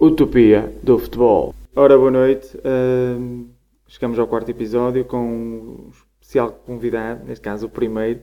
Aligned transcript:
Utopia 0.00 0.74
do 0.82 0.98
futebol. 0.98 1.54
Ora, 1.76 1.98
boa 1.98 2.10
noite. 2.10 2.56
Uh, 2.56 3.46
chegamos 3.86 4.18
ao 4.18 4.26
quarto 4.26 4.50
episódio 4.50 5.04
com 5.04 5.22
um 5.22 5.90
especial 5.90 6.52
convidado, 6.52 7.26
neste 7.26 7.42
caso 7.42 7.66
o 7.66 7.68
primeiro. 7.68 8.20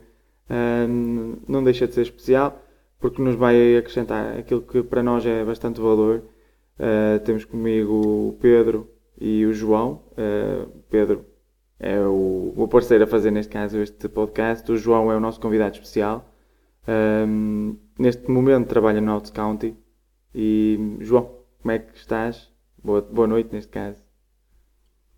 Uh, 0.50 1.38
não 1.48 1.64
deixa 1.64 1.88
de 1.88 1.94
ser 1.94 2.02
especial 2.02 2.60
porque 3.00 3.22
nos 3.22 3.36
vai 3.36 3.78
acrescentar 3.78 4.40
aquilo 4.40 4.64
que 4.64 4.82
para 4.82 5.04
nós 5.04 5.24
é 5.24 5.46
bastante 5.46 5.80
valor. 5.80 6.24
Uh, 6.80 7.24
temos 7.24 7.46
comigo 7.46 7.94
o 8.30 8.38
Pedro 8.42 8.90
e 9.22 9.46
o 9.46 9.54
João. 9.54 10.02
Pedro 10.90 11.26
é 11.80 12.00
o, 12.00 12.54
o 12.58 12.68
parceiro 12.68 13.04
a 13.04 13.08
fazer, 13.08 13.30
neste 13.30 13.54
caso, 13.54 13.78
este 13.78 14.10
podcast. 14.10 14.72
O 14.72 14.78
João 14.78 15.12
é 15.12 15.16
o 15.16 15.20
nosso 15.20 15.40
convidado 15.40 15.76
especial. 15.76 16.28
neste 18.00 18.32
momento 18.32 18.68
trabalha 18.68 19.00
no 19.00 19.12
Out 19.12 19.32
County. 19.32 19.76
E, 20.34 20.98
João, 21.02 21.37
como 21.62 21.72
é 21.72 21.80
que 21.80 21.98
estás? 21.98 22.50
Boa, 22.84 23.02
boa 23.02 23.28
noite, 23.28 23.54
neste 23.54 23.72
caso. 23.72 23.98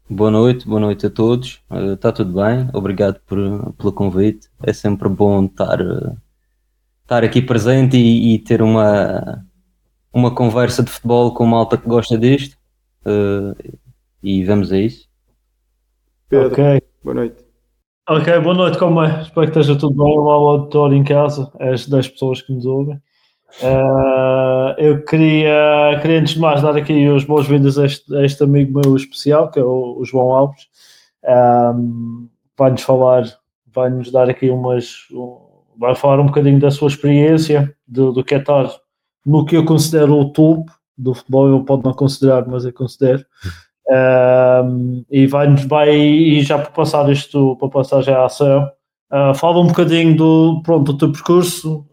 Boa 0.10 0.32
noite, 0.32 0.68
boa 0.68 0.80
noite 0.80 1.06
a 1.06 1.10
todos. 1.10 1.62
Está 1.94 2.10
uh, 2.10 2.14
tudo 2.14 2.34
bem? 2.34 2.68
Obrigado 2.74 3.20
por, 3.28 3.74
pelo 3.74 3.94
convite. 3.94 4.50
É 4.64 4.74
sempre 4.74 5.08
bom 5.08 5.46
estar, 5.46 5.80
uh, 5.80 6.18
estar 7.04 7.24
aqui 7.24 7.42
presente 7.42 7.96
e, 7.96 8.34
e, 8.34 8.40
ter 8.40 8.62
uma, 8.62 9.46
uma 10.12 10.34
conversa 10.34 10.82
de 10.82 10.90
futebol 10.90 11.34
com 11.34 11.46
malta 11.46 11.78
que 11.78 11.88
gosta 11.88 12.18
disto. 12.18 12.58
Uh, 13.06 13.78
e 14.24 14.44
vamos 14.44 14.72
a 14.72 14.80
isso. 14.80 15.08
Pedro, 16.28 16.48
ok. 16.48 16.82
Boa 17.04 17.14
noite. 17.14 17.46
Ok, 18.10 18.40
boa 18.40 18.56
noite, 18.56 18.80
como 18.80 19.04
é? 19.04 19.22
Espero 19.22 19.52
que 19.52 19.60
esteja 19.60 19.78
tudo 19.78 20.04
bem 20.04 20.18
lá 20.18 20.34
ao 20.34 20.48
auditório 20.48 20.98
em 20.98 21.04
casa, 21.04 21.52
as 21.60 21.88
10 21.88 22.08
pessoas 22.08 22.42
que 22.42 22.52
nos 22.52 22.66
ouvem. 22.66 22.96
Uh, 23.62 24.59
eu 24.80 25.04
queria, 25.04 26.00
queria, 26.02 26.22
antes 26.22 26.36
de 26.36 26.40
mais, 26.40 26.62
dar 26.62 26.78
aqui 26.78 27.06
as 27.08 27.26
boas-vindas 27.26 27.78
a 27.78 27.84
a 27.84 28.26
este, 28.26 28.44
amigo 28.44 28.80
meu 28.80 28.96
especial, 28.96 29.52
que 29.52 29.60
é 29.60 29.64
o, 29.64 29.98
o 30.00 30.06
João 30.06 30.32
Alves. 30.32 30.68
Um, 31.76 32.30
vai-nos 32.58 32.82
falar, 32.82 33.26
vai-nos 33.68 34.10
dar 34.10 34.30
aqui 34.30 34.50
umas. 34.50 35.08
vai 35.78 35.94
falar 35.96 36.22
um 36.22 36.28
bocadinho 36.28 36.62
da 36.62 36.72
sua 36.72 36.88
experiência, 36.88 37.76
do, 37.86 38.14
do 38.14 38.24
que 38.24 38.36
é 38.36 38.38
estar 38.38 38.70
no 39.26 39.46
que 39.46 39.58
eu 39.58 39.66
considero 39.66 40.18
o 40.18 40.32
topo 40.32 40.72
do 40.98 41.14
futebol. 41.14 41.54
Ele 41.54 41.66
pode 41.66 41.84
não 41.84 41.94
considerar, 41.94 42.48
mas 42.48 42.64
eu 42.64 42.72
considero. 42.72 43.26
Um, 44.64 45.04
e 45.12 45.28
vai-nos, 45.28 45.66
vai, 45.66 45.94
e 45.94 46.42
já 46.42 46.58
para 46.58 46.72
passar 46.72 47.10
isto, 47.12 47.58
para 47.58 47.68
passar 47.68 48.02
já 48.02 48.20
à 48.20 48.26
ação, 48.28 48.66
uh, 49.12 49.34
fala 49.34 49.60
um 49.60 49.68
bocadinho 49.68 50.16
do, 50.16 50.62
pronto, 50.64 50.94
do 50.94 50.98
teu 50.98 51.12
percurso. 51.12 51.86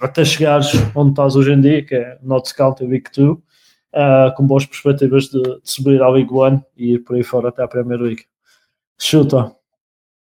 Até 0.00 0.24
chegares 0.24 0.72
onde 0.94 1.10
estás 1.10 1.36
hoje 1.36 1.52
em 1.52 1.60
dia, 1.60 1.84
que 1.84 1.94
é 1.94 2.18
Not 2.22 2.52
County 2.54 2.84
Week 2.84 3.10
2, 3.14 3.32
uh, 3.32 4.34
com 4.34 4.46
boas 4.46 4.64
perspectivas 4.64 5.24
de, 5.24 5.42
de, 5.42 5.60
subir 5.62 6.02
à 6.02 6.08
League 6.08 6.32
One 6.32 6.62
e 6.76 6.94
ir 6.94 7.00
por 7.00 7.16
aí 7.16 7.22
fora 7.22 7.50
até 7.50 7.62
à 7.62 7.68
Premier 7.68 8.00
League. 8.00 8.24
Chuta. 8.98 9.54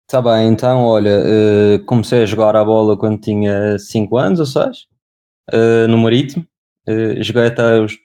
Está 0.07 0.23
bem, 0.23 0.49
então, 0.49 0.85
olha, 0.85 1.21
uh, 1.21 1.85
comecei 1.85 2.23
a 2.23 2.27
jogar 2.27 2.57
a 2.57 2.65
bola 2.65 2.97
quando 2.97 3.21
tinha 3.21 3.79
5 3.79 4.17
anos 4.17 4.41
ou 4.41 4.47
6, 4.47 4.87
uh, 5.53 5.89
no 5.89 5.99
Marítimo, 5.99 6.47
uh, 6.89 7.23
joguei 7.23 7.47
até 7.47 7.79
os 7.79 7.99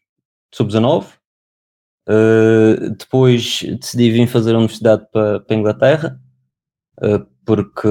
sub-19, 0.54 1.06
depois 2.98 3.64
decidi 3.80 4.12
vir 4.12 4.28
fazer 4.28 4.54
a 4.54 4.58
universidade 4.58 5.08
para, 5.14 5.40
para 5.40 5.56
a 5.56 5.60
Inglaterra, 5.60 6.20
porque 7.46 7.88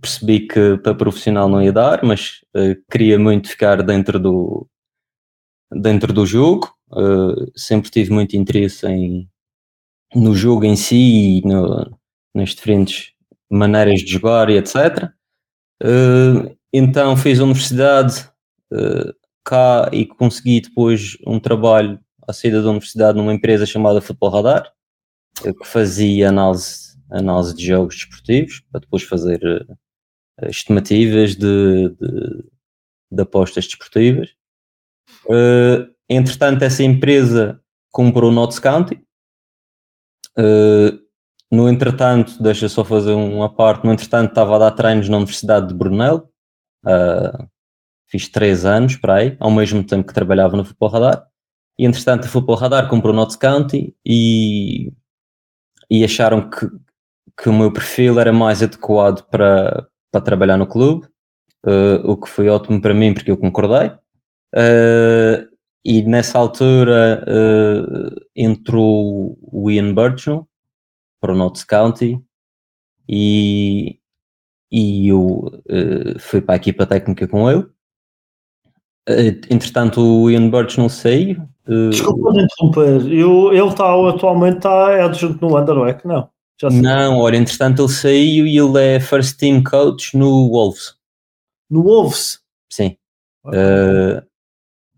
percebi 0.00 0.46
que 0.46 0.76
para 0.78 0.94
profissional 0.94 1.48
não 1.48 1.62
ia 1.62 1.72
dar, 1.72 2.02
mas 2.04 2.40
uh, 2.56 2.74
queria 2.90 3.18
muito 3.18 3.48
ficar 3.48 3.82
dentro 3.82 4.18
do, 4.18 4.68
dentro 5.70 6.12
do 6.12 6.26
jogo. 6.26 6.72
Uh, 6.90 7.50
sempre 7.56 7.90
tive 7.90 8.12
muito 8.12 8.36
interesse 8.36 8.86
em, 8.86 9.28
no 10.14 10.34
jogo 10.34 10.64
em 10.64 10.76
si 10.76 11.38
e 11.38 11.42
no, 11.46 11.98
nas 12.34 12.50
diferentes 12.50 13.12
maneiras 13.50 14.00
de 14.00 14.12
jogar 14.12 14.50
e 14.50 14.56
etc. 14.56 15.10
Eh, 15.82 16.56
então 16.72 17.16
fiz 17.16 17.38
a 17.38 17.44
universidade 17.44 18.30
cá 19.44 19.90
e 19.92 20.06
consegui 20.06 20.62
depois 20.62 21.18
um 21.26 21.38
trabalho 21.38 22.00
à 22.26 22.32
saída 22.32 22.62
da 22.62 22.70
universidade 22.70 23.18
numa 23.18 23.34
empresa 23.34 23.66
chamada 23.66 24.00
Futebol 24.00 24.30
Radar, 24.30 24.72
que 25.42 25.66
fazia 25.66 26.30
análise 26.30 26.91
análise 27.18 27.54
de 27.54 27.66
jogos 27.66 27.96
desportivos, 27.96 28.60
para 28.70 28.80
depois 28.80 29.02
fazer 29.02 29.40
uh, 29.44 30.46
estimativas 30.48 31.36
de, 31.36 31.88
de, 31.90 32.44
de, 33.10 33.22
apostas 33.22 33.66
desportivas. 33.66 34.30
Uh, 35.26 35.92
entretanto, 36.08 36.62
essa 36.62 36.82
empresa 36.82 37.60
comprou 37.90 38.30
o 38.30 38.34
Notts 38.34 38.58
County. 38.58 39.02
Uh, 40.38 41.02
no 41.50 41.68
entretanto, 41.68 42.42
deixa 42.42 42.66
só 42.66 42.82
fazer 42.82 43.12
uma 43.12 43.54
parte, 43.54 43.84
no 43.84 43.92
entretanto 43.92 44.30
estava 44.30 44.56
a 44.56 44.58
dar 44.58 44.70
treinos 44.70 45.08
na 45.10 45.18
Universidade 45.18 45.68
de 45.68 45.74
Brunel, 45.74 46.30
uh, 46.86 47.46
fiz 48.08 48.26
três 48.26 48.64
anos 48.64 48.96
para 48.96 49.16
aí, 49.16 49.36
ao 49.38 49.50
mesmo 49.50 49.84
tempo 49.84 50.08
que 50.08 50.14
trabalhava 50.14 50.56
no 50.56 50.64
Futebol 50.64 50.88
Radar, 50.88 51.26
e 51.78 51.84
entretanto 51.84 52.24
o 52.24 52.28
Futebol 52.28 52.56
Radar 52.56 52.88
comprou 52.88 53.12
o 53.12 53.16
Notts 53.16 53.36
County 53.36 53.94
e, 54.02 54.90
e 55.90 56.02
acharam 56.02 56.48
que 56.48 56.66
que 57.36 57.48
o 57.48 57.52
meu 57.52 57.72
perfil 57.72 58.18
era 58.20 58.32
mais 58.32 58.62
adequado 58.62 59.22
para, 59.30 59.86
para 60.10 60.20
trabalhar 60.20 60.56
no 60.56 60.66
clube, 60.66 61.06
uh, 61.66 62.10
o 62.10 62.16
que 62.16 62.28
foi 62.28 62.48
ótimo 62.48 62.80
para 62.80 62.94
mim 62.94 63.14
porque 63.14 63.30
eu 63.30 63.36
concordei. 63.36 63.88
Uh, 64.54 65.50
e 65.84 66.02
nessa 66.02 66.38
altura 66.38 67.24
uh, 67.26 68.20
entrou 68.36 69.36
o 69.42 69.70
Ian 69.70 69.92
Burchell 69.94 70.46
para 71.20 71.32
o 71.32 71.36
Notts 71.36 71.64
County 71.64 72.20
e, 73.08 73.98
e 74.70 75.08
eu 75.08 75.50
fui 76.20 76.40
para 76.40 76.54
a 76.54 76.56
equipa 76.56 76.86
técnica 76.86 77.26
com 77.26 77.50
ele. 77.50 77.66
entretanto, 79.50 80.00
o 80.00 80.30
Ian 80.30 80.50
Burchell 80.50 80.88
saiu. 80.88 81.48
Desculpa 81.90 82.32
de 82.32 82.42
interromper, 82.42 83.12
eu, 83.12 83.52
ele 83.52 83.68
está 83.68 83.92
atualmente 84.08 84.56
está 84.58 84.92
é 84.92 85.02
adjunto 85.02 85.46
no 85.46 85.58
Underweck, 85.58 86.06
não? 86.06 86.16
Não, 86.16 86.31
olha, 86.64 87.36
entretanto 87.36 87.82
ele 87.82 87.92
saiu 87.92 88.46
e 88.46 88.58
ele 88.58 88.96
é 88.96 89.00
first 89.00 89.38
team 89.38 89.62
coach 89.62 90.16
no 90.16 90.48
Wolves. 90.48 90.94
No 91.68 91.82
Wolves? 91.82 92.40
Sim. 92.70 92.96
Uh, 93.44 94.22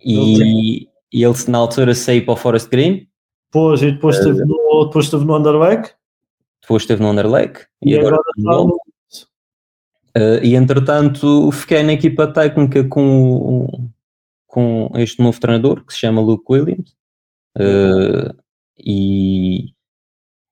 e, 0.02 0.88
e, 1.12 1.24
ele 1.24 1.34
na 1.48 1.58
altura 1.58 1.94
saiu 1.94 2.24
para 2.24 2.34
o 2.34 2.36
Forest 2.36 2.68
Green. 2.68 3.08
Pois, 3.50 3.82
e 3.82 3.92
depois, 3.92 4.16
esteve, 4.16 4.42
uh, 4.42 4.46
no, 4.46 4.84
depois 4.86 5.06
esteve 5.06 5.24
no 5.24 5.36
Underleg. 5.36 5.88
Depois 6.60 6.82
esteve 6.82 7.02
no 7.02 7.10
Underleg. 7.10 7.60
E, 7.82 7.92
e 7.92 7.98
agora, 7.98 8.16
agora 8.38 8.64
no 8.64 8.78
Uh, 10.16 10.38
e 10.44 10.54
entretanto 10.54 11.50
fiquei 11.50 11.82
na 11.82 11.94
equipa 11.94 12.32
técnica 12.32 12.84
com, 12.84 13.90
com 14.46 14.88
este 14.94 15.20
novo 15.20 15.40
treinador 15.40 15.84
que 15.84 15.92
se 15.92 15.98
chama 15.98 16.20
Luke 16.20 16.44
Williams 16.48 16.94
uh, 17.58 18.32
e, 18.78 19.73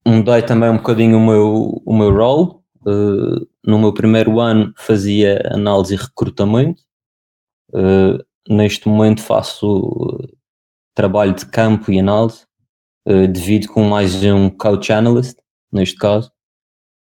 mudei 0.07 0.43
também 0.43 0.71
um 0.71 0.77
bocadinho 0.77 1.17
o 1.17 1.21
meu, 1.21 1.83
o 1.85 1.97
meu 1.97 2.15
role. 2.15 2.63
Uh, 2.85 3.47
no 3.65 3.79
meu 3.79 3.95
primeiro 3.95 4.41
ano 4.41 4.73
fazia 4.77 5.41
análise 5.53 5.95
e 5.95 5.97
recrutamento. 5.97 6.83
Uh, 7.73 8.19
neste 8.49 8.89
momento 8.89 9.23
faço 9.23 10.29
trabalho 10.95 11.35
de 11.35 11.47
campo 11.47 11.93
e 11.93 12.01
análise, 12.01 12.45
uh, 13.09 13.29
divido 13.29 13.69
com 13.69 13.85
mais 13.85 14.23
um 14.25 14.51
coach 14.51 14.93
analyst, 14.93 15.39
neste 15.73 15.97
caso, 15.97 16.31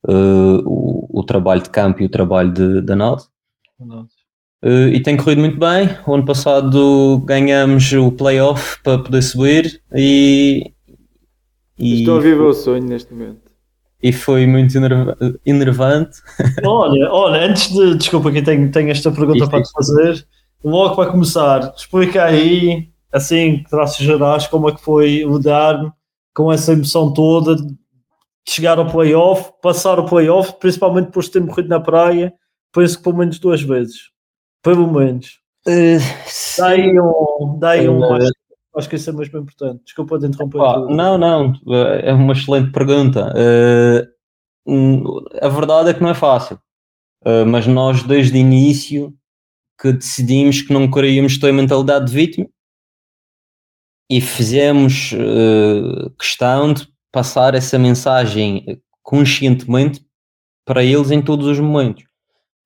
o, 0.03 1.19
o, 1.19 1.23
trabalho 1.23 1.61
de 1.61 1.69
campo 1.69 2.01
e 2.01 2.05
o 2.05 2.09
trabalho 2.09 2.51
de, 2.51 2.81
de 2.81 2.91
análise. 2.93 3.27
Uh, 4.63 4.89
e 4.91 5.01
tem 5.01 5.15
corrido 5.15 5.39
muito 5.39 5.59
bem. 5.59 5.89
O 6.07 6.15
ano 6.15 6.25
passado 6.25 7.19
ganhamos 7.19 7.91
o 7.93 8.11
playoff 8.11 8.81
para 8.81 9.03
poder 9.03 9.21
subir 9.21 9.83
e, 9.93 10.73
e 11.77 11.99
Estou 11.99 12.17
a 12.17 12.21
viver 12.21 12.41
o 12.41 12.53
sonho 12.53 12.83
neste 12.83 13.13
momento. 13.13 13.47
E 14.01 14.13
foi 14.13 14.45
muito 14.45 14.73
enervante. 15.45 16.17
Olha, 16.63 17.11
olha, 17.11 17.47
antes 17.47 17.71
de. 17.71 17.95
Desculpa, 17.95 18.29
aqui 18.29 18.41
tenho, 18.41 18.71
tenho 18.71 18.91
esta 18.91 19.11
pergunta 19.11 19.39
isto, 19.39 19.49
para 19.49 19.63
te 19.63 19.71
fazer. 19.71 20.27
Logo 20.63 20.95
para 20.95 21.11
começar, 21.11 21.73
explica 21.75 22.25
aí, 22.25 22.89
assim, 23.11 23.63
traços 23.69 24.05
gerais, 24.05 24.47
como 24.47 24.69
é 24.69 24.75
que 24.75 24.81
foi 24.81 25.23
lidar 25.23 25.93
com 26.33 26.51
essa 26.51 26.73
emoção 26.73 27.11
toda 27.11 27.55
de 27.55 27.75
chegar 28.47 28.77
ao 28.77 28.89
playoff, 28.89 29.51
passar 29.61 29.99
o 29.99 30.05
playoff, 30.05 30.53
principalmente 30.59 31.07
depois 31.07 31.25
de 31.25 31.33
ter 31.33 31.39
morrido 31.41 31.69
na 31.69 31.79
praia, 31.79 32.33
penso 32.71 32.97
que 32.97 33.03
pelo 33.03 33.17
menos 33.17 33.39
duas 33.39 33.61
vezes. 33.61 34.11
Pelo 34.61 34.91
menos. 34.91 35.39
Uh, 35.67 35.99
daí 36.57 36.99
um. 36.99 37.57
Daí 37.59 37.89
um 37.89 37.99
uh, 37.99 38.31
Acho 38.77 38.89
que 38.89 38.95
isso 38.95 39.09
é 39.09 39.13
mesmo 39.13 39.39
importante. 39.39 39.83
Desculpa 39.83 40.19
de 40.19 40.27
interromper. 40.27 40.61
Ah, 40.61 40.79
não, 40.87 41.17
não, 41.17 41.53
é 41.73 42.13
uma 42.13 42.33
excelente 42.33 42.71
pergunta. 42.71 43.33
Uh, 44.67 45.25
a 45.41 45.49
verdade 45.49 45.89
é 45.89 45.93
que 45.93 46.01
não 46.01 46.09
é 46.09 46.13
fácil, 46.13 46.59
uh, 47.25 47.45
mas 47.47 47.65
nós 47.65 48.03
desde 48.03 48.37
o 48.37 48.41
início 48.41 49.13
que 49.81 49.91
decidimos 49.93 50.61
que 50.61 50.73
não 50.73 50.89
queríamos 50.89 51.37
ter 51.37 51.49
a 51.49 51.53
mentalidade 51.53 52.05
de 52.05 52.13
vítima 52.13 52.47
e 54.09 54.21
fizemos 54.21 55.11
uh, 55.13 56.09
questão 56.11 56.73
de 56.73 56.87
passar 57.11 57.55
essa 57.55 57.79
mensagem 57.79 58.79
conscientemente 59.01 60.05
para 60.65 60.83
eles 60.83 61.11
em 61.11 61.21
todos 61.21 61.47
os 61.47 61.59
momentos. 61.59 62.03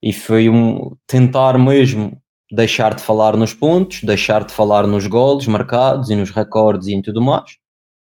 E 0.03 0.11
foi 0.11 0.49
um 0.49 0.95
tentar 1.07 1.57
mesmo 1.57 2.21
deixar 2.51 2.93
de 2.93 3.01
falar 3.01 3.37
nos 3.37 3.53
pontos, 3.53 4.03
deixar 4.03 4.43
de 4.43 4.53
falar 4.53 4.85
nos 4.85 5.07
golos 5.07 5.47
marcados 5.47 6.09
e 6.09 6.15
nos 6.15 6.31
recordes 6.31 6.87
e 6.87 6.93
em 6.93 7.01
tudo 7.01 7.21
mais, 7.21 7.57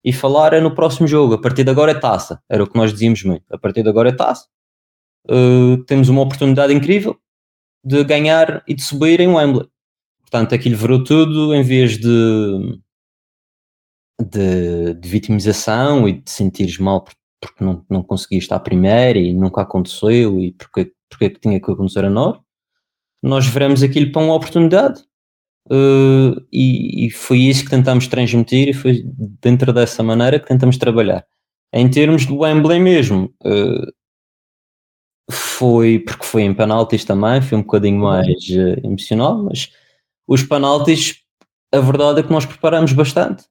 e 0.04 0.14
falar 0.14 0.54
é 0.54 0.62
no 0.62 0.74
próximo 0.74 1.08
jogo. 1.08 1.34
A 1.34 1.42
partir 1.42 1.64
de 1.64 1.72
agora 1.72 1.92
é 1.92 1.96
taça. 1.96 2.42
Era 2.48 2.64
o 2.64 2.68
que 2.68 2.78
nós 2.78 2.94
dizíamos 2.94 3.24
muito. 3.24 3.44
A 3.52 3.58
partir 3.58 3.82
de 3.82 3.90
agora 3.90 4.10
é 4.10 4.12
taça. 4.12 4.46
Uh, 5.28 5.84
temos 5.86 6.10
uma 6.10 6.22
oportunidade 6.22 6.72
incrível 6.72 7.18
de 7.84 8.04
ganhar 8.04 8.64
e 8.68 8.76
de 8.76 8.84
subir 8.84 9.20
em 9.20 9.28
Wembley. 9.28 9.68
Portanto, 10.22 10.54
aquilo 10.54 10.78
virou 10.78 11.04
tudo 11.04 11.56
em 11.56 11.64
vez 11.64 11.98
de, 11.98 12.80
de, 14.20 14.94
de 14.94 15.10
vitimização 15.10 16.08
e 16.08 16.14
de 16.14 16.30
sentires 16.30 16.78
mal 16.78 17.06
porque 17.40 17.64
não, 17.64 17.86
não 17.90 18.04
conseguiste 18.04 18.46
estar 18.46 18.60
primeiro 18.60 19.20
e 19.20 19.34
nunca 19.34 19.62
aconteceu 19.62 20.40
e 20.40 20.52
porque, 20.54 20.94
porque 21.10 21.26
é 21.26 21.30
que 21.30 21.40
tinha 21.40 21.60
que 21.60 21.72
acontecer 21.72 22.06
a 22.06 22.10
nós. 22.10 22.40
Nós 23.26 23.48
veremos 23.48 23.82
aquilo 23.82 24.12
para 24.12 24.22
uma 24.22 24.36
oportunidade 24.36 25.02
uh, 25.72 26.40
e, 26.52 27.08
e, 27.08 27.10
foi 27.10 27.40
isso 27.40 27.64
que 27.64 27.72
tentamos 27.72 28.08
transmitir 28.08 28.70
e 28.70 28.74
foi 28.74 29.04
dentro 29.42 29.74
dessa 29.74 30.04
maneira 30.04 30.40
que 30.40 30.48
tentamos 30.48 30.78
trabalhar. 30.78 31.26
Em 31.74 31.90
termos 31.90 32.28
do 32.28 32.38
Wembley 32.38 32.80
mesmo, 32.80 33.34
uh, 33.44 33.92
foi 35.32 35.98
porque 35.98 36.24
foi 36.24 36.44
em 36.44 36.54
penaltis 36.54 37.04
também, 37.04 37.42
foi 37.42 37.58
um 37.58 37.64
bocadinho 37.64 38.00
mais 38.00 38.28
uh, 38.28 38.86
emocional, 38.86 39.44
mas 39.44 39.72
os 40.28 40.44
penaltis, 40.44 41.24
a 41.74 41.80
verdade 41.80 42.20
é 42.20 42.24
que 42.24 42.32
nós 42.32 42.46
preparamos 42.46 42.94
bastante. 42.94 43.44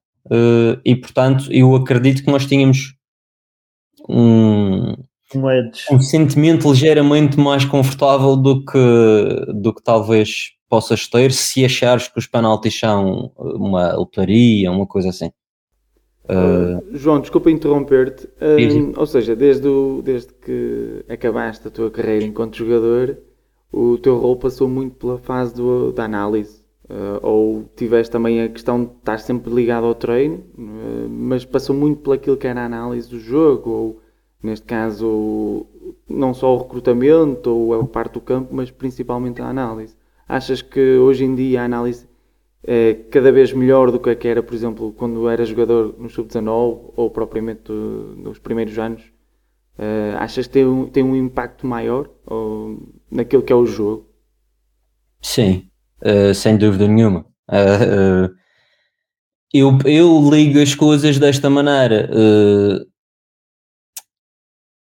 E 0.84 0.96
portanto, 0.96 1.52
eu 1.52 1.74
acredito 1.74 2.24
que 2.24 2.30
nós 2.30 2.46
tínhamos 2.46 2.94
um, 4.08 4.94
um 5.90 6.00
sentimento 6.00 6.68
ligeiramente 6.70 7.38
mais 7.38 7.64
confortável 7.64 8.36
do 8.36 8.64
que, 8.64 9.52
do 9.54 9.72
que 9.72 9.82
talvez 9.82 10.52
possas 10.68 11.06
ter 11.06 11.32
se 11.32 11.64
achares 11.64 12.08
que 12.08 12.18
os 12.18 12.26
penaltis 12.26 12.78
são 12.78 13.32
uma 13.36 13.94
lotaria, 13.94 14.70
uma 14.70 14.86
coisa 14.86 15.10
assim. 15.10 15.30
Uh, 16.24 16.96
João, 16.96 17.20
desculpa 17.20 17.50
interromper-te. 17.50 18.28
Um, 18.40 18.98
ou 18.98 19.06
seja, 19.06 19.36
desde, 19.36 19.68
o, 19.68 20.00
desde 20.02 20.32
que 20.32 21.04
acabaste 21.08 21.68
a 21.68 21.70
tua 21.70 21.90
carreira 21.90 22.24
enquanto 22.24 22.56
jogador, 22.56 23.18
o 23.70 23.98
teu 23.98 24.18
rol 24.18 24.36
passou 24.36 24.68
muito 24.68 24.96
pela 24.96 25.18
fase 25.18 25.54
do, 25.54 25.92
da 25.92 26.04
análise. 26.04 26.64
Uh, 26.84 27.18
ou 27.22 27.64
tiveste 27.76 28.12
também 28.12 28.42
a 28.42 28.48
questão 28.48 28.84
de 28.84 28.90
estar 28.92 29.18
sempre 29.18 29.52
ligado 29.52 29.86
ao 29.86 29.94
treino, 29.94 30.44
uh, 30.58 31.08
mas 31.08 31.44
passou 31.44 31.74
muito 31.74 32.02
pelo 32.02 32.14
aquilo 32.14 32.36
que 32.36 32.46
era 32.46 32.60
a 32.60 32.66
análise 32.66 33.08
do 33.08 33.18
jogo, 33.18 33.70
ou 33.70 34.00
neste 34.44 34.66
caso, 34.66 35.66
não 36.06 36.34
só 36.34 36.54
o 36.54 36.58
recrutamento 36.58 37.50
ou 37.50 37.80
a 37.80 37.84
parte 37.84 38.12
do 38.12 38.20
campo, 38.20 38.54
mas 38.54 38.70
principalmente 38.70 39.40
a 39.40 39.48
análise. 39.48 39.96
Achas 40.28 40.60
que 40.60 40.98
hoje 40.98 41.24
em 41.24 41.34
dia 41.34 41.62
a 41.62 41.64
análise 41.64 42.06
é 42.62 42.94
cada 43.10 43.32
vez 43.32 43.52
melhor 43.54 43.90
do 43.90 43.98
que 43.98 44.28
era, 44.28 44.42
por 44.42 44.54
exemplo, 44.54 44.92
quando 44.92 45.28
era 45.30 45.44
jogador 45.46 45.94
no 45.98 46.10
sub-19 46.10 46.92
ou 46.94 47.10
propriamente 47.10 47.72
nos 47.72 48.38
primeiros 48.38 48.78
anos? 48.78 49.02
Uh, 49.78 50.16
achas 50.18 50.46
que 50.46 50.52
tem 50.52 50.66
um, 50.66 50.86
tem 50.86 51.02
um 51.02 51.16
impacto 51.16 51.66
maior 51.66 52.08
ou, 52.26 52.78
naquilo 53.10 53.42
que 53.42 53.52
é 53.52 53.56
o 53.56 53.66
jogo? 53.66 54.06
Sim, 55.22 55.68
uh, 56.02 56.34
sem 56.34 56.56
dúvida 56.56 56.86
nenhuma. 56.86 57.26
Uh, 57.48 58.32
eu, 59.52 59.78
eu 59.86 60.30
ligo 60.30 60.60
as 60.60 60.74
coisas 60.74 61.18
desta 61.18 61.48
maneira. 61.48 62.10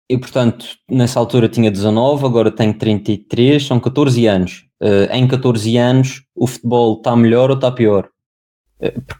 Eu, 0.09 0.19
portanto, 0.19 0.65
nessa 0.89 1.19
altura 1.19 1.49
tinha 1.49 1.69
19, 1.71 2.25
agora 2.25 2.51
tenho 2.51 2.73
33, 2.73 3.65
são 3.65 3.79
14 3.79 4.25
anos. 4.25 4.65
em 5.11 5.27
14 5.27 5.77
anos, 5.77 6.23
o 6.35 6.47
futebol 6.47 6.97
está 6.97 7.15
melhor 7.15 7.49
ou 7.49 7.55
está 7.55 7.71
pior? 7.71 8.09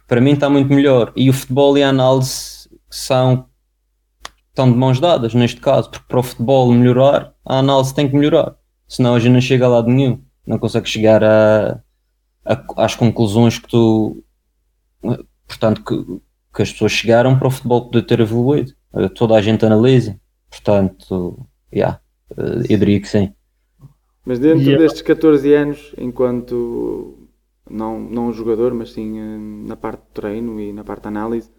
para 0.06 0.20
mim 0.20 0.32
está 0.32 0.48
muito 0.48 0.72
melhor. 0.72 1.12
E 1.16 1.28
o 1.28 1.32
futebol 1.32 1.76
e 1.76 1.82
a 1.82 1.88
análise 1.88 2.68
são 2.88 3.48
estão 4.58 4.72
de 4.72 4.76
mãos 4.76 4.98
dadas 4.98 5.34
neste 5.34 5.60
caso, 5.60 5.88
porque 5.88 6.06
para 6.08 6.18
o 6.18 6.22
futebol 6.22 6.72
melhorar, 6.72 7.32
a 7.44 7.58
análise 7.58 7.94
tem 7.94 8.08
que 8.08 8.16
melhorar, 8.16 8.56
senão 8.88 9.14
a 9.14 9.20
gente 9.20 9.32
não 9.32 9.40
chega 9.40 9.64
a 9.64 9.68
lado 9.68 9.88
nenhum, 9.88 10.20
não 10.44 10.58
consegue 10.58 10.88
chegar 10.88 11.22
a, 11.22 11.80
a, 12.44 12.84
às 12.84 12.96
conclusões 12.96 13.58
que 13.58 13.68
tu, 13.68 14.24
portanto, 15.46 15.84
que, 15.84 16.20
que, 16.52 16.62
as 16.62 16.72
pessoas 16.72 16.90
chegaram 16.90 17.38
para 17.38 17.46
o 17.46 17.50
futebol 17.52 17.84
poder 17.84 18.02
ter 18.02 18.18
evoluído. 18.18 18.72
Eh, 18.94 19.08
toda 19.10 19.36
a 19.36 19.40
gente 19.40 19.64
analisa, 19.64 20.18
portanto, 20.50 21.46
yeah, 21.72 22.00
eh, 22.36 22.62
eu 22.68 22.78
diria 22.78 23.00
que 23.00 23.08
sim. 23.08 23.32
Mas 24.24 24.38
dentro 24.38 24.62
yeah. 24.62 24.82
destes 24.82 25.02
14 25.02 25.54
anos, 25.54 25.94
enquanto 25.96 27.28
não, 27.68 27.98
não 27.98 28.32
jogador, 28.32 28.74
mas 28.74 28.92
sim 28.92 29.18
eh, 29.18 29.38
na 29.66 29.76
parte 29.76 30.02
de 30.02 30.10
treino 30.12 30.60
e 30.60 30.72
na 30.72 30.84
parte 30.84 31.02
de 31.02 31.08
análise, 31.08 31.50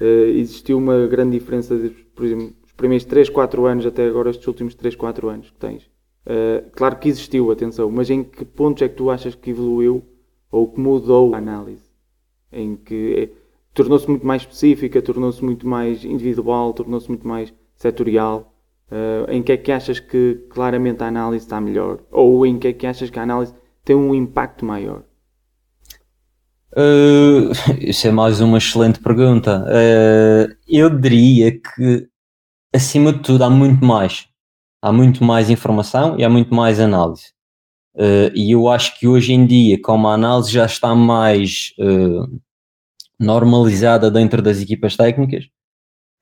existiu 0.00 0.78
uma 0.78 1.08
grande 1.08 1.36
diferença, 1.36 1.76
de, 1.76 1.88
por 1.88 2.24
exemplo, 2.24 2.54
os 2.64 2.72
primeiros 2.72 3.04
3, 3.04 3.28
4 3.30 3.66
anos 3.66 3.84
até 3.84 4.06
agora, 4.06 4.30
estes 4.30 4.46
últimos 4.46 4.74
3, 4.76 4.94
4 4.94 5.28
anos 5.28 5.50
que 5.50 5.56
tens. 5.56 5.90
claro 6.72 6.96
que 7.00 7.08
existiu, 7.08 7.50
atenção, 7.50 7.90
mas 7.90 8.08
em 8.08 8.22
que 8.22 8.44
pontos 8.44 8.80
é 8.82 8.88
que 8.88 8.94
tu 8.94 9.10
achas 9.10 9.34
que 9.34 9.50
evoluiu 9.50 10.04
ou 10.52 10.68
que 10.68 10.78
mudou 10.78 11.34
a 11.34 11.38
análise, 11.38 11.82
em 12.52 12.76
que 12.76 13.32
tornou-se 13.74 14.08
muito 14.08 14.26
mais 14.26 14.42
específica, 14.42 15.00
tornou-se 15.00 15.44
muito 15.44 15.66
mais 15.66 16.04
individual, 16.04 16.72
tornou-se 16.72 17.08
muito 17.08 17.26
mais 17.26 17.52
setorial. 17.78 18.54
Uh, 18.90 19.30
em 19.30 19.42
que 19.42 19.52
é 19.52 19.56
que 19.56 19.70
achas 19.70 20.00
que 20.00 20.46
claramente 20.50 21.02
a 21.02 21.08
análise 21.08 21.44
está 21.44 21.60
melhor? 21.60 22.00
Ou 22.10 22.46
em 22.46 22.58
que 22.58 22.68
é 22.68 22.72
que 22.72 22.86
achas 22.86 23.10
que 23.10 23.18
a 23.18 23.22
análise 23.22 23.54
tem 23.84 23.94
um 23.94 24.14
impacto 24.14 24.64
maior? 24.64 25.02
Uh, 26.72 27.50
isso 27.80 28.06
é 28.06 28.10
mais 28.10 28.40
uma 28.40 28.58
excelente 28.58 29.00
pergunta. 29.00 29.64
Uh, 29.64 30.54
eu 30.68 30.90
diria 30.90 31.52
que, 31.52 32.08
acima 32.74 33.12
de 33.12 33.20
tudo, 33.20 33.44
há 33.44 33.50
muito 33.50 33.84
mais. 33.84 34.26
Há 34.82 34.92
muito 34.92 35.24
mais 35.24 35.50
informação 35.50 36.18
e 36.18 36.24
há 36.24 36.28
muito 36.28 36.54
mais 36.54 36.78
análise. 36.78 37.32
Uh, 37.94 38.30
e 38.34 38.52
eu 38.52 38.68
acho 38.68 38.98
que 38.98 39.08
hoje 39.08 39.32
em 39.32 39.44
dia, 39.44 39.80
como 39.82 40.08
a 40.08 40.14
análise 40.14 40.52
já 40.52 40.64
está 40.64 40.94
mais 40.94 41.72
normalizada 43.18 44.10
dentro 44.10 44.40
das 44.40 44.62
equipas 44.62 44.96
técnicas, 44.96 45.48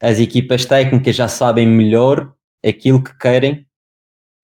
as 0.00 0.18
equipas 0.18 0.64
técnicas 0.64 1.16
já 1.16 1.28
sabem 1.28 1.66
melhor 1.66 2.32
aquilo 2.64 3.02
que 3.02 3.16
querem 3.18 3.66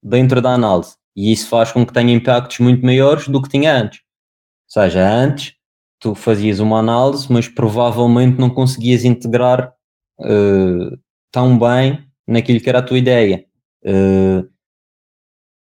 dentro 0.03 0.41
da 0.41 0.55
análise. 0.55 0.97
E 1.15 1.33
isso 1.33 1.49
faz 1.49 1.71
com 1.73 1.85
que 1.85 1.93
tenha 1.93 2.13
impactos 2.13 2.59
muito 2.59 2.85
maiores 2.85 3.29
do 3.29 3.41
que 3.41 3.49
tinha 3.49 3.75
antes. 3.75 4.01
Ou 4.75 4.83
seja, 4.83 5.09
antes 5.09 5.55
tu 6.01 6.15
fazias 6.15 6.59
uma 6.59 6.79
análise, 6.79 7.31
mas 7.31 7.47
provavelmente 7.47 8.39
não 8.39 8.51
conseguias 8.51 9.05
integrar 9.05 9.73
uh, 10.21 10.99
tão 11.31 11.59
bem 11.59 12.05
naquilo 12.27 12.61
que 12.61 12.69
era 12.69 12.81
a 12.81 12.83
tua 12.83 12.99
ideia. 12.99 13.45
Uh, 13.85 14.51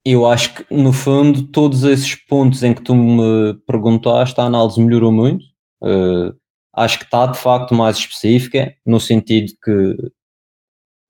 eu 0.07 0.27
acho 0.27 0.55
que, 0.55 0.75
no 0.75 0.93
fundo, 0.93 1.47
todos 1.49 1.83
esses 1.85 2.15
pontos 2.15 2.63
em 2.63 2.75
que 2.75 2.83
tu 2.83 2.95
me 2.95 3.55
perguntaste, 3.67 4.39
a 4.41 4.45
análise 4.45 4.81
melhorou 4.81 5.11
muito. 5.11 5.45
Uh, 5.83 6.35
acho 6.77 6.99
que 6.99 7.05
está, 7.05 7.27
de 7.27 7.39
facto, 7.39 7.75
mais 7.75 7.97
específica, 7.97 8.75
no 8.85 8.99
sentido 9.01 9.53
que 9.63 9.97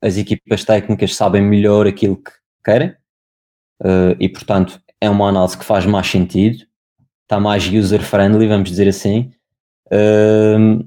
as 0.03 0.17
equipas 0.17 0.65
técnicas 0.65 1.15
sabem 1.15 1.43
melhor 1.43 1.87
aquilo 1.87 2.17
que 2.17 2.31
querem 2.65 2.91
uh, 3.83 4.15
e, 4.21 4.29
portanto, 4.29 4.81
é 5.01 5.09
uma 5.09 5.29
análise 5.29 5.57
que 5.57 5.65
faz 5.65 5.87
mais 5.87 6.07
sentido, 6.07 6.65
está 7.23 7.41
mais 7.41 7.67
user-friendly, 7.67 8.47
vamos 8.47 8.71
dizer 8.71 8.89
assim. 8.89 9.33
Uh, 9.87 10.85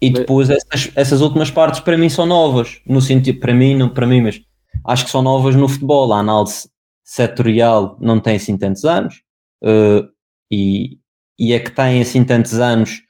e 0.00 0.10
depois 0.10 0.48
essas, 0.48 0.90
essas 0.94 1.20
últimas 1.20 1.50
partes 1.50 1.80
para 1.80 1.98
mim 1.98 2.08
são 2.08 2.24
novas, 2.24 2.80
no 2.86 3.02
sentido, 3.02 3.38
para 3.38 3.52
mim, 3.52 3.76
não 3.76 3.88
para 3.88 4.06
mim, 4.06 4.22
mas 4.22 4.40
acho 4.86 5.04
que 5.04 5.10
são 5.10 5.20
novas 5.20 5.54
no 5.54 5.68
futebol. 5.68 6.12
A 6.12 6.20
análise 6.20 6.70
setorial 7.04 7.98
não 8.00 8.18
tem 8.18 8.36
assim 8.36 8.56
tantos 8.56 8.84
anos 8.84 9.22
uh, 9.62 10.08
e, 10.50 10.98
e 11.38 11.52
é 11.52 11.60
que 11.60 11.70
tem 11.70 12.00
assim 12.00 12.24
tantos 12.24 12.54
anos 12.54 13.02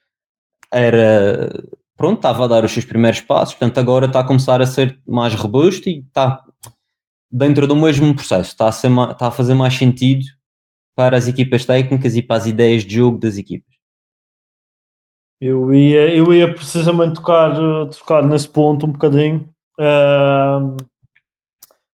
era 0.73 1.51
pronto, 1.97 2.17
estava 2.17 2.45
a 2.45 2.49
dar 2.49 2.65
os 2.65 2.73
seus 2.73 2.85
primeiros 2.85 3.21
passos, 3.21 3.55
portanto 3.55 3.79
agora 3.79 4.07
está 4.07 4.21
a 4.21 4.27
começar 4.27 4.63
a 4.63 4.67
ser 4.67 4.99
mais 5.07 5.35
robusto 5.35 5.89
e 5.89 5.99
está 5.99 6.43
dentro 7.31 7.67
do 7.67 7.77
mesmo 7.77 8.15
processo, 8.15 8.51
está 8.51 8.69
a, 8.69 8.73
ser, 8.73 8.91
está 8.91 9.29
a 9.29 9.31
fazer 9.31 9.55
mais 9.55 9.75
sentido 9.75 10.25
para 10.97 11.17
as 11.17 11.29
equipas 11.29 11.65
técnicas 11.65 12.17
e 12.17 12.23
para 12.23 12.37
as 12.37 12.47
ideias 12.47 12.85
de 12.85 12.97
jogo 12.97 13.19
das 13.19 13.37
equipas. 13.37 13.71
Eu 15.41 15.73
ia, 15.73 16.15
eu 16.15 16.35
ia 16.35 16.53
precisamente 16.53 17.15
tocar, 17.15 17.55
tocar 17.89 18.23
nesse 18.27 18.49
ponto 18.49 18.87
um 18.87 18.93
bocadinho. 18.93 19.49
Uh, 19.79 20.77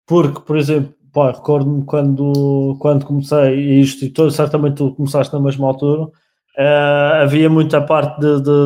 porque, 0.07 0.41
por 0.41 0.57
exemplo, 0.57 0.95
recordo-me 1.15 1.85
quando, 1.85 2.77
quando 2.79 3.05
comecei 3.05 3.81
isto, 3.81 4.05
e 4.05 4.11
tu, 4.11 4.31
certamente 4.31 4.77
tu 4.77 4.95
começaste 4.95 5.33
na 5.35 5.41
mesma 5.41 5.67
altura, 5.67 6.11
Uh, 6.57 7.23
havia 7.23 7.51
muita 7.51 7.81
parte 7.81 8.21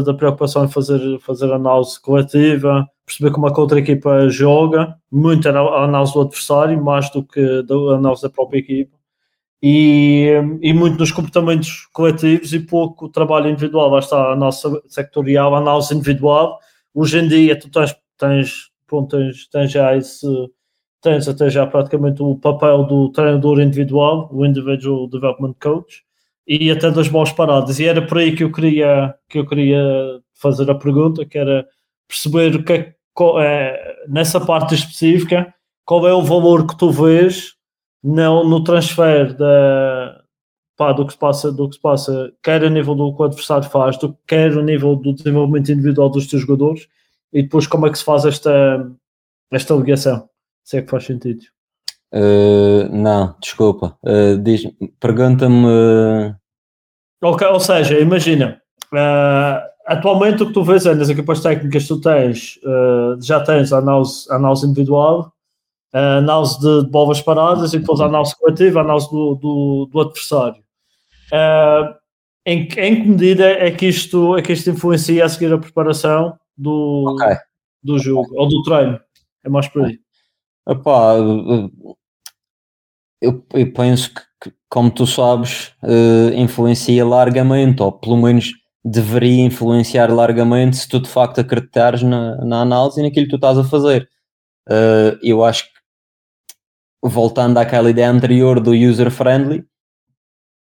da 0.04 0.12
preocupação 0.12 0.64
em 0.64 0.68
fazer, 0.68 1.18
fazer 1.21 1.50
análise 1.50 1.99
coletiva, 2.00 2.87
perceber 3.07 3.30
como 3.30 3.49
é 3.49 3.50
a 3.50 3.59
outra 3.59 3.78
equipa 3.78 4.28
joga, 4.28 4.95
muito 5.11 5.49
a 5.49 5.85
análise 5.85 6.12
do 6.12 6.21
adversário, 6.21 6.83
mais 6.83 7.11
do 7.11 7.25
que 7.25 7.40
a 7.40 7.95
análise 7.95 8.23
da 8.23 8.28
própria 8.28 8.59
equipa, 8.59 8.95
e, 9.62 10.30
e 10.61 10.73
muito 10.75 10.99
nos 10.99 11.11
comportamentos 11.11 11.88
coletivos 11.92 12.52
e 12.52 12.61
pouco 12.61 13.09
trabalho 13.09 13.49
individual. 13.49 13.90
Lá 13.90 14.00
está 14.00 14.33
a 14.33 14.37
nossa 14.37 14.83
sectorial, 14.87 15.54
a 15.54 15.59
análise 15.59 15.95
individual. 15.95 16.59
Hoje 16.95 17.18
em 17.18 17.26
dia, 17.26 17.59
tu 17.59 17.71
tens, 17.71 17.97
tens, 18.18 18.71
pronto, 18.87 19.16
tens, 19.16 19.49
tens 19.49 19.73
já 19.73 19.97
esse 19.97 20.26
tens 21.00 21.28
até 21.28 21.49
já 21.49 21.66
praticamente 21.66 22.23
o 22.23 22.37
papel 22.37 22.85
do 22.85 23.11
treinador 23.11 23.61
individual, 23.61 24.28
o 24.33 24.45
Individual 24.45 25.09
Development 25.09 25.54
Coach, 25.61 26.04
e 26.48 26.70
até 26.70 26.90
das 26.90 27.08
boas 27.08 27.30
paradas. 27.30 27.78
E 27.78 27.84
era 27.84 28.00
por 28.00 28.18
aí 28.18 28.34
que 28.34 28.42
eu 28.42 28.50
queria, 28.50 29.14
que 29.28 29.38
eu 29.38 29.46
queria 29.46 29.82
fazer 30.34 30.70
a 30.70 30.74
pergunta, 30.74 31.26
que 31.26 31.36
era 31.36 31.68
perceber 32.08 32.56
o 32.56 32.64
que 32.64 32.72
é, 32.72 32.94
qual 33.12 33.40
é, 33.40 33.96
nessa 34.08 34.40
parte 34.40 34.74
específica, 34.74 35.54
qual 35.84 36.08
é 36.08 36.14
o 36.14 36.22
valor 36.22 36.66
que 36.66 36.76
tu 36.76 36.90
vês 36.90 37.54
no, 38.02 38.44
no 38.48 38.64
transfer 38.64 39.34
da, 39.36 40.22
pá, 40.74 40.92
do, 40.92 41.04
que 41.06 41.12
se 41.12 41.18
passa, 41.18 41.52
do 41.52 41.68
que 41.68 41.74
se 41.74 41.80
passa, 41.80 42.32
quer 42.42 42.64
a 42.64 42.70
nível 42.70 42.94
do 42.94 43.14
que 43.14 43.20
o 43.20 43.24
adversário 43.26 43.68
faz, 43.68 43.98
do, 43.98 44.16
quer 44.26 44.52
a 44.52 44.62
nível 44.62 44.96
do 44.96 45.12
desenvolvimento 45.12 45.70
individual 45.70 46.08
dos 46.08 46.26
teus 46.26 46.42
jogadores, 46.42 46.88
e 47.30 47.42
depois 47.42 47.66
como 47.66 47.86
é 47.86 47.90
que 47.90 47.98
se 47.98 48.04
faz 48.04 48.24
esta, 48.24 48.90
esta 49.50 49.74
ligação, 49.74 50.28
se 50.64 50.78
é 50.78 50.82
que 50.82 50.90
faz 50.90 51.04
sentido. 51.04 51.44
Uh, 52.12 52.88
não, 52.90 53.34
desculpa. 53.40 53.98
Uh, 54.02 54.38
Pergunta-me. 54.98 56.34
Ok, 57.22 57.46
ou 57.46 57.60
seja, 57.60 57.98
imagina, 57.98 58.60
uh, 58.92 59.60
atualmente 59.86 60.42
o 60.42 60.46
que 60.46 60.52
tu 60.52 60.62
vês 60.62 60.86
é 60.86 60.94
nas 60.94 61.08
equipas 61.08 61.40
técnicas 61.40 61.86
tu 61.88 62.00
tens, 62.00 62.58
já 63.20 63.40
tens 63.40 63.72
a 63.72 63.78
análise, 63.78 64.30
a 64.30 64.36
análise 64.36 64.66
individual, 64.66 65.32
a 65.92 66.18
análise 66.18 66.60
de, 66.60 66.84
de 66.84 66.90
bolas 66.90 67.20
paradas 67.20 67.74
e 67.74 67.78
depois 67.78 68.00
a 68.00 68.06
análise 68.06 68.36
coletiva, 68.38 68.80
a 68.80 68.82
análise 68.84 69.10
do, 69.10 69.34
do, 69.34 69.88
do 69.90 70.00
adversário. 70.00 70.62
em, 72.46 72.62
em 72.62 72.66
que 72.68 73.08
medida 73.08 73.44
é 73.44 73.70
que, 73.72 73.86
isto, 73.86 74.36
é 74.36 74.42
que 74.42 74.52
isto 74.52 74.70
influencia 74.70 75.24
a 75.24 75.28
seguir 75.28 75.52
a 75.52 75.58
preparação 75.58 76.38
do, 76.56 77.14
okay. 77.14 77.36
do 77.82 77.98
jogo, 77.98 78.28
ou 78.36 78.48
do 78.48 78.62
treino? 78.62 79.00
É 79.44 79.48
mais 79.48 79.66
por 79.66 79.84
aí. 79.84 79.98
Epá, 80.68 81.14
eu, 83.20 83.44
eu 83.52 83.72
penso 83.72 84.14
que, 84.14 84.20
que, 84.42 84.56
como 84.68 84.90
tu 84.90 85.06
sabes, 85.06 85.72
uh, 85.82 86.32
influencia 86.34 87.04
largamente, 87.04 87.82
ou 87.82 87.92
pelo 87.92 88.16
menos 88.16 88.52
deveria 88.84 89.44
influenciar 89.44 90.12
largamente 90.12 90.76
se 90.76 90.88
tu 90.88 91.00
de 91.00 91.08
facto 91.08 91.40
acreditares 91.40 92.02
na, 92.02 92.37
na 92.44 92.60
análise 92.62 93.00
e 93.00 93.02
naquilo 93.02 93.26
que 93.26 93.30
tu 93.30 93.37
estás 93.37 93.58
a 93.58 93.64
fazer. 93.64 94.08
Uh, 94.68 95.18
eu 95.22 95.44
acho 95.44 95.64
que, 95.64 95.70
voltando 97.02 97.58
àquela 97.58 97.90
ideia 97.90 98.10
anterior 98.10 98.60
do 98.60 98.72
user-friendly, 98.72 99.64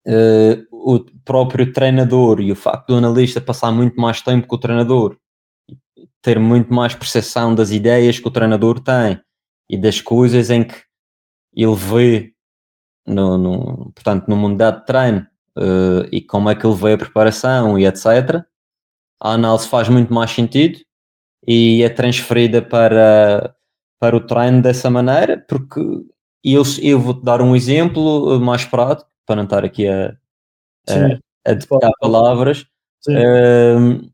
uh, 0.08 0.66
o 0.72 1.00
próprio 1.24 1.74
treinador 1.74 2.40
e 2.40 2.52
o 2.52 2.56
facto 2.56 2.88
do 2.88 2.96
analista 2.96 3.42
passar 3.42 3.72
muito 3.72 4.00
mais 4.00 4.22
tempo 4.22 4.48
com 4.48 4.56
o 4.56 4.60
treinador, 4.60 5.18
ter 6.22 6.40
muito 6.40 6.74
mais 6.74 6.94
percepção 6.94 7.54
das 7.54 7.72
ideias 7.72 8.20
que 8.20 8.28
o 8.28 8.32
treinador 8.32 8.80
tem 8.80 9.20
e 9.70 9.78
das 9.78 10.00
coisas 10.02 10.50
em 10.50 10.64
que 10.64 10.76
ele 11.56 11.76
vê 11.76 12.35
no, 13.06 13.38
no, 13.38 13.92
portanto, 13.94 14.28
no 14.28 14.36
mundo 14.36 14.58
de 14.58 14.86
treino 14.86 15.28
uh, 15.58 16.08
e 16.12 16.22
como 16.22 16.50
é 16.50 16.56
que 16.56 16.66
ele 16.66 16.76
vê 16.76 16.94
a 16.94 16.98
preparação 16.98 17.78
e 17.78 17.86
etc. 17.86 18.44
A 19.20 19.34
análise 19.34 19.68
faz 19.68 19.90
muito 19.90 20.14
mais 20.14 20.32
sentido 20.32 20.80
e 21.48 21.84
é 21.84 21.90
transferida 21.90 22.62
para, 22.62 23.56
para 24.00 24.16
o 24.16 24.22
treino 24.22 24.62
dessa 24.62 24.90
maneira, 24.90 25.44
porque 25.48 25.80
eu, 26.44 26.64
eu 26.82 27.00
vou-te 27.00 27.24
dar 27.24 27.42
um 27.42 27.56
exemplo 27.56 28.40
mais 28.40 28.66
prático, 28.66 29.10
para 29.26 29.38
não 29.38 29.44
estar 29.44 29.66
aqui 29.66 29.88
a, 29.88 30.16
a, 30.88 31.50
a 31.50 31.54
dedicar 31.54 31.92
palavras. 32.00 32.66
Uh, 33.08 34.10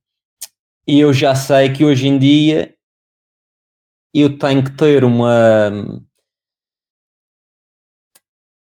e 0.88 1.00
eu 1.00 1.14
já 1.14 1.34
sei 1.36 1.72
que 1.72 1.86
hoje 1.86 2.08
em 2.08 2.18
dia 2.18 2.76
eu 4.14 4.38
tenho 4.38 4.64
que 4.64 4.72
ter 4.72 5.04
uma 5.04 5.72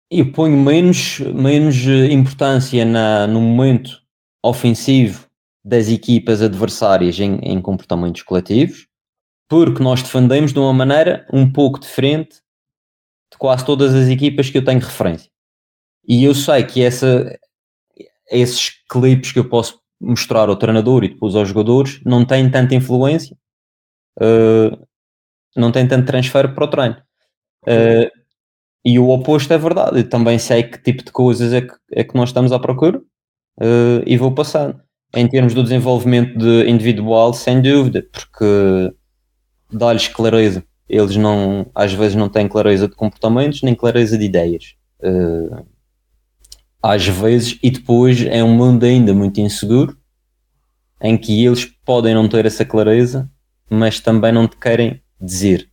eu 0.09 0.31
ponho 0.31 0.57
menos, 0.57 1.19
menos 1.19 1.75
eh, 1.85 2.11
importância 2.11 2.85
na, 2.85 3.27
no 3.27 3.41
momento 3.41 4.01
ofensivo 4.43 5.27
das 5.63 5.89
equipas 5.89 6.41
adversárias 6.41 7.19
em, 7.19 7.39
em 7.39 7.61
comportamentos 7.61 8.21
coletivos, 8.21 8.87
porque 9.49 9.83
nós 9.83 10.01
defendemos 10.01 10.53
de 10.53 10.59
uma 10.59 10.73
maneira 10.73 11.27
um 11.31 11.51
pouco 11.51 11.79
diferente 11.79 12.41
de 13.31 13.37
quase 13.37 13.65
todas 13.65 13.93
as 13.93 14.07
equipas 14.07 14.49
que 14.49 14.57
eu 14.57 14.63
tenho 14.63 14.79
referência. 14.79 15.29
E 16.07 16.23
eu 16.23 16.33
sei 16.33 16.63
que 16.63 16.81
essa, 16.81 17.37
esses 18.31 18.69
clipes 18.89 19.33
que 19.33 19.39
eu 19.39 19.49
posso 19.49 19.81
mostrar 19.99 20.47
ao 20.47 20.55
treinador 20.55 21.03
e 21.03 21.09
depois 21.09 21.35
aos 21.35 21.49
jogadores 21.49 22.01
não 22.05 22.23
têm 22.23 22.49
tanta 22.49 22.75
influência, 22.75 23.35
uh, 24.21 24.87
não 25.55 25.71
têm 25.71 25.85
tanto 25.85 26.05
transfer 26.05 26.53
para 26.53 26.63
o 26.63 26.69
treino. 26.69 26.97
Uh, 27.63 28.09
e 28.87 28.97
o 28.97 29.09
oposto 29.09 29.53
é 29.53 29.57
verdade. 29.57 29.99
Eu 29.99 30.09
também 30.09 30.39
sei 30.39 30.63
que 30.63 30.81
tipo 30.81 31.03
de 31.03 31.11
coisas 31.11 31.51
é 31.51 31.59
que, 31.59 31.73
é 31.91 32.05
que 32.05 32.15
nós 32.15 32.29
estamos 32.29 32.53
à 32.53 32.57
procura 32.57 32.99
uh, 32.99 34.01
e 34.05 34.15
vou 34.15 34.31
passando. 34.31 34.79
Em 35.13 35.27
termos 35.27 35.53
do 35.53 35.61
desenvolvimento 35.61 36.37
de 36.37 36.69
individual, 36.69 37.33
sem 37.33 37.61
dúvida, 37.61 38.07
porque 38.09 38.93
dá-lhes 39.69 40.07
clareza. 40.07 40.63
Eles 40.87 41.17
não, 41.17 41.69
às 41.75 41.91
vezes 41.91 42.15
não 42.15 42.29
têm 42.29 42.47
clareza 42.47 42.87
de 42.87 42.95
comportamentos 42.95 43.61
nem 43.61 43.75
clareza 43.75 44.17
de 44.17 44.23
ideias. 44.23 44.75
Uh, 45.01 45.65
às 46.81 47.05
vezes, 47.05 47.59
e 47.61 47.69
depois 47.69 48.25
é 48.25 48.41
um 48.41 48.55
mundo 48.55 48.85
ainda 48.85 49.13
muito 49.13 49.41
inseguro 49.41 49.97
em 51.01 51.17
que 51.17 51.45
eles 51.45 51.65
podem 51.65 52.13
não 52.13 52.29
ter 52.29 52.45
essa 52.45 52.63
clareza, 52.63 53.29
mas 53.69 53.99
também 53.99 54.31
não 54.31 54.47
te 54.47 54.55
querem 54.55 55.01
dizer. 55.19 55.69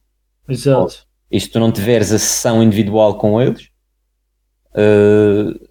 Exato. 0.49 1.07
E 1.35 1.41
se 1.41 1.49
tu 1.49 1.59
não 1.59 1.73
tiveres 1.73 2.13
a 2.13 2.19
sessão 2.21 2.63
individual 2.63 3.19
com 3.19 3.43
eles, 3.43 3.69
uh, 4.71 5.69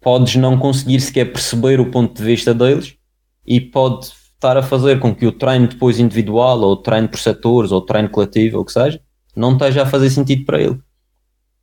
podes 0.00 0.36
não 0.36 0.56
conseguir 0.56 1.00
sequer 1.00 1.32
perceber 1.32 1.80
o 1.80 1.90
ponto 1.90 2.14
de 2.14 2.22
vista 2.22 2.54
deles 2.54 2.94
e 3.44 3.60
pode 3.60 4.06
estar 4.06 4.56
a 4.56 4.62
fazer 4.62 5.00
com 5.00 5.12
que 5.12 5.26
o 5.26 5.32
treino 5.32 5.66
depois 5.66 5.98
individual, 5.98 6.60
ou 6.60 6.74
o 6.74 6.76
treino 6.76 7.08
por 7.08 7.18
setores, 7.18 7.72
ou 7.72 7.78
o 7.78 7.84
treino 7.84 8.10
coletivo, 8.10 8.58
ou 8.58 8.62
o 8.62 8.64
que 8.64 8.70
seja, 8.70 9.02
não 9.34 9.54
esteja 9.54 9.82
a 9.82 9.86
fazer 9.86 10.08
sentido 10.08 10.44
para 10.44 10.62
ele. 10.62 10.80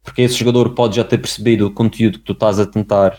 Porque 0.03 0.23
esse 0.23 0.35
jogador 0.35 0.75
pode 0.75 0.97
já 0.97 1.05
ter 1.05 1.19
percebido 1.19 1.67
o 1.67 1.73
conteúdo 1.73 2.19
que 2.19 2.25
tu 2.25 2.33
estás 2.33 2.59
a 2.59 2.65
tentar 2.65 3.17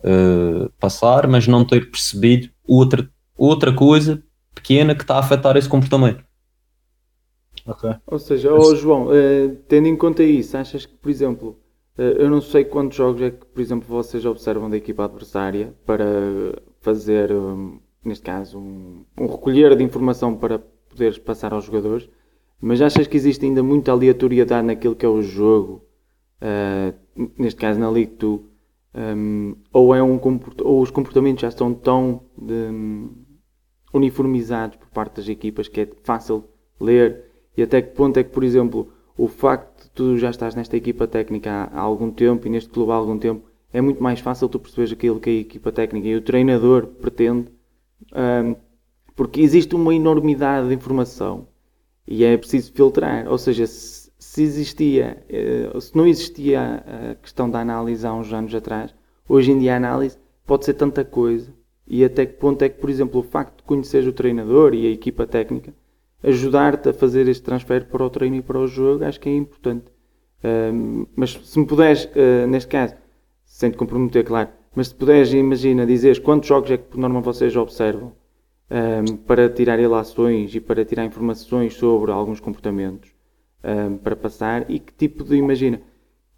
uh, 0.00 0.70
passar, 0.78 1.26
mas 1.26 1.46
não 1.46 1.64
ter 1.64 1.90
percebido 1.90 2.50
outra, 2.68 3.08
outra 3.34 3.72
coisa 3.72 4.22
pequena 4.54 4.94
que 4.94 5.00
está 5.00 5.16
a 5.16 5.20
afetar 5.20 5.56
esse 5.56 5.70
comportamento. 5.70 6.22
Okay. 7.66 7.94
Ou 8.06 8.18
seja, 8.18 8.54
oh, 8.54 8.74
João, 8.76 9.08
uh, 9.08 9.56
tendo 9.66 9.88
em 9.88 9.96
conta 9.96 10.22
isso, 10.22 10.56
achas 10.56 10.86
que, 10.86 10.94
por 10.94 11.10
exemplo, 11.10 11.58
uh, 11.98 12.02
eu 12.02 12.30
não 12.30 12.40
sei 12.40 12.64
quantos 12.64 12.96
jogos 12.96 13.20
é 13.22 13.30
que, 13.30 13.44
por 13.44 13.60
exemplo, 13.60 13.88
vocês 13.88 14.24
observam 14.24 14.70
da 14.70 14.76
equipa 14.76 15.04
adversária 15.04 15.74
para 15.84 16.06
fazer, 16.80 17.32
um, 17.32 17.80
neste 18.04 18.24
caso, 18.24 18.58
um, 18.58 19.04
um, 19.18 19.26
recolher 19.26 19.76
de 19.76 19.82
informação 19.82 20.36
para 20.36 20.60
poderes 20.88 21.18
passar 21.18 21.52
aos 21.52 21.64
jogadores, 21.64 22.08
mas 22.60 22.80
achas 22.80 23.06
que 23.06 23.16
existe 23.16 23.44
ainda 23.44 23.62
muita 23.62 23.90
aleatoriedade 23.90 24.66
naquilo 24.66 24.94
que 24.94 25.04
é 25.04 25.08
o 25.08 25.20
jogo, 25.20 25.84
uh, 26.40 26.94
neste 27.36 27.60
caso 27.60 27.80
na 27.80 27.90
League 27.90 28.14
2, 28.16 28.40
um, 28.96 29.56
ou, 29.72 29.94
é 29.94 30.02
um, 30.02 30.18
ou 30.62 30.80
os 30.80 30.90
comportamentos 30.90 31.42
já 31.42 31.48
estão 31.48 31.74
tão 31.74 32.22
de, 32.38 32.54
um, 32.54 33.10
uniformizados 33.92 34.76
por 34.76 34.88
parte 34.88 35.16
das 35.16 35.28
equipas 35.28 35.68
que 35.68 35.82
é 35.82 35.88
fácil 36.02 36.44
ler 36.80 37.25
e 37.56 37.62
até 37.62 37.80
que 37.80 37.94
ponto 37.94 38.18
é 38.18 38.24
que, 38.24 38.30
por 38.30 38.44
exemplo, 38.44 38.88
o 39.16 39.26
facto 39.26 39.84
de 39.84 39.90
tu 39.90 40.18
já 40.18 40.30
estás 40.30 40.54
nesta 40.54 40.76
equipa 40.76 41.06
técnica 41.06 41.70
há, 41.72 41.80
algum 41.80 42.10
tempo 42.10 42.46
e 42.46 42.50
neste 42.50 42.68
clube 42.68 42.92
há 42.92 42.94
algum 42.94 43.18
tempo, 43.18 43.48
é 43.72 43.80
muito 43.80 44.02
mais 44.02 44.20
fácil 44.20 44.48
tu 44.48 44.58
perceberes 44.58 44.92
aquilo 44.92 45.18
que 45.18 45.30
a 45.30 45.32
equipa 45.32 45.72
técnica 45.72 46.06
e 46.06 46.16
o 46.16 46.20
treinador 46.20 46.86
pretende, 46.86 47.48
um, 48.14 48.54
porque 49.14 49.40
existe 49.40 49.74
uma 49.74 49.94
enormidade 49.94 50.68
de 50.68 50.74
informação 50.74 51.48
e 52.06 52.24
é 52.24 52.36
preciso 52.36 52.72
filtrar. 52.72 53.26
Ou 53.28 53.38
seja, 53.38 53.66
se, 53.66 54.10
se 54.18 54.42
existia, 54.42 55.24
uh, 55.74 55.80
se 55.80 55.96
não 55.96 56.06
existia 56.06 56.84
a 57.12 57.14
questão 57.16 57.48
da 57.48 57.60
análise 57.60 58.06
há 58.06 58.12
uns 58.12 58.32
anos 58.32 58.54
atrás, 58.54 58.94
hoje 59.26 59.50
em 59.52 59.58
dia 59.58 59.74
a 59.74 59.76
análise 59.78 60.18
pode 60.46 60.64
ser 60.66 60.74
tanta 60.74 61.04
coisa 61.04 61.52
e 61.88 62.04
até 62.04 62.26
que 62.26 62.34
ponto 62.34 62.62
é 62.62 62.68
que, 62.68 62.78
por 62.80 62.90
exemplo, 62.90 63.20
o 63.20 63.22
facto 63.22 63.58
de 63.58 63.62
conheceres 63.62 64.06
o 64.06 64.12
treinador 64.12 64.74
e 64.74 64.86
a 64.86 64.90
equipa 64.90 65.26
técnica 65.26 65.72
ajudar-te 66.26 66.88
a 66.88 66.92
fazer 66.92 67.28
este 67.28 67.42
transfer 67.42 67.86
para 67.86 68.04
o 68.04 68.10
treino 68.10 68.36
e 68.36 68.42
para 68.42 68.58
o 68.58 68.66
jogo, 68.66 69.04
acho 69.04 69.20
que 69.20 69.28
é 69.28 69.34
importante. 69.34 69.86
Uh, 70.42 71.08
mas 71.14 71.32
se 71.32 71.58
me 71.58 71.64
puderes, 71.64 72.04
uh, 72.06 72.46
neste 72.48 72.68
caso, 72.68 72.94
sem 73.44 73.70
te 73.70 73.76
comprometer, 73.76 74.24
claro, 74.24 74.50
Mas 74.74 74.88
se 74.88 74.94
puderes, 74.94 75.32
imagina, 75.32 75.86
dizeres 75.86 76.18
quantos 76.18 76.48
jogos 76.48 76.70
é 76.70 76.76
que 76.76 76.84
por 76.84 76.98
norma 76.98 77.20
vocês 77.20 77.56
observam 77.56 78.12
para 79.26 79.48
tirar 79.48 79.78
ilações 79.78 80.52
e 80.54 80.60
para 80.60 80.84
tirar 80.84 81.04
informações 81.04 81.74
sobre 81.74 82.10
alguns 82.10 82.40
comportamentos 82.40 83.14
para 84.02 84.16
passar 84.16 84.68
e 84.68 84.80
que 84.80 84.92
tipo 84.92 85.22
de, 85.22 85.36
imagina, 85.36 85.80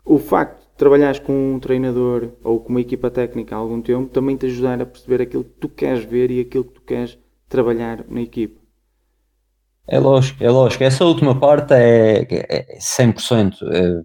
o 0.04 0.18
facto 0.18 0.60
de 0.60 0.76
trabalhares 0.76 1.18
com 1.18 1.54
um 1.54 1.58
treinador 1.58 2.30
ou 2.44 2.60
com 2.60 2.68
uma 2.68 2.82
equipa 2.82 3.10
técnica 3.10 3.56
há 3.56 3.58
algum 3.58 3.80
tempo 3.80 4.10
também 4.10 4.36
te 4.36 4.46
ajudar 4.46 4.80
a 4.80 4.86
perceber 4.86 5.22
aquilo 5.22 5.44
que 5.44 5.58
tu 5.58 5.68
queres 5.68 6.04
ver 6.04 6.30
e 6.30 6.40
aquilo 6.40 6.64
que 6.64 6.74
tu 6.74 6.82
queres 6.82 7.18
trabalhar 7.48 8.04
na 8.08 8.20
equipa. 8.20 8.67
É 9.88 9.98
lógico, 9.98 10.44
é 10.44 10.50
lógico. 10.50 10.84
Essa 10.84 11.04
última 11.04 11.38
parte 11.38 11.72
é, 11.72 12.26
é 12.30 12.78
100%. 12.78 13.54
É, 13.72 14.02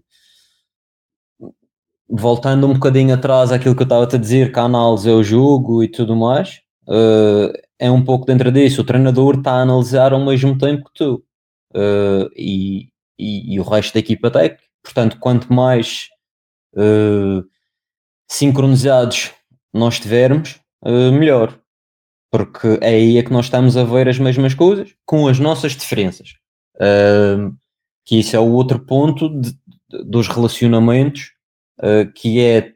voltando 2.10 2.68
um 2.68 2.74
bocadinho 2.74 3.14
atrás 3.14 3.52
àquilo 3.52 3.76
que 3.76 3.82
eu 3.82 3.86
estava 3.86 4.04
a 4.06 4.18
dizer, 4.18 4.52
que 4.54 4.60
a 4.60 4.64
análise 4.64 5.10
é 5.10 5.14
o 5.14 5.24
jogo 5.24 5.84
e 5.84 5.90
tudo 5.90 6.16
mais, 6.16 6.62
uh, 6.88 7.52
é 7.80 7.92
um 7.92 8.04
pouco 8.04 8.26
dentro 8.26 8.52
disso. 8.52 8.82
O 8.82 8.86
treinador 8.86 9.38
está 9.38 9.54
a 9.54 9.62
analisar 9.62 10.14
ao 10.14 10.24
mesmo 10.24 10.58
tempo 10.58 10.86
que 10.86 10.94
tu 10.94 11.24
uh, 11.76 12.30
e, 12.36 12.90
e, 13.18 13.56
e, 13.56 13.60
o 13.60 13.64
resto 13.64 13.94
da 13.94 14.00
equipa 14.00 14.32
técnica. 14.32 14.64
Portanto, 14.84 15.18
quanto 15.20 15.52
mais 15.52 16.08
uh, 16.76 17.44
sincronizados 18.30 19.32
nós 19.74 20.00
tivermos, 20.00 20.60
melhor 20.86 21.58
porque 22.34 22.80
é 22.82 22.96
aí 22.96 23.18
é 23.20 23.22
que 23.22 23.32
nós 23.32 23.46
estamos 23.46 23.78
a 23.78 23.84
ver 23.84 24.10
as 24.10 24.18
mesmas 24.18 24.56
coisas 24.56 24.96
com 25.06 25.28
as 25.28 25.38
nossas 25.38 25.74
diferenças. 25.74 26.34
Uh, 26.78 27.56
que 28.04 28.18
isso 28.20 28.36
é 28.36 28.40
o 28.40 28.52
outro 28.52 28.80
ponto 28.80 29.30
de, 29.30 29.52
de, 29.52 30.04
dos 30.04 30.28
relacionamentos, 30.28 31.34
uh, 31.78 32.12
que 32.12 32.42
é 32.42 32.74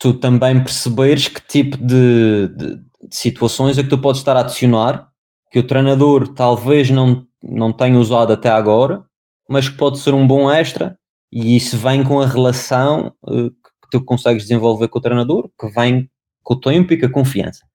tu 0.00 0.14
também 0.14 0.60
perceberes 0.64 1.28
que 1.28 1.40
tipo 1.46 1.76
de, 1.76 2.48
de, 2.48 2.80
situações 3.08 3.78
é 3.78 3.84
que 3.84 3.88
tu 3.88 3.98
podes 3.98 4.20
estar 4.20 4.36
a 4.36 4.40
adicionar, 4.40 5.08
que 5.52 5.60
o 5.60 5.66
treinador 5.66 6.26
talvez 6.26 6.90
não, 6.90 7.24
não 7.40 7.72
tenha 7.72 7.96
usado 7.96 8.32
até 8.32 8.50
agora, 8.50 9.04
mas 9.48 9.68
que 9.68 9.76
pode 9.76 10.00
ser 10.00 10.12
um 10.12 10.26
bom 10.26 10.50
extra, 10.50 10.98
e 11.30 11.54
isso 11.54 11.78
vem 11.78 12.02
com 12.02 12.20
a 12.20 12.26
relação 12.26 13.14
uh, 13.22 13.48
que 13.48 13.90
tu 13.92 14.04
consegues 14.04 14.42
desenvolver 14.42 14.88
com 14.88 14.98
o 14.98 15.02
treinador, 15.02 15.48
que 15.56 15.68
vem 15.68 16.10
com 16.42 16.54
o 16.54 16.60
tempo 16.60 16.92
e 16.92 16.98
com 16.98 17.06
a 17.06 17.08
confiança. 17.08 17.70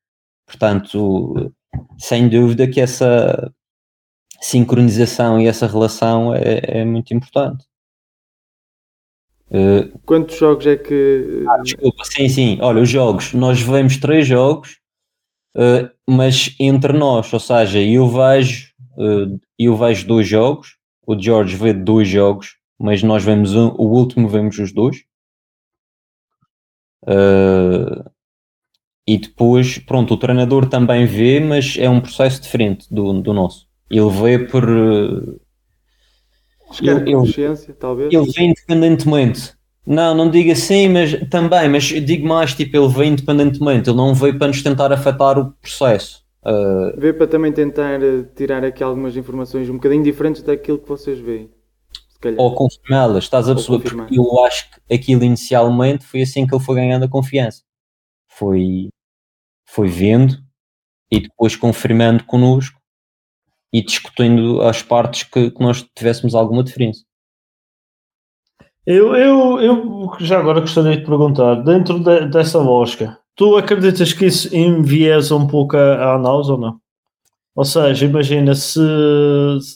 Portanto, 0.48 1.52
sem 2.00 2.30
dúvida 2.30 2.68
que 2.68 2.80
essa 2.80 3.54
sincronização 4.42 5.40
e 5.40 5.48
essa 5.48 5.68
relação 5.68 6.34
é, 6.34 6.62
é 6.64 6.86
muito 6.86 7.14
importante. 7.14 7.66
Uh, 9.50 9.98
Quantos 10.06 10.38
jogos 10.38 10.66
é 10.66 10.76
que. 10.76 11.44
Ah, 11.48 11.58
desculpa, 11.60 12.04
sim, 12.06 12.28
sim. 12.28 12.58
Olha, 12.62 12.82
os 12.82 12.90
jogos, 12.90 13.34
nós 13.34 13.62
vemos 13.62 13.98
três 13.98 14.28
jogos, 14.28 14.78
uh, 15.56 15.90
mas 16.10 16.56
entre 16.60 16.94
nós, 16.94 17.32
ou 17.32 17.40
seja, 17.40 17.80
eu 17.80 18.08
vejo, 18.10 18.74
uh, 18.98 19.40
eu 19.58 19.76
vejo 19.76 20.08
dois 20.08 20.28
jogos, 20.28 20.78
o 21.06 21.18
George 21.18 21.56
vê 21.56 21.74
dois 21.74 22.08
jogos, 22.08 22.58
mas 22.78 23.02
nós 23.04 23.24
vemos 23.24 23.56
um, 23.56 23.70
o 23.78 23.88
último 23.88 24.28
vemos 24.28 24.58
os 24.60 24.74
dois. 24.74 25.04
Uh, 27.04 28.04
e 29.08 29.18
depois, 29.18 29.78
pronto, 29.78 30.14
o 30.14 30.18
treinador 30.18 30.68
também 30.68 31.06
vê, 31.06 31.40
mas 31.40 31.78
é 31.80 31.90
um 31.90 32.02
processo 32.02 32.42
diferente 32.42 32.94
do, 32.94 33.22
do 33.22 33.34
nosso. 33.34 33.66
Ele 33.90 34.10
vê 34.10 34.38
por. 34.40 34.68
Ele, 36.82 37.14
consciência, 37.14 37.74
talvez. 37.74 38.14
Ele 38.14 38.30
vê 38.30 38.44
independentemente. 38.44 39.54
Não, 39.86 40.14
não 40.14 40.30
digo 40.30 40.52
assim, 40.52 40.90
mas 40.90 41.14
também, 41.30 41.70
mas 41.70 41.86
digo 41.86 42.28
mais, 42.28 42.54
tipo, 42.54 42.76
ele 42.76 42.90
vê 42.90 43.06
independentemente, 43.06 43.90
ele 43.90 43.96
não 43.96 44.14
vê 44.14 44.34
para 44.34 44.48
nos 44.48 44.62
tentar 44.62 44.92
afetar 44.92 45.40
o 45.40 45.54
processo. 45.54 46.22
Uh... 46.44 47.00
Vê 47.00 47.14
para 47.14 47.26
também 47.26 47.54
tentar 47.54 48.04
eh, 48.04 48.24
tirar 48.36 48.66
aqui 48.66 48.84
algumas 48.84 49.16
informações 49.16 49.70
um 49.70 49.76
bocadinho 49.76 50.04
diferentes 50.04 50.42
daquilo 50.42 50.78
que 50.78 50.90
vocês 50.90 51.18
veem. 51.20 51.50
Ou 52.36 52.54
confirmá-las, 52.54 53.24
estás 53.24 53.48
a 53.48 53.56
perceber? 53.56 53.80
Porque 53.80 54.20
eu 54.20 54.44
acho 54.44 54.70
que 54.72 54.94
aquilo 54.94 55.24
inicialmente 55.24 56.06
foi 56.06 56.24
assim 56.24 56.46
que 56.46 56.54
ele 56.54 56.64
foi 56.64 56.76
ganhando 56.76 57.06
a 57.06 57.10
confiança. 57.10 57.62
Foi 58.28 58.90
foi 59.68 59.88
vendo 59.88 60.38
e 61.12 61.20
depois 61.20 61.56
confirmando 61.56 62.24
connosco 62.24 62.80
e 63.72 63.84
discutindo 63.84 64.62
as 64.62 64.82
partes 64.82 65.24
que, 65.24 65.52
que 65.52 65.62
nós 65.62 65.86
tivéssemos 65.96 66.34
alguma 66.34 66.64
diferença. 66.64 67.04
Eu, 68.86 69.16
eu, 69.16 69.60
eu 69.60 70.12
já 70.22 70.40
agora 70.40 70.62
gostaria 70.62 70.96
de 70.96 71.06
perguntar, 71.06 71.56
dentro 71.56 72.00
de, 72.00 72.26
dessa 72.28 72.58
lógica, 72.60 73.20
tu 73.36 73.58
acreditas 73.58 74.14
que 74.14 74.26
isso 74.28 74.56
enviesa 74.56 75.36
um 75.36 75.46
pouco 75.46 75.76
a, 75.76 75.96
a 75.96 76.16
análise 76.16 76.52
ou 76.52 76.58
não? 76.58 76.80
Ou 77.54 77.66
seja, 77.66 78.06
imagina 78.06 78.56
se 78.56 78.80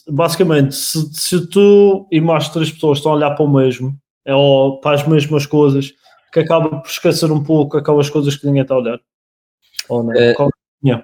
basicamente 0.07 0.75
se, 0.75 1.13
se 1.13 1.47
tu 1.47 2.07
e 2.11 2.21
mais 2.21 2.47
três 2.47 2.71
pessoas 2.71 2.99
estão 2.99 3.11
a 3.11 3.15
olhar 3.15 3.31
para 3.31 3.43
o 3.43 3.51
mesmo 3.51 3.97
é, 4.25 4.33
ou 4.33 4.79
para 4.79 4.95
as 4.95 5.07
mesmas 5.07 5.45
coisas, 5.45 5.91
que 6.31 6.39
acaba 6.39 6.69
por 6.79 6.87
esquecer 6.87 7.31
um 7.31 7.43
pouco 7.43 7.77
aquelas 7.77 8.09
coisas 8.09 8.37
que 8.37 8.45
ninguém 8.45 8.61
está 8.61 8.75
a 8.75 8.77
olhar. 8.77 8.99
Ou 9.91 10.03
não? 10.03 10.13
Uh, 10.13 10.33
Qual 10.35 10.49
é 10.49 11.03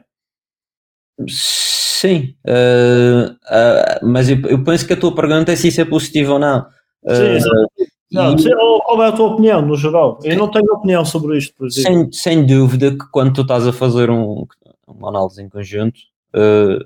Sim, 1.27 2.35
uh, 2.47 3.31
uh, 3.31 4.05
mas 4.07 4.29
eu, 4.29 4.39
eu, 4.41 4.63
penso 4.63 4.85
que 4.85 4.93
a 4.93 4.99
tua 4.99 5.15
pergunta 5.15 5.51
é 5.51 5.55
se 5.55 5.69
isso 5.69 5.81
é 5.81 5.85
positivo 5.85 6.33
ou 6.33 6.39
não. 6.39 6.63
Sim, 7.07 7.85
não, 8.11 8.35
e... 8.35 8.55
qual 8.85 9.03
é 9.03 9.07
a 9.07 9.11
tua 9.11 9.33
opinião 9.33 9.61
no 9.61 9.75
geral? 9.75 10.19
Eu 10.23 10.37
não 10.37 10.49
tenho 10.49 10.71
opinião 10.73 11.03
sobre 11.03 11.37
isto, 11.37 11.55
por 11.55 11.67
exemplo. 11.67 11.91
Sem, 11.91 12.11
sem 12.11 12.45
dúvida 12.45 12.91
que 12.91 13.09
quando 13.11 13.33
tu 13.33 13.41
estás 13.41 13.65
a 13.65 13.73
fazer 13.73 14.11
um, 14.11 14.45
uma 14.87 15.09
análise 15.09 15.41
em 15.41 15.49
conjunto, 15.49 15.99
uh, 16.35 16.85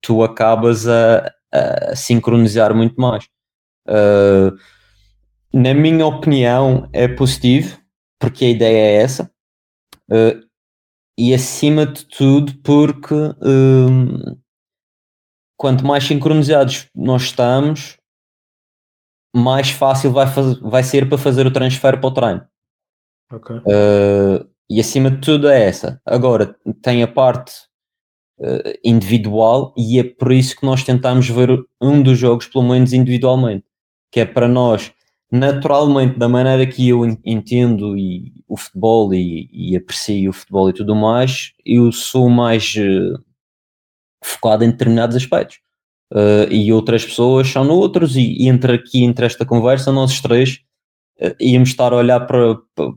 tu 0.00 0.22
acabas 0.24 0.86
a, 0.88 1.32
a, 1.52 1.94
sincronizar 1.94 2.74
muito 2.74 3.00
mais. 3.00 3.28
Uh, 3.88 4.58
na 5.52 5.72
minha 5.72 6.04
opinião, 6.04 6.88
é 6.92 7.08
positivo, 7.08 7.78
porque 8.18 8.44
a 8.44 8.50
ideia 8.50 8.76
é 8.76 9.02
essa. 9.02 9.30
Uh, 10.10 10.47
e 11.18 11.34
acima 11.34 11.84
de 11.84 12.06
tudo 12.06 12.56
porque 12.62 13.12
um, 13.12 14.38
quanto 15.56 15.84
mais 15.84 16.04
sincronizados 16.04 16.88
nós 16.94 17.22
estamos, 17.22 17.98
mais 19.34 19.68
fácil 19.68 20.12
vai, 20.12 20.28
faz, 20.28 20.58
vai 20.60 20.84
ser 20.84 21.08
para 21.08 21.18
fazer 21.18 21.44
o 21.44 21.52
transfer 21.52 22.00
para 22.00 22.08
o 22.08 22.14
treino. 22.14 22.46
Okay. 23.32 23.56
Uh, 23.56 24.48
e 24.70 24.80
acima 24.80 25.10
de 25.10 25.20
tudo 25.20 25.48
é 25.48 25.66
essa. 25.66 26.00
Agora, 26.06 26.56
tem 26.82 27.02
a 27.02 27.08
parte 27.08 27.52
uh, 28.38 28.78
individual 28.84 29.74
e 29.76 29.98
é 29.98 30.04
por 30.04 30.30
isso 30.30 30.56
que 30.56 30.64
nós 30.64 30.84
tentamos 30.84 31.28
ver 31.28 31.50
um 31.80 32.00
dos 32.00 32.16
jogos, 32.16 32.46
pelo 32.46 32.68
menos 32.68 32.92
individualmente, 32.92 33.66
que 34.12 34.20
é 34.20 34.24
para 34.24 34.46
nós 34.46 34.92
naturalmente, 35.30 36.18
da 36.18 36.28
maneira 36.28 36.66
que 36.66 36.88
eu 36.88 37.04
entendo 37.24 37.96
e, 37.96 38.32
o 38.48 38.56
futebol 38.56 39.12
e, 39.12 39.48
e, 39.52 39.76
aprecio 39.76 40.30
o 40.30 40.32
futebol 40.32 40.70
e 40.70 40.72
tudo 40.72 40.96
mais, 40.96 41.52
eu 41.64 41.92
sou 41.92 42.30
mais 42.30 42.74
uh, 42.76 43.22
focado 44.24 44.64
em 44.64 44.70
determinados 44.70 45.16
aspectos. 45.16 45.58
Uh, 46.10 46.50
e 46.50 46.72
outras 46.72 47.04
pessoas 47.04 47.48
são 47.48 47.64
noutros, 47.64 48.16
e, 48.16 48.22
e, 48.22 48.48
entre 48.48 48.72
aqui, 48.72 49.04
entre 49.04 49.26
esta 49.26 49.44
conversa, 49.44 49.92
nós 49.92 50.20
três 50.20 50.60
uh, 51.20 51.34
íamos 51.38 51.68
estar 51.68 51.92
a 51.92 51.96
olhar 51.96 52.20
para, 52.20 52.56
para, 52.74 52.92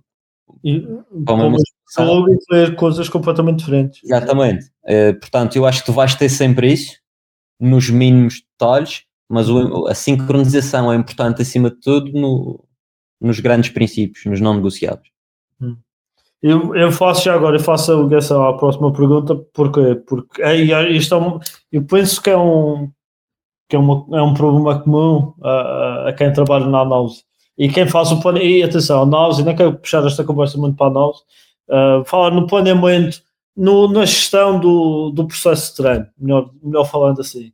e, 0.63 0.79
para 1.25 1.35
uma 1.35 1.57
e 1.57 2.37
ver 2.49 2.75
coisas 2.75 3.09
completamente 3.09 3.59
diferentes. 3.59 4.01
Exatamente. 4.03 4.71
portanto, 5.19 5.57
eu 5.57 5.65
acho 5.65 5.81
que 5.81 5.87
tu 5.87 5.93
vais 5.93 6.15
ter 6.15 6.29
sempre 6.29 6.71
isso, 6.71 6.95
nos 7.59 7.89
mínimos 7.89 8.41
detalhes, 8.53 9.03
mas 9.31 9.49
o, 9.49 9.87
a 9.87 9.95
sincronização 9.95 10.91
é 10.91 10.95
importante 10.95 11.41
acima 11.41 11.69
de 11.69 11.79
tudo 11.79 12.11
no, 12.11 12.63
nos 13.19 13.39
grandes 13.39 13.69
princípios, 13.69 14.25
nos 14.25 14.41
não 14.41 14.55
negociados. 14.55 15.09
Hum. 15.61 15.77
Eu, 16.41 16.75
eu 16.75 16.91
faço 16.91 17.23
já 17.23 17.33
agora, 17.35 17.55
eu 17.55 17.63
faço 17.63 17.91
a 17.93 18.57
próxima 18.57 18.91
pergunta, 18.91 19.35
porque, 19.53 19.95
porque 20.07 20.41
é, 20.41 20.55
isto 20.91 21.15
é 21.15 21.17
um, 21.17 21.39
eu 21.71 21.83
penso 21.83 22.21
que 22.21 22.29
é 22.29 22.37
um, 22.37 22.91
que 23.69 23.75
é, 23.75 23.79
uma, 23.79 24.05
é 24.17 24.21
um 24.21 24.33
problema 24.33 24.79
comum 24.79 25.33
a, 25.41 26.09
a 26.09 26.13
quem 26.13 26.33
trabalha 26.33 26.65
na 26.65 26.81
análise. 26.81 27.23
E 27.57 27.69
quem 27.69 27.87
faz 27.87 28.11
o 28.11 28.19
plano, 28.19 28.39
e 28.39 28.63
atenção, 28.63 29.03
análise, 29.03 29.43
não 29.43 29.55
quero 29.55 29.77
puxar 29.77 30.05
esta 30.05 30.23
conversa 30.23 30.57
muito 30.57 30.75
para 30.75 30.87
a 30.87 30.89
análise, 30.89 31.21
uh, 31.69 32.03
falar 32.05 32.31
no 32.31 32.47
planeamento, 32.47 33.21
no, 33.55 33.87
na 33.87 34.05
gestão 34.05 34.59
do, 34.59 35.11
do 35.11 35.27
processo 35.27 35.69
de 35.69 35.77
treino, 35.77 36.07
melhor, 36.17 36.49
melhor 36.63 36.85
falando 36.85 37.21
assim. 37.21 37.53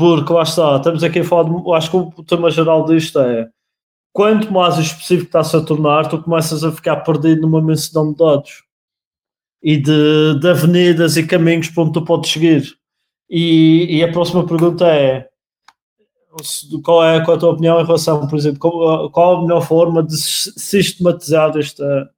Porque 0.00 0.32
lá 0.32 0.44
está, 0.44 0.76
estamos 0.76 1.04
aqui 1.04 1.18
a 1.18 1.24
falar, 1.24 1.44
de, 1.44 1.72
acho 1.74 1.90
que 1.90 1.96
o 1.96 2.24
tema 2.24 2.50
geral 2.50 2.86
disto 2.86 3.20
é 3.20 3.50
quanto 4.14 4.50
mais 4.50 4.78
específico 4.78 5.26
está-se 5.26 5.54
a 5.54 5.60
tornar, 5.60 6.08
tu 6.08 6.22
começas 6.22 6.64
a 6.64 6.72
ficar 6.72 6.96
perdido 6.96 7.42
numa 7.42 7.60
menção 7.60 8.10
de 8.10 8.16
dados 8.16 8.64
e 9.62 9.76
de, 9.76 10.40
de 10.40 10.48
avenidas 10.48 11.18
e 11.18 11.26
caminhos 11.26 11.68
para 11.68 11.82
onde 11.82 11.92
tu 11.92 12.02
podes 12.02 12.32
seguir. 12.32 12.78
E, 13.28 13.98
e 13.98 14.02
a 14.02 14.10
próxima 14.10 14.46
pergunta 14.46 14.86
é 14.86 15.28
qual 16.82 17.04
é, 17.04 17.22
qual 17.22 17.34
é 17.34 17.36
a 17.36 17.38
tua 17.38 17.50
opinião 17.50 17.78
em 17.78 17.84
relação, 17.84 18.26
por 18.26 18.38
exemplo, 18.38 18.58
qual, 18.58 19.10
qual 19.10 19.36
a 19.36 19.42
melhor 19.42 19.60
forma 19.60 20.02
de 20.02 20.16
sistematizar 20.16 21.54
esta, 21.58 22.10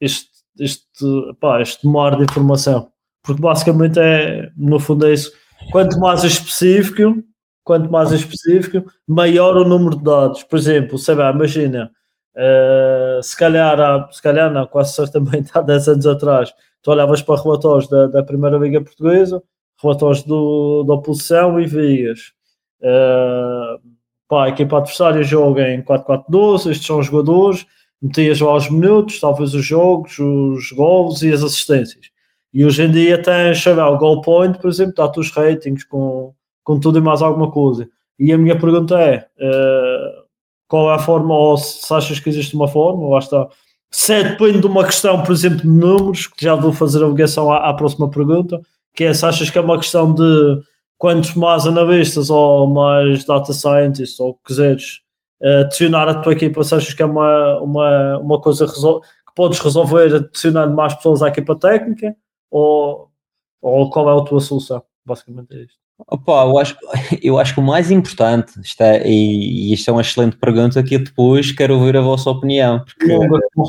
este, 0.00 0.30
este, 0.60 1.04
pá, 1.40 1.60
este 1.60 1.88
mar 1.88 2.16
de 2.16 2.22
informação. 2.22 2.88
Porque 3.24 3.42
basicamente 3.42 3.98
é, 3.98 4.52
no 4.56 4.78
fundo 4.78 5.08
é 5.08 5.12
isso. 5.12 5.32
Quanto 5.70 5.98
mais 5.98 6.22
específico, 6.24 7.22
quanto 7.66 7.90
mais 7.90 8.12
específico, 8.12 8.88
maior 9.06 9.56
o 9.56 9.68
número 9.68 9.96
de 9.96 10.04
dados. 10.04 10.44
Por 10.44 10.56
exemplo, 10.56 10.96
sei 10.98 11.16
lá, 11.16 11.32
imagina, 11.32 11.90
uh, 12.36 13.20
se 13.20 13.36
calhar, 13.36 13.80
há, 13.80 14.08
se 14.12 14.22
calhar 14.22 14.52
não, 14.52 14.66
quase 14.68 14.94
certamente 14.94 15.50
há 15.52 15.60
10 15.60 15.88
anos 15.88 16.06
atrás, 16.06 16.54
tu 16.80 16.92
olhavas 16.92 17.20
para 17.22 17.42
relatórios 17.42 17.88
da, 17.88 18.06
da 18.06 18.22
Primeira 18.22 18.56
Liga 18.56 18.80
Portuguesa, 18.80 19.42
relatórios 19.82 20.22
do, 20.22 20.84
da 20.84 20.94
oposição 20.94 21.60
e 21.60 21.66
vias. 21.66 22.32
Uh, 22.80 23.80
pá, 24.28 24.44
a 24.44 24.48
equipa 24.48 24.78
adversária 24.78 25.24
joga 25.24 25.68
em 25.68 25.82
4-4-12, 25.82 26.70
estes 26.70 26.86
são 26.86 27.00
os 27.00 27.06
jogadores, 27.06 27.66
metias 28.00 28.40
lá 28.40 28.54
os 28.54 28.70
minutos, 28.70 29.18
talvez 29.18 29.54
os 29.54 29.64
jogos, 29.64 30.16
os 30.20 30.70
gols 30.70 31.22
e 31.22 31.32
as 31.32 31.42
assistências. 31.42 32.15
E 32.56 32.64
hoje 32.64 32.84
em 32.84 32.90
dia 32.90 33.22
tens, 33.22 33.62
sei 33.62 33.74
lá, 33.74 33.86
o 33.90 33.98
goal 33.98 34.22
point, 34.22 34.58
por 34.58 34.70
exemplo, 34.70 34.94
dá-te 34.96 35.20
os 35.20 35.30
ratings 35.30 35.84
com, 35.84 36.32
com 36.64 36.80
tudo 36.80 36.98
e 36.98 37.02
mais 37.02 37.20
alguma 37.20 37.50
coisa. 37.50 37.86
E 38.18 38.32
a 38.32 38.38
minha 38.38 38.58
pergunta 38.58 38.98
é, 38.98 39.26
uh, 39.38 40.24
qual 40.66 40.90
é 40.90 40.94
a 40.94 40.98
forma, 40.98 41.34
ou 41.34 41.58
se 41.58 41.92
achas 41.92 42.18
que 42.18 42.30
existe 42.30 42.56
uma 42.56 42.66
forma, 42.66 43.10
lá 43.10 43.18
está. 43.18 43.46
Se 43.90 44.14
é, 44.14 44.24
depende 44.30 44.60
de 44.60 44.66
uma 44.66 44.86
questão, 44.86 45.22
por 45.22 45.32
exemplo, 45.32 45.58
de 45.58 45.68
números, 45.68 46.28
que 46.28 46.42
já 46.42 46.54
vou 46.54 46.72
fazer 46.72 47.04
a 47.04 47.08
ligação 47.08 47.52
à, 47.52 47.68
à 47.68 47.74
próxima 47.74 48.08
pergunta, 48.08 48.58
que 48.94 49.04
é 49.04 49.12
se 49.12 49.26
achas 49.26 49.50
que 49.50 49.58
é 49.58 49.60
uma 49.60 49.76
questão 49.76 50.14
de 50.14 50.62
quantos 50.96 51.34
mais 51.34 51.66
analistas 51.66 52.30
ou 52.30 52.66
mais 52.68 53.22
data 53.26 53.52
scientists 53.52 54.18
ou 54.18 54.32
quiseres 54.46 55.00
adicionar 55.42 56.08
a 56.08 56.14
tua 56.22 56.32
equipa, 56.32 56.64
se 56.64 56.74
achas 56.74 56.94
que 56.94 57.02
é 57.02 57.06
uma, 57.06 57.60
uma, 57.60 58.18
uma 58.18 58.40
coisa 58.40 58.66
que 58.66 58.80
podes 59.34 59.58
resolver 59.58 60.14
adicionando 60.14 60.74
mais 60.74 60.94
pessoas 60.94 61.22
à 61.22 61.28
equipa 61.28 61.54
técnica 61.54 62.16
ou, 62.50 63.10
ou 63.60 63.90
qual 63.90 64.10
é 64.10 64.20
a 64.20 64.24
tua 64.24 64.40
solução? 64.40 64.82
Basicamente 65.04 65.54
é 65.54 65.62
isto. 65.62 65.78
Opa, 66.08 66.44
eu 66.44 66.58
acho, 66.58 66.76
eu 67.22 67.38
acho 67.38 67.54
que 67.54 67.60
o 67.60 67.62
mais 67.62 67.90
importante, 67.90 68.60
isto 68.60 68.80
é, 68.82 69.06
e, 69.08 69.70
e 69.70 69.74
isto 69.74 69.88
é 69.88 69.92
uma 69.92 70.02
excelente 70.02 70.36
pergunta 70.36 70.82
que 70.82 70.96
eu 70.96 71.04
depois 71.04 71.52
quero 71.52 71.78
ouvir 71.78 71.96
a 71.96 72.02
vossa 72.02 72.30
opinião, 72.30 72.84
porque 72.84 73.12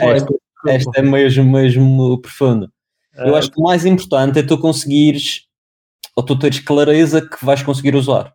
esta, 0.04 0.34
esta 0.68 1.00
é 1.00 1.02
mesmo, 1.02 1.44
mesmo 1.46 2.18
profunda. 2.20 2.72
Eu 3.16 3.36
acho 3.36 3.50
que 3.50 3.60
o 3.60 3.64
mais 3.64 3.84
importante 3.86 4.38
é 4.40 4.44
tu 4.44 4.60
conseguires, 4.60 5.48
ou 6.16 6.24
tu 6.24 6.38
teres 6.38 6.60
clareza 6.60 7.28
que 7.28 7.44
vais 7.44 7.64
conseguir 7.64 7.96
usar. 7.96 8.34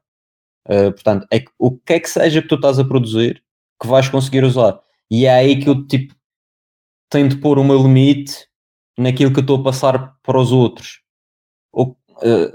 Uh, 0.68 0.92
portanto, 0.92 1.26
é 1.30 1.40
que, 1.40 1.50
o 1.58 1.76
que 1.76 1.92
é 1.92 2.00
que 2.00 2.08
seja 2.08 2.42
que 2.42 2.48
tu 2.48 2.56
estás 2.56 2.78
a 2.78 2.84
produzir 2.84 3.42
que 3.80 3.88
vais 3.88 4.08
conseguir 4.08 4.44
usar. 4.44 4.80
E 5.10 5.26
é 5.26 5.34
aí 5.34 5.60
que 5.60 5.68
eu 5.68 5.86
tipo 5.86 6.14
tenho 7.10 7.28
de 7.28 7.36
pôr 7.36 7.58
o 7.58 7.64
meu 7.64 7.82
limite 7.82 8.46
naquilo 8.98 9.32
que 9.32 9.38
eu 9.38 9.42
estou 9.42 9.60
a 9.60 9.64
passar 9.64 10.14
para 10.22 10.38
os 10.38 10.52
outros. 10.52 11.00
Ou, 11.72 11.96
uh, 12.08 12.52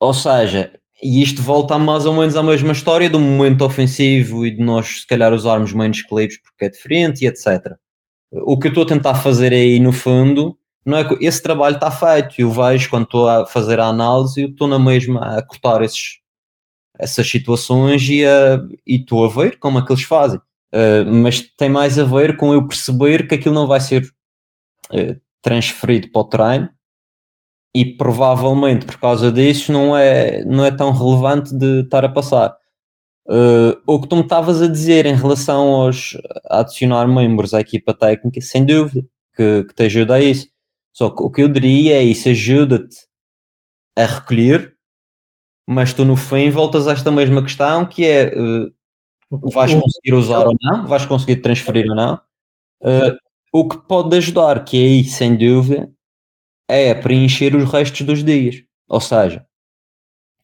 ou 0.00 0.14
seja, 0.14 0.72
e 1.02 1.20
isto 1.22 1.42
volta 1.42 1.78
mais 1.78 2.06
ou 2.06 2.14
menos 2.14 2.36
à 2.36 2.42
mesma 2.42 2.72
história 2.72 3.10
do 3.10 3.18
momento 3.18 3.64
ofensivo 3.64 4.46
e 4.46 4.52
de 4.52 4.62
nós 4.62 5.00
se 5.00 5.06
calhar 5.06 5.32
usarmos 5.32 5.72
menos 5.72 6.02
clipes 6.02 6.40
porque 6.40 6.66
é 6.66 6.68
diferente 6.68 7.24
e 7.24 7.26
etc. 7.26 7.76
O 8.30 8.58
que 8.58 8.68
eu 8.68 8.70
estou 8.70 8.84
a 8.84 8.86
tentar 8.86 9.14
fazer 9.16 9.52
aí 9.52 9.80
no 9.80 9.92
fundo 9.92 10.56
não 10.86 10.98
é 10.98 11.04
que 11.04 11.24
esse 11.24 11.42
trabalho 11.42 11.74
está 11.74 11.90
feito 11.90 12.34
eu 12.38 12.50
vejo 12.50 12.88
quando 12.88 13.04
estou 13.04 13.28
a 13.28 13.46
fazer 13.46 13.80
a 13.80 13.86
análise 13.86 14.44
estou 14.44 14.68
na 14.68 14.78
mesma 14.78 15.38
a 15.38 15.42
cortar 15.42 15.82
esses, 15.82 16.20
essas 16.98 17.28
situações 17.28 18.08
e, 18.08 18.24
a, 18.24 18.60
e 18.86 18.96
estou 18.96 19.24
a 19.24 19.28
ver 19.28 19.58
como 19.58 19.78
é 19.78 19.84
que 19.84 19.92
eles 19.92 20.04
fazem. 20.04 20.38
Uh, 20.74 21.04
mas 21.04 21.40
tem 21.40 21.68
mais 21.68 21.98
a 21.98 22.04
ver 22.04 22.36
com 22.36 22.54
eu 22.54 22.66
perceber 22.66 23.28
que 23.28 23.34
aquilo 23.34 23.54
não 23.54 23.66
vai 23.66 23.80
ser 23.80 24.04
uh, 24.90 25.20
transferido 25.42 26.10
para 26.10 26.20
o 26.20 26.24
treino 26.24 26.70
e 27.74 27.84
provavelmente 27.84 28.86
por 28.86 28.98
causa 28.98 29.32
disso 29.32 29.72
não 29.72 29.96
é, 29.96 30.44
não 30.44 30.64
é 30.64 30.70
tão 30.70 30.92
relevante 30.92 31.54
de 31.54 31.80
estar 31.80 32.04
a 32.04 32.08
passar. 32.08 32.56
Uh, 33.26 33.80
o 33.86 34.00
que 34.00 34.08
tu 34.08 34.16
me 34.16 34.22
estavas 34.22 34.60
a 34.60 34.66
dizer 34.66 35.06
em 35.06 35.14
relação 35.14 35.68
aos 35.68 36.16
a 36.50 36.60
adicionar 36.60 37.06
membros 37.06 37.54
à 37.54 37.60
equipa 37.60 37.94
técnica, 37.94 38.40
sem 38.40 38.64
dúvida, 38.64 39.06
que, 39.34 39.64
que 39.64 39.74
te 39.74 39.84
ajuda 39.84 40.14
a 40.16 40.20
isso. 40.20 40.48
Só 40.92 41.08
que 41.08 41.22
o 41.22 41.30
que 41.30 41.42
eu 41.42 41.48
diria 41.48 41.96
é 41.96 42.02
isso 42.02 42.28
ajuda-te 42.28 42.96
a 43.96 44.04
recolher, 44.04 44.76
mas 45.66 45.94
tu 45.94 46.04
no 46.04 46.16
fim 46.16 46.50
voltas 46.50 46.88
a 46.88 46.92
esta 46.92 47.10
mesma 47.10 47.42
questão 47.42 47.86
que 47.86 48.04
é 48.04 48.34
uh, 48.36 48.72
vais 49.52 49.72
conseguir 49.72 50.14
usar 50.14 50.46
ou 50.46 50.54
não, 50.60 50.86
vais 50.86 51.06
conseguir 51.06 51.36
transferir 51.36 51.88
ou 51.88 51.96
não. 51.96 52.20
Uh, 52.82 53.16
o 53.52 53.68
que 53.68 53.76
pode 53.86 54.16
ajudar, 54.16 54.64
que 54.64 54.76
é 54.78 54.80
aí, 54.80 55.04
sem 55.04 55.36
dúvida, 55.36 55.92
é 56.66 56.94
preencher 56.94 57.54
os 57.54 57.70
restos 57.70 58.00
dos 58.00 58.24
dias. 58.24 58.64
Ou 58.88 59.00
seja, 59.00 59.46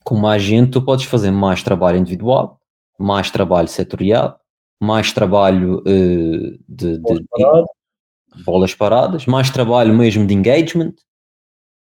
com 0.04 0.16
mais 0.16 0.42
gente 0.42 0.72
tu 0.72 0.84
podes 0.84 1.06
fazer 1.06 1.30
mais 1.30 1.62
trabalho 1.62 1.98
individual, 1.98 2.60
mais 2.98 3.30
trabalho 3.30 3.68
setorial, 3.68 4.38
mais 4.80 5.12
trabalho 5.12 5.80
uh, 5.80 6.58
de, 6.68 6.98
de, 6.98 7.14
de, 7.14 8.44
bolas 8.44 8.74
paradas, 8.74 9.26
mais 9.26 9.50
trabalho 9.50 9.94
mesmo 9.94 10.26
de 10.26 10.34
engagement, 10.34 10.94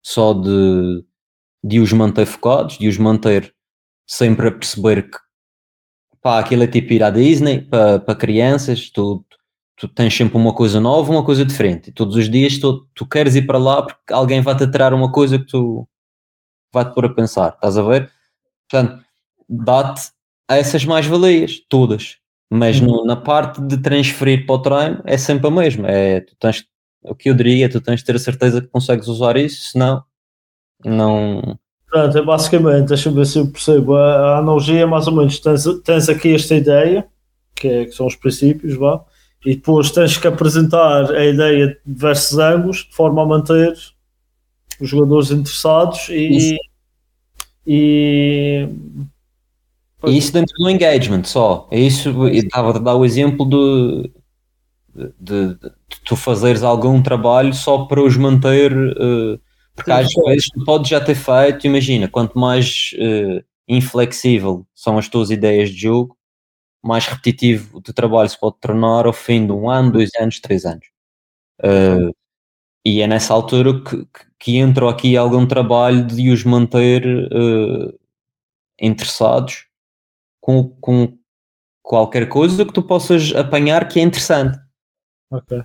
só 0.04 0.32
de, 0.32 1.04
de 1.62 1.78
os 1.78 1.92
manter 1.92 2.26
focados, 2.26 2.78
de 2.78 2.88
os 2.88 2.98
manter 2.98 3.54
sempre 4.06 4.48
a 4.48 4.52
perceber 4.52 5.08
que 5.08 5.18
pá, 6.20 6.38
aquilo 6.38 6.64
é 6.64 6.66
tipo 6.66 6.92
ir 6.92 7.02
à 7.02 7.10
Disney 7.10 7.60
para, 7.60 7.98
para 8.00 8.14
crianças, 8.14 8.90
tu, 8.90 9.24
tu 9.82 9.88
tens 9.88 10.16
sempre 10.16 10.36
uma 10.36 10.54
coisa 10.54 10.78
nova, 10.78 11.10
uma 11.10 11.24
coisa 11.24 11.44
diferente. 11.44 11.90
E 11.90 11.92
todos 11.92 12.14
os 12.14 12.30
dias 12.30 12.56
tu, 12.56 12.86
tu 12.94 13.04
queres 13.04 13.34
ir 13.34 13.48
para 13.48 13.58
lá 13.58 13.82
porque 13.82 14.12
alguém 14.12 14.40
vai-te 14.40 14.62
atirar 14.62 14.94
uma 14.94 15.10
coisa 15.10 15.40
que 15.40 15.46
tu 15.46 15.88
vai-te 16.72 16.94
pôr 16.94 17.06
a 17.06 17.12
pensar, 17.12 17.48
estás 17.48 17.76
a 17.76 17.82
ver? 17.82 18.08
Portanto, 18.70 19.04
dá-te 19.48 20.12
essas 20.48 20.84
mais-valias, 20.84 21.58
todas. 21.68 22.18
Mas 22.48 22.78
uhum. 22.78 22.86
no, 22.86 23.04
na 23.04 23.16
parte 23.16 23.60
de 23.60 23.76
transferir 23.76 24.46
para 24.46 24.54
o 24.54 24.58
treino 24.60 25.02
é 25.04 25.18
sempre 25.18 25.48
a 25.48 25.50
mesma. 25.50 25.88
É, 25.88 26.20
tu 26.20 26.36
tens, 26.38 26.64
o 27.02 27.12
que 27.12 27.28
eu 27.28 27.34
diria, 27.34 27.68
tu 27.68 27.80
tens 27.80 27.98
de 27.98 28.06
ter 28.06 28.14
a 28.14 28.20
certeza 28.20 28.60
que 28.60 28.68
consegues 28.68 29.08
usar 29.08 29.36
isso, 29.36 29.72
senão 29.72 30.04
não. 30.84 31.58
Pronto, 31.90 32.16
é 32.16 32.22
basicamente, 32.22 32.86
deixa-me 32.86 33.16
ver 33.16 33.26
se 33.26 33.36
eu 33.36 33.50
percebo. 33.50 33.96
A, 33.96 34.36
a 34.36 34.38
analogia 34.38 34.82
é 34.82 34.86
mais 34.86 35.08
ou 35.08 35.16
menos: 35.16 35.40
tens, 35.40 35.64
tens 35.82 36.08
aqui 36.08 36.36
esta 36.36 36.54
ideia, 36.54 37.04
que, 37.56 37.66
é, 37.66 37.84
que 37.86 37.92
são 37.92 38.06
os 38.06 38.14
princípios, 38.14 38.76
vá, 38.76 39.04
e 39.44 39.54
depois 39.56 39.90
tens 39.90 40.16
que 40.16 40.26
apresentar 40.26 41.10
a 41.10 41.24
ideia 41.24 41.68
de 41.68 41.78
diversos 41.84 42.38
ângulos 42.38 42.78
de 42.88 42.94
forma 42.94 43.22
a 43.22 43.26
manter 43.26 43.74
os 44.80 44.88
jogadores 44.88 45.30
interessados 45.30 46.08
e. 46.08 46.56
E, 47.64 48.68
e 50.04 50.16
isso 50.18 50.32
dentro 50.32 50.52
do 50.58 50.68
engagement 50.68 51.24
só. 51.24 51.68
É 51.70 51.78
isso, 51.78 52.26
estava 52.28 52.70
a 52.70 52.78
dar 52.78 52.96
o 52.96 53.04
exemplo 53.04 53.48
de, 53.48 54.10
de, 54.94 55.12
de, 55.20 55.54
de, 55.54 55.70
tu 56.04 56.16
fazeres 56.16 56.64
algum 56.64 57.00
trabalho 57.00 57.54
só 57.54 57.84
para 57.84 58.02
os 58.02 58.16
manter, 58.16 58.72
uh, 58.72 59.40
porque 59.76 59.92
às 59.92 60.08
vezes 60.26 60.48
tu 60.48 60.64
podes 60.64 60.88
já 60.88 61.00
ter 61.00 61.14
feito, 61.14 61.66
imagina, 61.66 62.08
quanto 62.08 62.36
mais 62.36 62.90
uh, 62.94 63.44
inflexível 63.68 64.66
são 64.74 64.98
as 64.98 65.08
tuas 65.08 65.30
ideias 65.30 65.70
de 65.70 65.82
jogo, 65.82 66.16
mais 66.82 67.06
repetitivo 67.06 67.78
o 67.78 67.80
teu 67.80 67.94
trabalho 67.94 68.28
se 68.28 68.38
pode 68.38 68.56
tornar 68.60 69.06
ao 69.06 69.12
fim 69.12 69.46
de 69.46 69.52
um 69.52 69.70
ano, 69.70 69.92
dois 69.92 70.10
anos, 70.18 70.40
três 70.40 70.64
anos. 70.64 70.86
Uh, 71.60 72.14
e 72.84 73.00
é 73.00 73.06
nessa 73.06 73.32
altura 73.32 73.80
que, 73.80 74.06
que 74.38 74.56
entra 74.56 74.90
aqui 74.90 75.16
algum 75.16 75.46
trabalho 75.46 76.04
de 76.04 76.30
os 76.30 76.42
manter 76.44 77.06
uh, 77.06 77.98
interessados 78.80 79.66
com, 80.40 80.68
com 80.80 81.16
qualquer 81.82 82.28
coisa 82.28 82.64
que 82.64 82.72
tu 82.72 82.82
possas 82.82 83.32
apanhar 83.34 83.86
que 83.88 84.00
é 84.00 84.02
interessante. 84.02 84.58
Ok. 85.30 85.62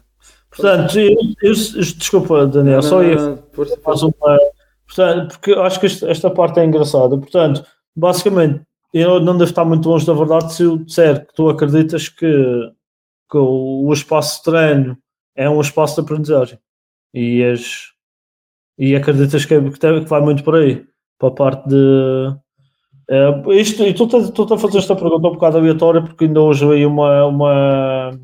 Portanto, 0.50 1.00
eu, 1.00 1.16
eu, 1.42 1.54
desculpa, 1.54 2.48
Daniel, 2.48 2.82
só 2.82 3.04
ia 3.04 3.18
uma. 3.18 4.38
Portanto, 4.86 5.34
porque 5.34 5.52
eu 5.52 5.64
acho 5.64 5.80
que 5.80 5.86
esta 5.86 6.32
parte 6.32 6.60
é 6.60 6.66
engraçada. 6.66 7.18
Portanto, 7.18 7.66
basicamente, 7.96 8.62
eu 9.00 9.20
não 9.20 9.38
devo 9.38 9.50
estar 9.50 9.66
muito 9.66 9.88
longe 9.88 10.06
da 10.06 10.14
verdade 10.14 10.54
se 10.54 10.64
eu 10.64 10.78
disser 10.78 11.26
que 11.26 11.34
tu 11.34 11.50
acreditas 11.50 12.10
que, 12.10 12.72
que 13.30 13.38
o, 13.38 13.92
espaço 13.94 14.38
de 14.38 14.44
treino 14.44 14.98
é 15.36 15.50
um 15.50 15.62
espaço 15.62 15.96
de 15.96 16.02
aprendizagem. 16.02 16.60
E, 17.14 17.44
as, 17.44 17.92
e 18.78 18.96
acreditas 18.96 19.46
que, 19.46 19.54
é, 19.54 19.70
que, 19.70 19.80
tem, 19.80 20.04
que 20.04 20.10
vai 20.10 20.22
muito 20.22 20.44
por 20.44 20.56
aí 20.56 20.86
para 21.18 21.30
a 21.30 21.32
parte 21.32 21.68
de 21.70 22.38
é, 23.10 23.30
isto, 23.56 23.84
e 23.84 23.92
estou 23.92 24.54
a 24.54 24.58
fazer 24.58 24.80
esta 24.80 24.96
pergunta 24.96 25.28
um 25.28 25.34
bocado 25.34 25.58
aleatória 25.58 26.02
porque 26.02 26.26
ainda 26.26 26.42
hoje 26.42 26.66
veio 26.66 26.90
uma, 26.90 27.26
uma, 27.26 28.20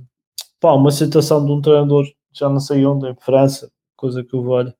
pá, 0.59 0.73
uma 0.73 0.91
citação 0.91 1.45
de 1.45 1.51
um 1.51 1.61
treinador, 1.61 2.05
já 2.33 2.49
não 2.49 2.59
sei 2.59 2.85
onde, 2.85 3.07
em 3.09 3.15
França, 3.15 3.71
coisa 3.95 4.23
que 4.23 4.35
eu 4.35 4.43
valho, 4.43 4.73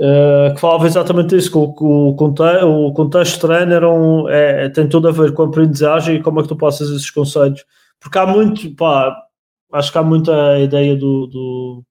Uh, 0.00 0.54
que 0.54 0.60
falava 0.62 0.86
exatamente 0.86 1.36
isso, 1.36 1.50
que 1.50 1.58
o, 1.58 2.08
o, 2.08 2.14
contexto, 2.14 2.66
o 2.66 2.90
contexto 2.94 3.34
de 3.34 3.40
treino 3.40 3.74
era 3.74 3.90
um, 3.90 4.26
é, 4.30 4.70
tem 4.70 4.88
tudo 4.88 5.08
a 5.08 5.12
ver 5.12 5.34
com 5.34 5.42
a 5.42 5.46
aprendizagem 5.46 6.16
e 6.16 6.22
como 6.22 6.40
é 6.40 6.42
que 6.42 6.48
tu 6.48 6.56
passas 6.56 6.88
esses 6.88 7.10
conceitos. 7.10 7.66
Porque 8.00 8.16
há 8.16 8.26
muito, 8.26 8.74
pá, 8.76 9.14
acho 9.74 9.92
que 9.92 9.98
há 9.98 10.02
muita 10.02 10.58
ideia 10.58 10.96
do, 10.96 11.26
do 11.26 11.84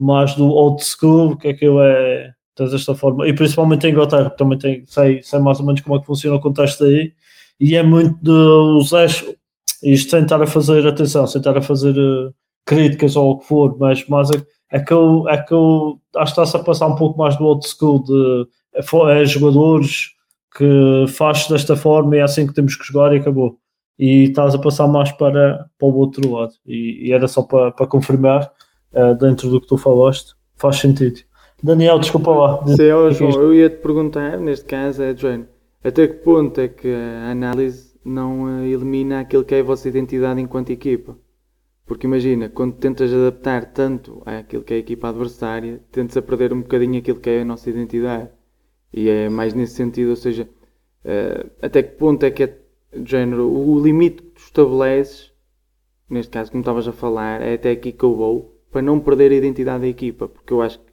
mais 0.00 0.34
do 0.34 0.48
old 0.48 0.82
school, 0.84 1.36
que 1.36 1.46
aquilo 1.48 1.80
é 1.80 2.32
desta 2.58 2.96
forma, 2.96 3.28
e 3.28 3.32
principalmente 3.32 3.86
em 3.86 3.90
Inglaterra, 3.90 4.30
também 4.30 4.58
tem, 4.58 4.84
sei, 4.86 5.22
sei 5.22 5.38
mais 5.38 5.60
ou 5.60 5.66
menos 5.66 5.80
como 5.82 5.96
é 5.96 6.00
que 6.00 6.06
funciona 6.06 6.36
o 6.36 6.40
contexto 6.40 6.84
aí, 6.84 7.12
e 7.60 7.76
é 7.76 7.82
muito 7.82 8.18
dos 8.22 8.92
eixos, 8.92 9.34
isto 9.82 10.10
sem 10.10 10.22
estar 10.22 10.42
a 10.42 10.46
fazer 10.46 10.86
atenção, 10.86 11.26
sem 11.26 11.40
estar 11.40 11.56
a 11.56 11.62
fazer 11.62 11.96
uh, 11.96 12.34
críticas 12.64 13.16
ou 13.16 13.32
o 13.32 13.38
que 13.38 13.46
for, 13.46 13.76
mas, 13.78 14.06
mas 14.08 14.30
é, 14.30 14.42
é, 14.70 14.80
que 14.80 14.92
eu, 14.92 15.28
é 15.28 15.36
que 15.42 15.52
eu 15.52 16.00
acho 16.16 16.34
que 16.34 16.40
está-se 16.40 16.56
a 16.56 16.64
passar 16.64 16.86
um 16.86 16.94
pouco 16.94 17.18
mais 17.18 17.36
do 17.36 17.44
old 17.44 17.66
school 17.66 18.02
de 18.02 18.46
é, 19.10 19.24
jogadores 19.24 20.10
que 20.56 21.06
faz 21.08 21.48
desta 21.48 21.76
forma 21.76 22.16
e 22.16 22.18
é 22.18 22.22
assim 22.22 22.46
que 22.46 22.54
temos 22.54 22.76
que 22.76 22.86
jogar 22.86 23.14
e 23.14 23.18
acabou. 23.18 23.58
E 23.98 24.24
estás 24.24 24.54
a 24.54 24.58
passar 24.58 24.86
mais 24.86 25.12
para, 25.12 25.66
para 25.78 25.88
o 25.88 25.94
outro 25.94 26.30
lado. 26.30 26.52
E, 26.66 27.08
e 27.08 27.12
era 27.12 27.28
só 27.28 27.42
para, 27.42 27.70
para 27.72 27.86
confirmar, 27.86 28.50
uh, 28.92 29.14
dentro 29.14 29.48
do 29.48 29.60
que 29.60 29.66
tu 29.66 29.76
falaste, 29.76 30.34
faz 30.56 30.76
sentido. 30.76 31.20
Daniel, 31.62 31.98
desculpa 31.98 32.30
lá. 32.30 32.66
Sim, 32.66 32.92
oh, 32.92 33.10
João, 33.10 33.32
eu 33.40 33.54
ia 33.54 33.70
te 33.70 33.76
perguntar, 33.76 34.38
neste 34.38 34.64
caso, 34.64 35.02
é, 35.02 35.16
João, 35.16 35.46
até 35.82 36.08
que 36.08 36.14
ponto 36.14 36.60
é 36.60 36.68
que 36.68 36.92
a 36.92 37.30
análise 37.30 37.92
não 38.04 38.44
uh, 38.44 38.64
elimina 38.64 39.20
aquilo 39.20 39.44
que 39.44 39.54
é 39.54 39.60
a 39.60 39.64
vossa 39.64 39.88
identidade 39.88 40.40
enquanto 40.40 40.70
equipa? 40.70 41.16
Porque 41.92 42.06
imagina, 42.06 42.48
quando 42.48 42.76
tentas 42.76 43.12
adaptar 43.12 43.66
tanto 43.66 44.22
àquilo 44.24 44.62
que 44.62 44.72
é 44.72 44.76
a 44.76 44.80
equipa 44.80 45.10
adversária, 45.10 45.78
tentas 45.92 46.16
a 46.16 46.22
perder 46.22 46.50
um 46.50 46.62
bocadinho 46.62 46.98
aquilo 46.98 47.20
que 47.20 47.28
é 47.28 47.42
a 47.42 47.44
nossa 47.44 47.68
identidade. 47.68 48.30
E 48.90 49.10
é 49.10 49.28
mais 49.28 49.52
nesse 49.52 49.74
sentido, 49.74 50.08
ou 50.08 50.16
seja, 50.16 50.48
uh, 51.04 51.50
até 51.60 51.82
que 51.82 51.94
ponto 51.98 52.24
é 52.24 52.30
que 52.30 52.44
é 52.44 52.58
género, 53.04 53.46
o 53.46 53.78
limite 53.78 54.22
que 54.22 54.30
tu 54.30 54.40
estabeleces, 54.40 55.34
neste 56.08 56.30
caso, 56.30 56.50
como 56.50 56.62
estavas 56.62 56.88
a 56.88 56.92
falar, 56.92 57.42
é 57.42 57.52
até 57.52 57.72
aqui 57.72 57.92
que 57.92 58.04
eu 58.04 58.16
vou, 58.16 58.58
para 58.70 58.80
não 58.80 58.98
perder 58.98 59.30
a 59.30 59.34
identidade 59.34 59.82
da 59.82 59.88
equipa, 59.88 60.28
porque 60.28 60.50
eu 60.50 60.62
acho 60.62 60.78
que 60.78 60.86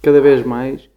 cada 0.00 0.22
vez 0.22 0.42
mais, 0.42 0.88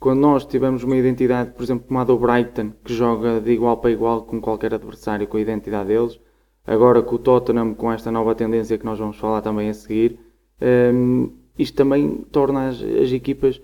quando 0.00 0.20
nós 0.20 0.46
tivermos 0.46 0.84
uma 0.84 0.96
identidade, 0.96 1.50
por 1.50 1.62
exemplo, 1.62 1.86
como 1.86 2.00
a 2.00 2.04
do 2.04 2.16
Brighton, 2.16 2.72
que 2.82 2.94
joga 2.94 3.42
de 3.42 3.52
igual 3.52 3.76
para 3.76 3.90
igual 3.90 4.22
com 4.22 4.40
qualquer 4.40 4.72
adversário, 4.72 5.28
com 5.28 5.36
a 5.36 5.40
identidade 5.42 5.88
deles, 5.88 6.18
agora 6.66 7.02
com 7.02 7.16
o 7.16 7.18
Tottenham, 7.18 7.74
com 7.74 7.90
esta 7.92 8.10
nova 8.10 8.34
tendência 8.34 8.78
que 8.78 8.84
nós 8.84 8.98
vamos 8.98 9.16
falar 9.16 9.42
também 9.42 9.68
a 9.68 9.74
seguir, 9.74 10.18
um, 10.60 10.66
ehm, 10.66 11.30
isto 11.58 11.76
também 11.76 12.24
torna 12.30 12.68
as, 12.68 12.82
as 12.82 13.12
equipas 13.12 13.60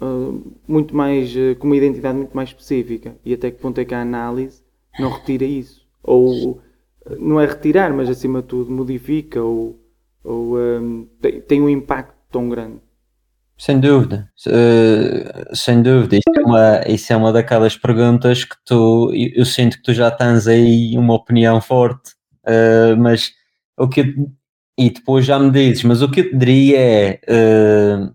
uh, 0.00 0.42
muito 0.66 0.96
mais, 0.96 1.34
uh, 1.34 1.56
com 1.58 1.66
uma 1.66 1.76
identidade 1.76 2.16
muito 2.16 2.34
mais 2.34 2.48
específica. 2.48 3.16
E 3.24 3.34
até 3.34 3.50
que 3.50 3.60
ponto 3.60 3.78
é 3.78 3.84
que 3.84 3.94
a 3.94 4.00
análise 4.02 4.62
não 4.98 5.10
retira 5.10 5.44
isso? 5.44 5.86
Ou 6.02 6.60
não 7.18 7.40
é 7.40 7.46
retirar, 7.46 7.92
mas 7.92 8.08
acima 8.08 8.42
de 8.42 8.48
tudo 8.48 8.70
modifica 8.70 9.42
ou, 9.42 9.78
ou 10.22 10.58
um, 10.58 11.06
tem, 11.20 11.40
tem 11.40 11.62
um 11.62 11.68
impacto 11.68 12.14
tão 12.30 12.48
grande? 12.48 12.80
Sem 13.64 13.80
dúvida, 13.80 14.30
uh, 14.46 15.56
sem 15.56 15.80
dúvida. 15.82 16.16
Isso 16.16 16.38
é, 16.38 16.42
uma, 16.42 16.80
isso 16.86 17.12
é 17.14 17.16
uma 17.16 17.32
daquelas 17.32 17.74
perguntas 17.74 18.44
que 18.44 18.54
tu, 18.62 19.10
eu 19.14 19.46
sinto 19.46 19.78
que 19.78 19.82
tu 19.84 19.94
já 19.94 20.10
tens 20.10 20.46
aí 20.46 20.98
uma 20.98 21.14
opinião 21.14 21.62
forte, 21.62 22.10
uh, 22.46 22.94
mas 22.98 23.32
o 23.78 23.88
que 23.88 24.00
eu, 24.02 24.04
e 24.78 24.90
depois 24.90 25.24
já 25.24 25.38
me 25.38 25.50
dizes, 25.50 25.82
mas 25.82 26.02
o 26.02 26.10
que 26.10 26.20
eu 26.20 26.30
te 26.30 26.36
diria 26.36 26.78
é 26.78 27.20
uh, 27.26 28.14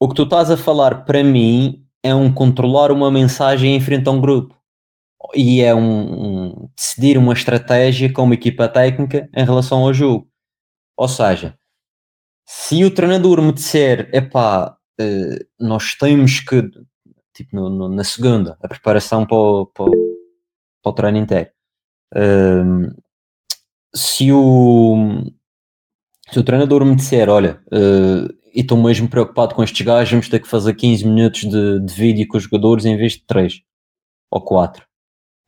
o 0.00 0.08
que 0.08 0.16
tu 0.16 0.24
estás 0.24 0.50
a 0.50 0.56
falar 0.56 1.04
para 1.04 1.22
mim 1.22 1.86
é 2.02 2.12
um 2.12 2.32
controlar 2.34 2.90
uma 2.90 3.08
mensagem 3.08 3.76
em 3.76 3.80
frente 3.80 4.08
a 4.08 4.10
um 4.10 4.20
grupo 4.20 4.60
e 5.32 5.60
é 5.60 5.72
um, 5.72 6.48
um 6.56 6.68
decidir 6.76 7.16
uma 7.16 7.34
estratégia 7.34 8.12
com 8.12 8.24
uma 8.24 8.34
equipa 8.34 8.68
técnica 8.68 9.30
em 9.32 9.44
relação 9.44 9.82
ao 9.82 9.94
jogo. 9.94 10.26
Ou 10.96 11.06
seja, 11.06 11.56
se 12.46 12.84
o 12.84 12.90
treinador 12.90 13.40
me 13.42 13.52
disser, 13.52 14.10
epá, 14.12 14.76
uh, 15.00 15.46
nós 15.58 15.94
temos 15.94 16.40
que, 16.40 16.62
tipo, 17.34 17.56
no, 17.56 17.68
no, 17.68 17.88
na 17.88 18.04
segunda, 18.04 18.56
a 18.62 18.68
preparação 18.68 19.26
para 19.26 19.36
o, 19.36 19.66
para 19.66 19.86
para 20.82 20.90
o 20.90 20.94
treino 20.94 21.18
inteiro, 21.18 21.50
uh, 22.14 23.02
se, 23.94 24.32
o, 24.32 25.22
se 26.30 26.38
o 26.38 26.42
treinador 26.42 26.84
me 26.84 26.96
disser, 26.96 27.28
olha, 27.28 27.62
uh, 27.68 28.34
estou 28.52 28.76
mesmo 28.82 29.08
preocupado 29.08 29.54
com 29.54 29.62
estes 29.62 29.86
gajos, 29.86 30.10
vamos 30.10 30.28
ter 30.28 30.40
que 30.40 30.48
fazer 30.48 30.74
15 30.74 31.06
minutos 31.06 31.40
de, 31.42 31.80
de 31.80 31.94
vídeo 31.94 32.26
com 32.28 32.36
os 32.36 32.42
jogadores 32.42 32.84
em 32.84 32.96
vez 32.96 33.12
de 33.12 33.24
3 33.26 33.62
ou 34.30 34.40
4 34.40 34.84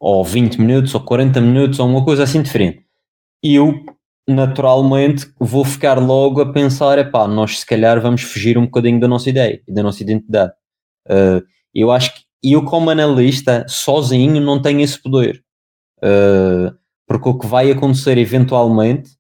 ou 0.01 0.25
20 0.25 0.61
minutos 0.61 0.95
ou 0.95 1.01
40 1.01 1.41
minutos 1.41 1.79
ou 1.79 1.89
uma 1.89 2.05
coisa 2.05 2.25
assim 2.25 2.43
diferente. 2.43 2.85
E 3.43 3.55
eu 3.55 3.85
naturalmente 4.27 5.31
vou 5.39 5.65
ficar 5.65 5.99
logo 5.99 6.41
a 6.41 6.53
pensar, 6.53 6.99
epá, 6.99 7.29
nós 7.29 7.61
se 7.61 7.67
calhar 7.67 8.01
vamos 8.01 8.23
fugir 8.23 8.57
um 8.57 8.65
bocadinho 8.65 8.99
da 8.99 9.09
nossa 9.09 9.29
ideia 9.29 9.61
e 9.67 9.73
da 9.73 9.83
nossa 9.83 10.03
identidade. 10.03 10.53
Uh, 11.07 11.45
eu 11.75 11.91
acho 11.91 12.15
que 12.15 12.25
eu 12.43 12.65
como 12.65 12.91
analista 12.91 13.65
sozinho 13.69 14.41
não 14.41 14.61
tenho 14.61 14.81
esse 14.81 15.01
poder. 15.01 15.43
Uh, 15.99 16.75
porque 17.07 17.29
o 17.29 17.39
que 17.39 17.47
vai 17.47 17.71
acontecer 17.71 18.19
eventualmente, 18.19 19.11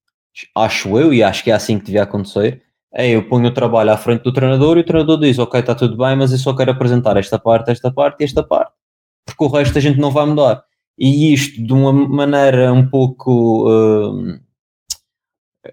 acho 0.54 0.98
eu, 0.98 1.12
e 1.12 1.22
acho 1.22 1.44
que 1.44 1.50
é 1.50 1.54
assim 1.54 1.78
que 1.78 1.86
devia 1.86 2.02
acontecer, 2.02 2.62
é 2.94 3.10
eu 3.10 3.28
ponho 3.28 3.48
o 3.48 3.54
trabalho 3.54 3.90
à 3.90 3.96
frente 3.96 4.22
do 4.22 4.32
treinador 4.32 4.78
e 4.78 4.80
o 4.80 4.84
treinador 4.84 5.18
diz, 5.18 5.38
ok, 5.38 5.60
está 5.60 5.74
tudo 5.74 5.96
bem, 5.96 6.16
mas 6.16 6.32
eu 6.32 6.38
só 6.38 6.54
quero 6.54 6.70
apresentar 6.70 7.16
esta 7.16 7.38
parte, 7.38 7.70
esta 7.70 7.92
parte 7.92 8.20
e 8.20 8.24
esta 8.24 8.42
parte. 8.42 8.72
Porque 9.26 9.44
o 9.44 9.48
resto 9.48 9.78
a 9.78 9.80
gente 9.80 9.98
não 9.98 10.10
vai 10.10 10.26
mudar. 10.26 10.62
E 10.98 11.32
isto 11.32 11.62
de 11.64 11.72
uma 11.72 11.92
maneira 11.92 12.72
um 12.72 12.88
pouco 12.88 13.68
uh, 13.68 14.38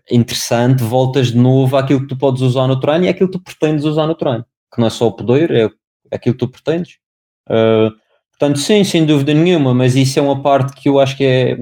interessante, 0.09 0.83
voltas 0.83 1.31
de 1.31 1.37
novo 1.37 1.75
àquilo 1.77 2.01
que 2.01 2.07
tu 2.07 2.17
podes 2.17 2.41
usar 2.41 2.67
no 2.67 2.79
treino 2.79 3.05
e 3.05 3.09
àquilo 3.09 3.29
que 3.29 3.37
tu 3.37 3.43
pretendes 3.43 3.85
usar 3.85 4.07
no 4.07 4.15
treino, 4.15 4.45
que 4.73 4.79
não 4.79 4.87
é 4.87 4.89
só 4.89 5.07
o 5.07 5.11
poder, 5.11 5.51
é 5.51 5.69
aquilo 6.15 6.35
que 6.35 6.45
tu 6.45 6.47
pretendes. 6.47 6.97
Uh, 7.47 7.91
portanto, 8.31 8.59
sim, 8.59 8.83
sem 8.83 9.05
dúvida 9.05 9.33
nenhuma, 9.33 9.73
mas 9.73 9.95
isso 9.95 10.19
é 10.19 10.21
uma 10.21 10.41
parte 10.41 10.73
que 10.73 10.89
eu 10.89 10.99
acho 10.99 11.17
que 11.17 11.23
é, 11.23 11.57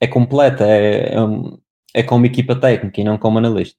é 0.00 0.06
completa, 0.06 0.64
é, 0.66 1.14
é, 1.14 1.18
é 1.94 2.02
como 2.02 2.26
equipa 2.26 2.56
técnica 2.56 3.00
e 3.00 3.04
não 3.04 3.18
como 3.18 3.38
analista. 3.38 3.78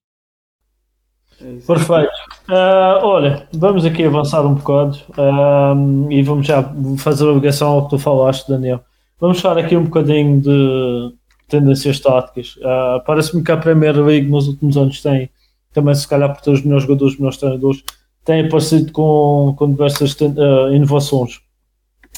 É 1.42 1.58
Perfeito. 1.68 2.14
Uh, 2.50 3.04
olha, 3.04 3.48
vamos 3.54 3.86
aqui 3.86 4.06
avançar 4.06 4.46
um 4.46 4.56
bocado 4.56 4.98
uh, 5.18 6.12
e 6.12 6.24
vamos 6.24 6.48
já 6.48 6.64
fazer 6.98 7.28
a 7.30 7.34
ligação 7.34 7.70
ao 7.74 7.84
que 7.84 7.90
tu 7.90 8.00
falaste, 8.00 8.48
Daniel. 8.48 8.82
Vamos 9.20 9.42
falar 9.42 9.60
aqui 9.62 9.76
um 9.76 9.84
bocadinho 9.84 10.42
de 10.42 11.14
tendências 11.60 12.00
táticas. 12.00 12.56
Uh, 12.58 13.04
Parece-me 13.06 13.44
que 13.44 13.52
a 13.52 13.58
Premier 13.58 13.96
League 14.04 14.30
nos 14.30 14.48
últimos 14.48 14.78
anos 14.78 15.02
tem, 15.02 15.30
também 15.74 15.96
se 15.96 16.08
calhar 16.08 16.34
por 16.34 16.42
ter 16.42 16.52
os 16.52 16.62
melhores 16.62 16.84
jogadores, 16.84 17.14
os 17.14 17.20
melhores 17.20 17.38
treinadores, 17.38 17.84
tem 18.24 18.46
aparecido 18.46 18.92
com, 18.92 19.54
com 19.58 19.72
diversas 19.72 20.14
uh, 20.14 20.74
inovações. 20.74 21.40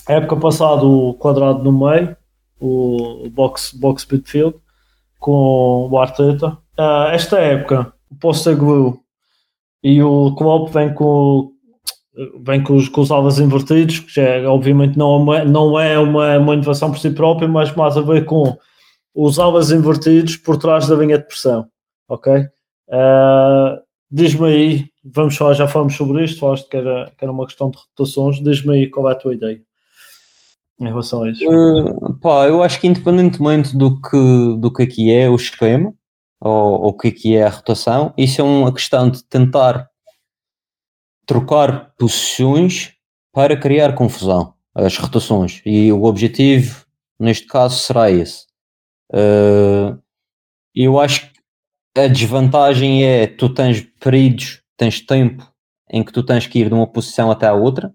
A 0.07 0.13
época 0.13 0.37
passada 0.37 0.85
o 0.85 1.13
quadrado 1.13 1.63
no 1.63 1.71
meio, 1.71 2.15
o 2.59 3.29
box, 3.29 3.77
box 3.77 4.07
midfield, 4.09 4.55
com 5.19 5.89
o 5.91 5.97
Arteta. 5.97 6.57
Uh, 6.79 7.11
esta 7.11 7.39
época 7.39 7.91
o 8.09 8.15
Postecoglou 8.15 8.99
e 9.83 10.01
o 10.01 10.33
Klopp 10.35 10.69
vem 10.73 10.93
com 10.93 11.51
vem 12.43 12.63
com 12.63 12.75
os, 12.75 12.89
com 12.89 13.01
os 13.01 13.39
invertidos, 13.39 13.99
que 13.99 14.15
já, 14.15 14.23
é, 14.23 14.47
obviamente 14.47 14.97
não 14.97 15.33
é, 15.33 15.45
não 15.45 15.79
é 15.79 15.99
uma, 15.99 16.37
uma 16.37 16.53
inovação 16.55 16.89
por 16.89 16.99
si 16.99 17.11
própria, 17.11 17.47
mas 17.47 17.73
mais 17.75 17.95
a 17.95 18.01
ver 18.01 18.25
com 18.25 18.57
os 19.19 19.39
alas 19.39 19.71
invertidos 19.71 20.37
por 20.37 20.57
trás 20.57 20.87
da 20.87 20.95
linha 20.95 21.17
de 21.17 21.25
pressão, 21.25 21.67
ok? 22.07 22.33
Uh, 22.87 23.81
diz-me 24.11 24.47
aí, 24.47 24.85
vamos 25.03 25.35
falar, 25.35 25.55
já 25.55 25.67
falamos 25.67 25.95
sobre 25.95 26.23
isto, 26.23 26.39
falaste 26.39 26.69
que 26.69 26.77
era, 26.77 27.11
que 27.17 27.25
era 27.25 27.31
uma 27.31 27.47
questão 27.47 27.71
de 27.71 27.79
rotações, 27.79 28.39
diz-me 28.43 28.75
aí 28.75 28.87
qual 28.87 29.09
é 29.09 29.13
a 29.13 29.15
tua 29.15 29.33
ideia 29.33 29.59
em 30.79 30.85
relação 30.85 31.23
a 31.23 31.31
isso. 31.31 31.43
Uh, 31.49 32.13
pá, 32.19 32.47
eu 32.47 32.61
acho 32.61 32.79
que 32.79 32.85
independentemente 32.85 33.75
do 33.75 33.99
que, 33.99 34.57
do 34.59 34.71
que 34.71 34.83
aqui 34.83 35.11
é 35.11 35.27
o 35.27 35.35
esquema, 35.35 35.91
ou, 36.39 36.81
ou 36.81 36.89
o 36.89 36.93
que 36.93 37.07
aqui 37.07 37.35
é 37.35 37.43
a 37.43 37.49
rotação, 37.49 38.13
isso 38.15 38.39
é 38.39 38.43
uma 38.43 38.71
questão 38.71 39.09
de 39.09 39.23
tentar 39.23 39.89
trocar 41.25 41.91
posições 41.97 42.93
para 43.33 43.57
criar 43.57 43.95
confusão, 43.95 44.53
as 44.75 44.95
rotações, 44.95 45.59
e 45.65 45.91
o 45.91 46.03
objetivo 46.03 46.85
neste 47.19 47.47
caso 47.47 47.79
será 47.79 48.11
esse. 48.11 48.46
Uh, 49.13 50.01
eu 50.75 50.99
acho 50.99 51.31
que 51.31 51.39
a 51.99 52.07
desvantagem 52.07 53.03
é 53.03 53.25
tu 53.25 53.53
tens 53.53 53.81
períodos, 53.99 54.61
tens 54.77 55.01
tempo 55.01 55.51
em 55.89 56.03
que 56.03 56.11
tu 56.11 56.23
tens 56.23 56.45
que 56.45 56.59
ir 56.59 56.67
de 56.67 56.73
uma 56.73 56.87
posição 56.87 57.31
até 57.31 57.47
a 57.47 57.53
outra 57.53 57.93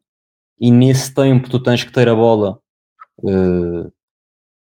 e 0.59 0.70
nesse 0.70 1.12
tempo 1.14 1.51
tu 1.51 1.61
tens 1.61 1.85
que 1.85 1.92
ter 1.92 2.09
a 2.09 2.14
bola 2.14 2.59
uh, 3.18 3.92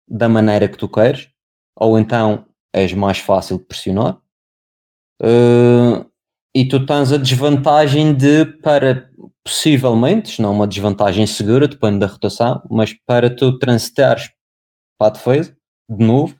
da 0.08 0.30
maneira 0.30 0.68
que 0.68 0.78
tu 0.78 0.88
queres, 0.88 1.30
ou 1.76 1.98
então 1.98 2.46
és 2.74 2.94
mais 2.94 3.18
fácil 3.18 3.58
de 3.58 3.66
pressionar. 3.66 4.18
Uh, 5.22 6.10
e 6.56 6.68
tu 6.68 6.86
tens 6.86 7.12
a 7.12 7.18
desvantagem 7.18 8.14
de, 8.14 8.46
para 8.46 9.10
possivelmente, 9.44 10.42
não 10.42 10.54
uma 10.54 10.68
desvantagem 10.68 11.26
segura, 11.26 11.68
depende 11.68 12.00
da 12.00 12.08
rotação, 12.08 12.62
mas 12.70 12.94
para 13.06 13.34
tu 13.34 13.58
transitares 13.58 14.30
para 14.98 15.08
a 15.08 15.12
defesa, 15.12 15.57
de 15.90 16.06
novo, 16.06 16.36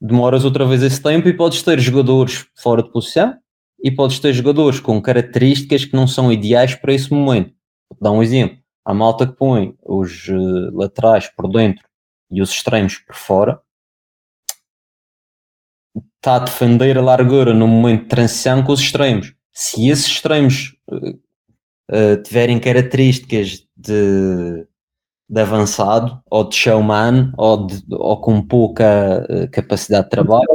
demoras 0.00 0.44
outra 0.44 0.66
vez 0.66 0.82
esse 0.82 1.02
tempo 1.02 1.28
e 1.28 1.36
podes 1.36 1.62
ter 1.62 1.78
jogadores 1.80 2.46
fora 2.56 2.82
de 2.82 2.90
posição 2.90 3.38
e 3.82 3.90
podes 3.90 4.18
ter 4.18 4.32
jogadores 4.32 4.80
com 4.80 5.00
características 5.00 5.84
que 5.84 5.94
não 5.94 6.06
são 6.06 6.32
ideais 6.32 6.74
para 6.74 6.92
esse 6.92 7.12
momento. 7.12 7.54
Vou 7.90 7.98
dar 8.00 8.12
um 8.12 8.22
exemplo. 8.22 8.58
A 8.84 8.92
malta 8.92 9.26
que 9.26 9.34
põe 9.34 9.74
os 9.82 10.28
uh, 10.28 10.70
laterais 10.74 11.28
por 11.28 11.48
dentro 11.48 11.84
e 12.30 12.42
os 12.42 12.50
extremos 12.50 12.98
por 12.98 13.14
fora 13.14 13.60
está 16.16 16.36
a 16.36 16.40
defender 16.40 16.98
a 16.98 17.02
largura 17.02 17.54
no 17.54 17.68
momento 17.68 18.02
de 18.02 18.08
transição 18.08 18.62
com 18.62 18.72
os 18.72 18.80
extremos. 18.80 19.34
Se 19.52 19.88
esses 19.88 20.06
extremos 20.06 20.76
uh, 20.90 21.10
uh, 21.90 22.22
tiverem 22.22 22.58
características 22.58 23.66
de, 23.76 24.66
de, 25.28 25.40
avançado 25.40 26.20
ou 26.30 26.44
de 26.48 26.54
showman 26.54 27.32
ou, 27.36 27.66
de, 27.66 27.82
ou 27.90 28.20
com 28.20 28.42
pouca 28.42 29.26
capacidade 29.52 30.04
de 30.04 30.10
trabalho, 30.10 30.46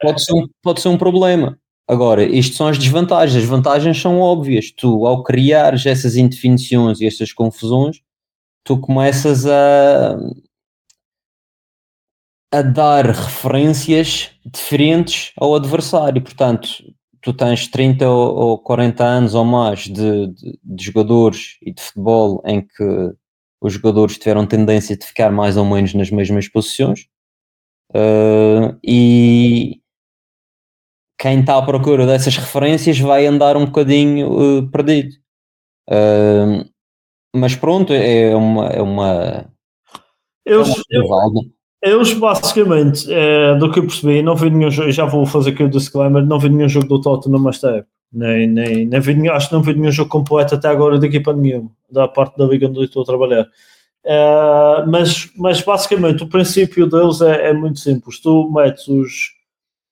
pode 0.00 0.24
ser, 0.24 0.34
um, 0.34 0.48
pode 0.62 0.80
ser 0.80 0.88
um 0.88 0.98
problema. 0.98 1.58
Agora, 1.88 2.24
isto 2.24 2.56
são 2.56 2.68
as 2.68 2.78
desvantagens. 2.78 3.42
As 3.42 3.48
vantagens 3.48 4.00
são 4.00 4.20
óbvias. 4.20 4.70
Tu, 4.70 5.06
ao 5.06 5.22
criares 5.22 5.84
essas 5.84 6.16
indefinições 6.16 7.00
e 7.00 7.06
essas 7.06 7.32
confusões, 7.32 8.00
tu 8.64 8.78
começas 8.78 9.46
a, 9.46 10.16
a 12.52 12.62
dar 12.62 13.06
referências 13.06 14.30
diferentes 14.46 15.32
ao 15.36 15.54
adversário. 15.54 16.22
Portanto, 16.22 16.68
tu 17.22 17.32
tens 17.32 17.68
30 17.68 18.08
ou 18.08 18.58
40 18.58 19.04
anos 19.04 19.34
ou 19.34 19.44
mais 19.44 19.80
de, 19.84 20.26
de, 20.28 20.58
de 20.62 20.84
jogadores 20.84 21.56
e 21.62 21.72
de 21.72 21.80
futebol 21.80 22.42
em 22.44 22.60
que 22.60 23.14
os 23.60 23.74
jogadores 23.74 24.18
tiveram 24.18 24.46
tendência 24.46 24.96
de 24.96 25.06
ficar 25.06 25.30
mais 25.30 25.56
ou 25.56 25.64
menos 25.64 25.94
nas 25.94 26.10
mesmas 26.10 26.48
posições. 26.48 27.06
Uh, 27.94 28.76
e, 28.82 29.80
quem 31.16 31.40
está 31.40 31.56
à 31.56 31.62
procura 31.62 32.04
dessas 32.04 32.36
referências 32.36 32.98
vai 32.98 33.26
andar 33.26 33.56
um 33.56 33.66
bocadinho 33.66 34.58
uh, 34.58 34.70
perdido. 34.70 35.14
Uh, 35.88 36.68
mas 37.34 37.54
pronto, 37.54 37.92
é 37.92 38.34
uma. 38.34 38.66
É 38.66 38.82
uma 38.82 39.52
eu, 40.44 40.62
é 40.62 40.64
uma 40.64 40.82
eu, 40.90 41.52
eu, 41.82 42.18
basicamente, 42.18 43.12
é, 43.12 43.56
do 43.56 43.70
que 43.70 43.80
eu 43.80 43.86
percebi, 43.86 44.22
não 44.22 44.36
vi 44.36 44.50
nenhum 44.50 44.70
jogo, 44.70 44.92
já 44.92 45.04
vou 45.04 45.26
fazer 45.26 45.50
aqui 45.50 45.64
o 45.64 45.68
disclaimer, 45.68 46.24
não 46.24 46.38
vi 46.38 46.48
nenhum 46.48 46.68
jogo 46.68 46.86
do 46.86 47.00
Tottenham 47.00 47.48
esta 47.48 47.70
época. 47.70 47.88
Nem, 48.12 48.46
nem, 48.46 48.86
nem 48.86 49.00
vi, 49.00 49.28
acho 49.28 49.48
que 49.48 49.54
não 49.54 49.62
vi 49.62 49.74
nenhum 49.74 49.90
jogo 49.90 50.10
completo 50.10 50.54
até 50.54 50.68
agora 50.68 50.98
de 50.98 51.06
equipa 51.06 51.32
nenhuma, 51.32 51.70
da 51.90 52.06
parte 52.06 52.36
da 52.36 52.44
liga 52.44 52.68
onde 52.68 52.84
estou 52.84 53.02
a 53.02 53.06
trabalhar. 53.06 53.48
Uh, 54.04 54.88
mas, 54.88 55.30
mas 55.36 55.60
basicamente 55.60 56.22
o 56.22 56.28
princípio 56.28 56.88
deles 56.88 57.20
é, 57.20 57.48
é 57.48 57.52
muito 57.52 57.78
simples. 57.78 58.20
Tu 58.20 58.50
metes 58.52 58.86
os, 58.86 59.30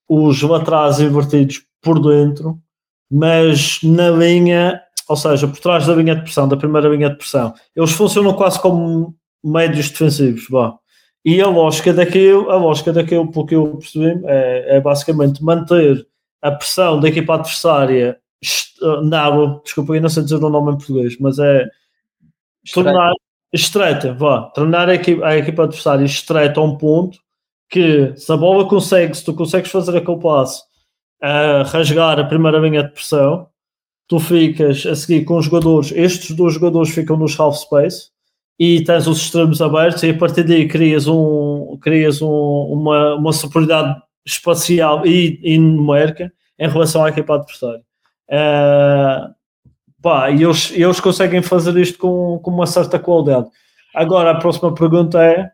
os 0.09 0.43
laterais 0.43 1.01
invertidos 1.01 1.63
por 1.81 2.01
dentro, 2.01 2.59
mas 3.11 3.81
na 3.83 4.11
linha, 4.11 4.81
ou 5.09 5.17
seja, 5.17 5.49
por 5.49 5.59
trás 5.59 5.87
da 5.87 5.95
linha 5.95 6.15
de 6.15 6.23
pressão, 6.23 6.47
da 6.47 6.57
primeira 6.57 6.89
linha 6.89 7.11
de 7.11 7.17
pressão, 7.17 7.55
eles 7.75 7.93
funcionam 7.93 8.35
quase 8.35 8.61
como 8.61 9.15
médios 9.43 9.91
defensivos, 9.91 10.47
vá. 10.49 10.75
E 11.25 11.41
a 11.41 11.47
lógica 11.47 11.93
daquilo, 11.93 12.51
a 12.51 12.57
lógica 12.57 12.93
daquilo, 12.93 13.31
porque 13.31 13.55
eu 13.55 13.77
percebi, 13.77 14.21
é, 14.27 14.77
é 14.77 14.81
basicamente 14.81 15.43
manter 15.45 16.07
a 16.41 16.51
pressão 16.51 16.99
da 16.99 17.09
equipa 17.09 17.35
adversária 17.35 18.19
não, 19.03 19.61
desculpa, 19.63 19.95
eu 19.95 20.01
não 20.01 20.09
sei 20.09 20.23
dizer 20.23 20.37
o 20.37 20.51
nome 20.51 20.73
em 20.73 20.77
português, 20.77 21.19
mas 21.19 21.39
é 21.39 21.69
tornar 22.73 23.13
estreita, 23.53 24.15
vá, 24.15 24.43
tornar 24.55 24.89
a 24.89 24.95
equipa, 24.95 25.27
a 25.27 25.37
equipa 25.37 25.65
adversária 25.65 26.05
estreita 26.05 26.61
a 26.61 26.65
um 26.65 26.77
ponto 26.77 27.19
que 27.69 28.15
se 28.17 28.33
a 28.33 28.37
bola 28.37 28.69
consegue, 28.69 29.15
se 29.15 29.25
tu 29.25 29.35
consegues 29.35 29.71
fazer 29.71 29.97
aquele 29.97 30.19
passo 30.19 30.65
a 31.23 31.63
rasgar 31.65 32.19
a 32.19 32.25
primeira 32.25 32.59
linha 32.59 32.83
de 32.83 32.93
pressão, 32.93 33.49
tu 34.09 34.19
ficas 34.19 34.87
a 34.87 34.97
seguir 34.97 35.25
com 35.25 35.37
os 35.37 35.45
jogadores, 35.45 35.93
estes 35.93 36.35
dois 36.35 36.55
jogadores 36.55 36.91
ficam 36.91 37.17
nos 37.17 37.39
half 37.39 37.57
space 37.59 38.09
e 38.61 38.85
tens 38.85 39.07
os 39.07 39.23
extremos 39.23 39.63
abertos 39.63 40.03
e 40.03 40.11
a 40.11 40.15
partir 40.19 40.43
daí 40.43 40.69
crias, 40.69 41.07
um, 41.09 41.79
crias 41.81 42.21
um, 42.21 42.29
uma, 42.29 43.15
uma 43.15 43.33
superioridade 43.33 43.99
espacial 44.25 45.07
e, 45.07 45.41
e 45.43 45.57
numérica 45.57 46.31
em 46.59 46.69
relação 46.69 47.03
à 47.03 47.09
equipa 47.09 47.37
adversária. 47.37 47.81
Uh, 48.29 49.35
pá, 50.03 50.31
e 50.31 50.43
eles, 50.43 50.71
eles 50.73 51.01
conseguem 51.01 51.41
fazer 51.41 51.75
isto 51.79 51.99
com, 51.99 52.39
com 52.41 52.51
uma 52.51 52.67
certa 52.67 52.99
qualidade. 52.99 53.49
Agora 53.95 54.33
a 54.33 54.39
próxima 54.39 54.75
pergunta 54.75 55.25
é 55.25 55.51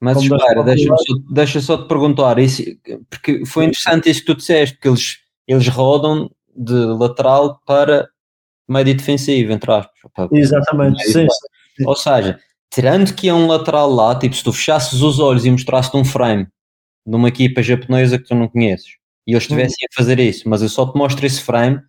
mas 0.00 0.22
espera, 0.22 0.62
deixa, 0.62 0.88
só, 0.88 1.14
deixa 1.30 1.60
só 1.60 1.78
te 1.78 1.88
perguntar, 1.88 2.38
isso, 2.38 2.62
porque 3.08 3.44
foi 3.46 3.64
interessante 3.64 4.10
isso 4.10 4.20
que 4.20 4.26
tu 4.26 4.36
disseste, 4.36 4.78
que 4.78 4.88
eles, 4.88 5.18
eles 5.46 5.68
rodam 5.68 6.30
de 6.54 6.74
lateral 6.74 7.60
para 7.66 8.08
médio 8.68 8.94
defensivo, 8.94 9.52
entre 9.52 9.72
aspas. 9.72 10.28
Exatamente, 10.32 11.02
sim. 11.04 11.26
Ou 11.84 11.96
seja, 11.96 12.38
tirando 12.70 13.14
que 13.14 13.28
é 13.28 13.34
um 13.34 13.46
lateral 13.46 13.90
lá, 13.90 14.18
tipo, 14.18 14.34
se 14.34 14.44
tu 14.44 14.52
fechasses 14.52 15.00
os 15.00 15.18
olhos 15.18 15.44
e 15.44 15.50
mostrasses 15.50 15.94
um 15.94 16.04
frame 16.04 16.46
de 17.06 17.16
uma 17.16 17.28
equipa 17.28 17.62
japonesa 17.62 18.18
que 18.18 18.24
tu 18.24 18.34
não 18.34 18.48
conheces 18.48 18.96
e 19.26 19.32
eles 19.32 19.44
estivessem 19.44 19.86
a 19.90 19.94
fazer 19.94 20.20
isso, 20.20 20.48
mas 20.48 20.62
eu 20.62 20.68
só 20.68 20.90
te 20.90 20.96
mostro 20.96 21.26
esse 21.26 21.42
frame, 21.42 21.80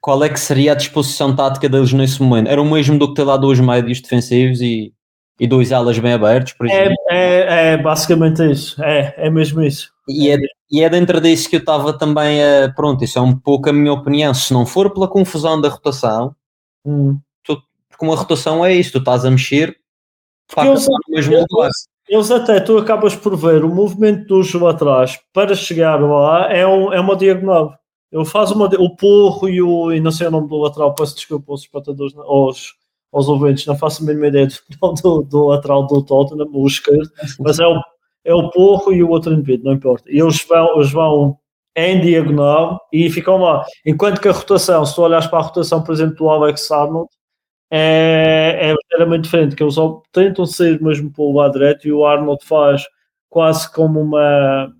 qual 0.00 0.22
é 0.24 0.28
que 0.28 0.40
seria 0.40 0.72
a 0.72 0.74
disposição 0.74 1.34
tática 1.34 1.68
deles 1.68 1.92
nesse 1.92 2.22
momento? 2.22 2.48
Era 2.48 2.62
o 2.62 2.70
mesmo 2.70 2.98
do 2.98 3.08
que 3.08 3.14
ter 3.14 3.24
lá 3.24 3.36
dois 3.36 3.60
médios 3.60 4.00
defensivos 4.00 4.60
e 4.60 4.92
e 5.38 5.46
dois 5.46 5.72
alas 5.72 5.98
bem 5.98 6.12
abertos, 6.12 6.52
por 6.54 6.66
é, 6.66 6.72
exemplo. 6.72 6.96
É, 7.10 7.16
é, 7.16 7.72
é 7.72 7.76
basicamente 7.76 8.42
isso, 8.50 8.82
é, 8.82 9.14
é 9.16 9.30
mesmo 9.30 9.62
isso. 9.62 9.90
E 10.08 10.30
é, 10.30 10.38
e 10.70 10.82
é 10.82 10.88
dentro 10.88 11.20
disso 11.20 11.48
que 11.48 11.56
eu 11.56 11.60
estava 11.60 11.92
também 11.92 12.42
a. 12.42 12.72
Pronto, 12.74 13.04
isso 13.04 13.18
é 13.18 13.22
um 13.22 13.36
pouco 13.36 13.68
a 13.68 13.72
minha 13.72 13.92
opinião. 13.92 14.32
Se 14.32 14.52
não 14.52 14.64
for 14.64 14.92
pela 14.92 15.08
confusão 15.08 15.60
da 15.60 15.68
rotação, 15.68 16.34
hum. 16.84 17.18
tu, 17.44 17.60
porque 17.88 18.04
uma 18.04 18.16
rotação 18.16 18.64
é 18.64 18.74
isso, 18.74 18.92
tu 18.92 18.98
estás 18.98 19.24
a 19.24 19.30
mexer 19.30 19.76
para 20.54 20.68
eles, 20.68 20.88
eles, 22.08 22.30
até, 22.30 22.60
tu 22.60 22.78
acabas 22.78 23.14
por 23.16 23.36
ver 23.36 23.64
o 23.64 23.74
movimento 23.74 24.26
dos 24.26 24.54
atrás 24.54 25.18
para 25.32 25.54
chegar 25.54 26.00
lá 26.00 26.52
é, 26.52 26.66
um, 26.66 26.92
é 26.92 27.00
uma 27.00 27.16
diagonal. 27.16 27.76
Ele 28.12 28.24
faz 28.24 28.50
uma, 28.52 28.66
o 28.78 28.96
porro 28.96 29.48
e 29.48 29.60
o. 29.60 29.92
e 29.92 30.00
não 30.00 30.12
sei 30.12 30.28
o 30.28 30.30
nome 30.30 30.48
do 30.48 30.56
lateral, 30.56 30.94
peço 30.94 31.16
desculpa 31.16 31.52
aos 31.52 31.62
espectadores, 31.62 32.16
aos 32.16 32.76
aos 33.12 33.28
ouvintes, 33.28 33.64
não 33.66 33.76
faço 33.76 34.02
a 34.02 34.06
mínima 34.06 34.26
ideia 34.26 34.46
do, 34.46 34.92
do, 35.02 35.22
do 35.22 35.46
lateral 35.46 35.86
do 35.86 36.02
Tottenham, 36.02 36.48
o 36.52 36.66
esquerdo, 36.66 37.10
mas 37.40 37.58
é 37.58 37.66
o, 37.66 37.80
é 38.24 38.34
o 38.34 38.50
Porro 38.50 38.92
e 38.92 39.02
o 39.02 39.08
outro 39.08 39.32
indivíduo, 39.32 39.66
não 39.66 39.72
importa. 39.72 40.10
E 40.10 40.18
eles 40.18 40.44
vão, 40.46 40.76
eles 40.76 40.92
vão 40.92 41.38
em 41.74 42.00
diagonal 42.00 42.80
e 42.92 43.10
ficam 43.10 43.38
lá. 43.38 43.64
Enquanto 43.84 44.20
que 44.20 44.28
a 44.28 44.32
rotação, 44.32 44.84
se 44.84 44.94
tu 44.94 45.02
olhas 45.02 45.26
para 45.26 45.38
a 45.38 45.42
rotação, 45.42 45.82
por 45.82 45.92
exemplo, 45.92 46.16
do 46.16 46.28
Alex 46.28 46.70
Arnold, 46.70 47.08
é, 47.70 48.70
é 48.70 48.74
extremamente 48.74 49.24
diferente, 49.24 49.56
que 49.56 49.62
eles 49.62 49.76
tentam 50.12 50.46
sair 50.46 50.80
mesmo 50.82 51.10
para 51.12 51.22
o 51.22 51.32
lado 51.32 51.52
direito 51.54 51.86
e 51.86 51.92
o 51.92 52.06
Arnold 52.06 52.44
faz 52.44 52.84
quase 53.28 53.70
como 53.72 54.00
uma 54.00 54.72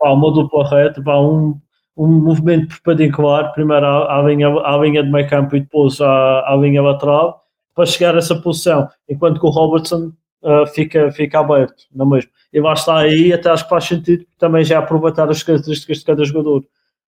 uma 0.00 0.32
dupla 0.32 0.68
reta, 0.68 1.02
um, 1.18 1.60
um 1.96 2.06
movimento 2.06 2.68
perpendicular, 2.68 3.52
primeiro 3.52 3.84
à, 3.84 4.18
à, 4.18 4.22
linha, 4.22 4.48
à 4.48 4.76
linha 4.78 5.02
de 5.02 5.10
meio 5.10 5.28
campo 5.28 5.56
e 5.56 5.60
depois 5.60 6.00
à, 6.00 6.52
à 6.52 6.56
linha 6.56 6.80
lateral, 6.80 7.44
para 7.74 7.86
chegar 7.86 8.14
a 8.14 8.18
essa 8.18 8.40
posição, 8.40 8.88
enquanto 9.08 9.40
que 9.40 9.46
o 9.46 9.50
Robertson 9.50 10.12
uh, 10.42 10.66
fica, 10.66 11.10
fica 11.10 11.40
aberto, 11.40 11.84
não 11.92 12.06
é 12.06 12.10
mesmo? 12.10 12.30
E 12.52 12.60
lá 12.60 12.72
está 12.72 12.98
aí, 12.98 13.32
até 13.32 13.50
acho 13.50 13.64
que 13.64 13.70
faz 13.70 13.84
sentido, 13.84 14.24
também 14.38 14.64
já 14.64 14.78
aproveitar 14.78 15.28
as 15.28 15.42
características 15.42 15.98
de 15.98 16.04
cada 16.04 16.24
jogador. 16.24 16.64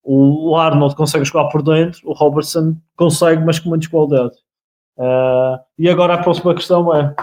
O 0.04 0.56
Arnold 0.56 0.96
consegue 0.96 1.24
jogar 1.24 1.50
por 1.50 1.64
dentro, 1.64 2.02
o 2.04 2.14
Robertson 2.14 2.76
consegue, 2.98 3.44
mas 3.44 3.60
com 3.60 3.70
muita 3.70 3.90
qualidade. 3.90 4.36
Uh, 4.98 5.58
e 5.80 5.90
agora 5.90 6.16
a 6.16 6.22
próxima 6.22 6.54
questão 6.54 6.94
é: 6.94 7.16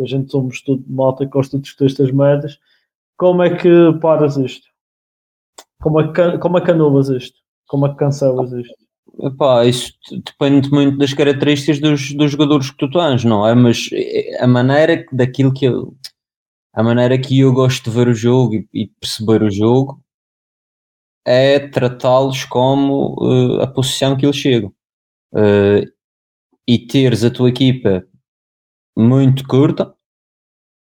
a 0.00 0.04
gente 0.04 0.30
somos 0.30 0.62
tudo 0.62 0.82
malta 0.88 1.24
que 1.24 1.32
gosta 1.32 1.56
de 1.56 1.64
discutir 1.64 1.86
estas 1.86 2.10
merdas, 2.10 2.58
como 3.16 3.42
é 3.42 3.54
que 3.54 3.92
paras 4.00 4.36
isto? 4.36 4.66
Como 5.82 6.00
é 6.00 6.12
que, 6.12 6.38
como 6.38 6.58
é 6.58 6.60
que 6.60 6.70
anulas 6.70 7.08
isto? 7.10 7.38
Como 7.68 7.86
é 7.86 7.90
que 7.90 7.96
cancelas 7.96 8.52
isto? 8.52 8.74
Epá, 9.20 9.64
isso 9.64 9.92
depende 10.24 10.70
muito 10.70 10.98
das 10.98 11.12
características 11.12 11.78
dos, 11.78 12.12
dos 12.14 12.32
jogadores 12.32 12.70
que 12.70 12.76
tu 12.78 12.90
tens, 12.90 13.24
não 13.24 13.46
é? 13.46 13.54
Mas 13.54 13.88
a 14.40 14.46
maneira 14.46 15.04
daquilo 15.12 15.52
que 15.52 15.66
eu 15.66 15.94
a 16.72 16.82
maneira 16.82 17.16
que 17.16 17.38
eu 17.38 17.52
gosto 17.52 17.88
de 17.88 17.96
ver 17.96 18.08
o 18.08 18.14
jogo 18.14 18.54
e, 18.54 18.68
e 18.74 18.86
perceber 19.00 19.44
o 19.44 19.50
jogo 19.50 20.02
é 21.26 21.58
tratá-los 21.58 22.44
como 22.44 23.16
uh, 23.20 23.62
a 23.62 23.66
posição 23.66 24.16
que 24.16 24.26
eles 24.26 24.36
chegam 24.36 24.72
uh, 25.32 25.86
e 26.66 26.78
teres 26.78 27.24
a 27.24 27.30
tua 27.30 27.48
equipa 27.48 28.06
muito 28.96 29.46
curta 29.46 29.94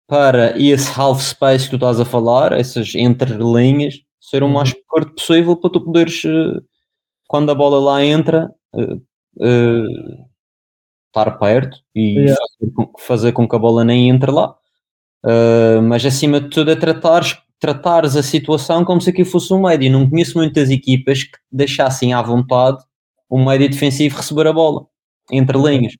para 0.07 0.57
esse 0.59 0.89
half 0.99 1.21
space 1.21 1.65
que 1.65 1.71
tu 1.71 1.75
estás 1.77 1.99
a 1.99 2.05
falar, 2.05 2.51
essas 2.53 2.93
entrelinhas, 2.95 3.95
ser 4.19 4.43
o 4.43 4.49
mais 4.49 4.71
uhum. 4.71 4.79
curto 4.87 5.15
possível 5.15 5.55
para 5.55 5.69
tu 5.71 5.81
poderes, 5.81 6.23
eh, 6.25 6.61
quando 7.27 7.51
a 7.51 7.55
bola 7.55 7.79
lá 7.79 8.03
entra, 8.03 8.51
uh, 8.73 8.95
uh, 9.37 10.27
estar 11.07 11.31
perto 11.39 11.77
e 11.93 12.19
yeah. 12.19 12.35
fazer, 12.35 12.73
com, 12.73 12.93
fazer, 12.99 13.31
com, 13.31 13.47
que 13.47 13.55
a 13.55 13.59
bola 13.59 13.83
nem 13.83 14.09
entre 14.09 14.31
lá. 14.31 14.55
Uh, 15.25 15.81
mas 15.81 16.05
acima 16.05 16.39
de 16.39 16.49
tudo 16.49 16.69
é 16.69 16.75
tratares 16.75 17.35
tratares 17.59 18.15
a 18.15 18.23
situação 18.23 18.83
como 18.83 19.01
se 19.01 19.09
aquilo 19.09 19.29
fosse 19.29 19.53
um 19.53 19.61
médio. 19.61 19.91
Não 19.91 20.09
conheço 20.09 20.37
muitas 20.37 20.69
equipas 20.69 21.23
que 21.23 21.37
deixassem 21.51 22.13
à 22.13 22.21
vontade 22.21 22.83
o 23.29 23.43
médio 23.43 23.69
defensivo 23.69 24.17
receber 24.17 24.47
a 24.47 24.53
bola 24.53 24.85
entre 25.31 25.57
linhas. 25.57 25.93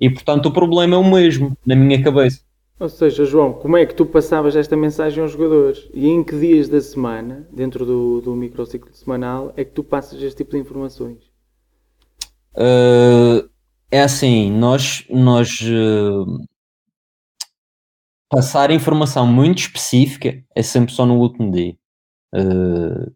E 0.00 0.10
portanto 0.10 0.46
o 0.46 0.52
problema 0.52 0.96
é 0.96 0.98
o 0.98 1.04
mesmo 1.04 1.56
na 1.64 1.74
minha 1.74 2.02
cabeça. 2.02 2.40
Ou 2.78 2.90
seja, 2.90 3.24
João, 3.24 3.54
como 3.54 3.76
é 3.76 3.86
que 3.86 3.94
tu 3.94 4.04
passavas 4.04 4.54
esta 4.54 4.76
mensagem 4.76 5.22
aos 5.22 5.32
jogadores? 5.32 5.88
E 5.94 6.06
em 6.06 6.22
que 6.22 6.38
dias 6.38 6.68
da 6.68 6.80
semana, 6.80 7.48
dentro 7.50 7.86
do, 7.86 8.20
do 8.20 8.34
microciclo 8.34 8.94
semanal, 8.94 9.52
é 9.56 9.64
que 9.64 9.72
tu 9.72 9.82
passas 9.82 10.20
este 10.20 10.38
tipo 10.38 10.50
de 10.50 10.58
informações? 10.58 11.24
Uh, 12.54 13.48
é 13.90 14.02
assim, 14.02 14.50
nós, 14.50 15.06
nós 15.08 15.60
uh, 15.62 16.44
passar 18.28 18.70
informação 18.70 19.26
muito 19.26 19.58
específica 19.58 20.42
é 20.54 20.62
sempre 20.62 20.92
só 20.92 21.06
no 21.06 21.18
último 21.18 21.50
dia. 21.50 21.76
Uh, 22.34 23.12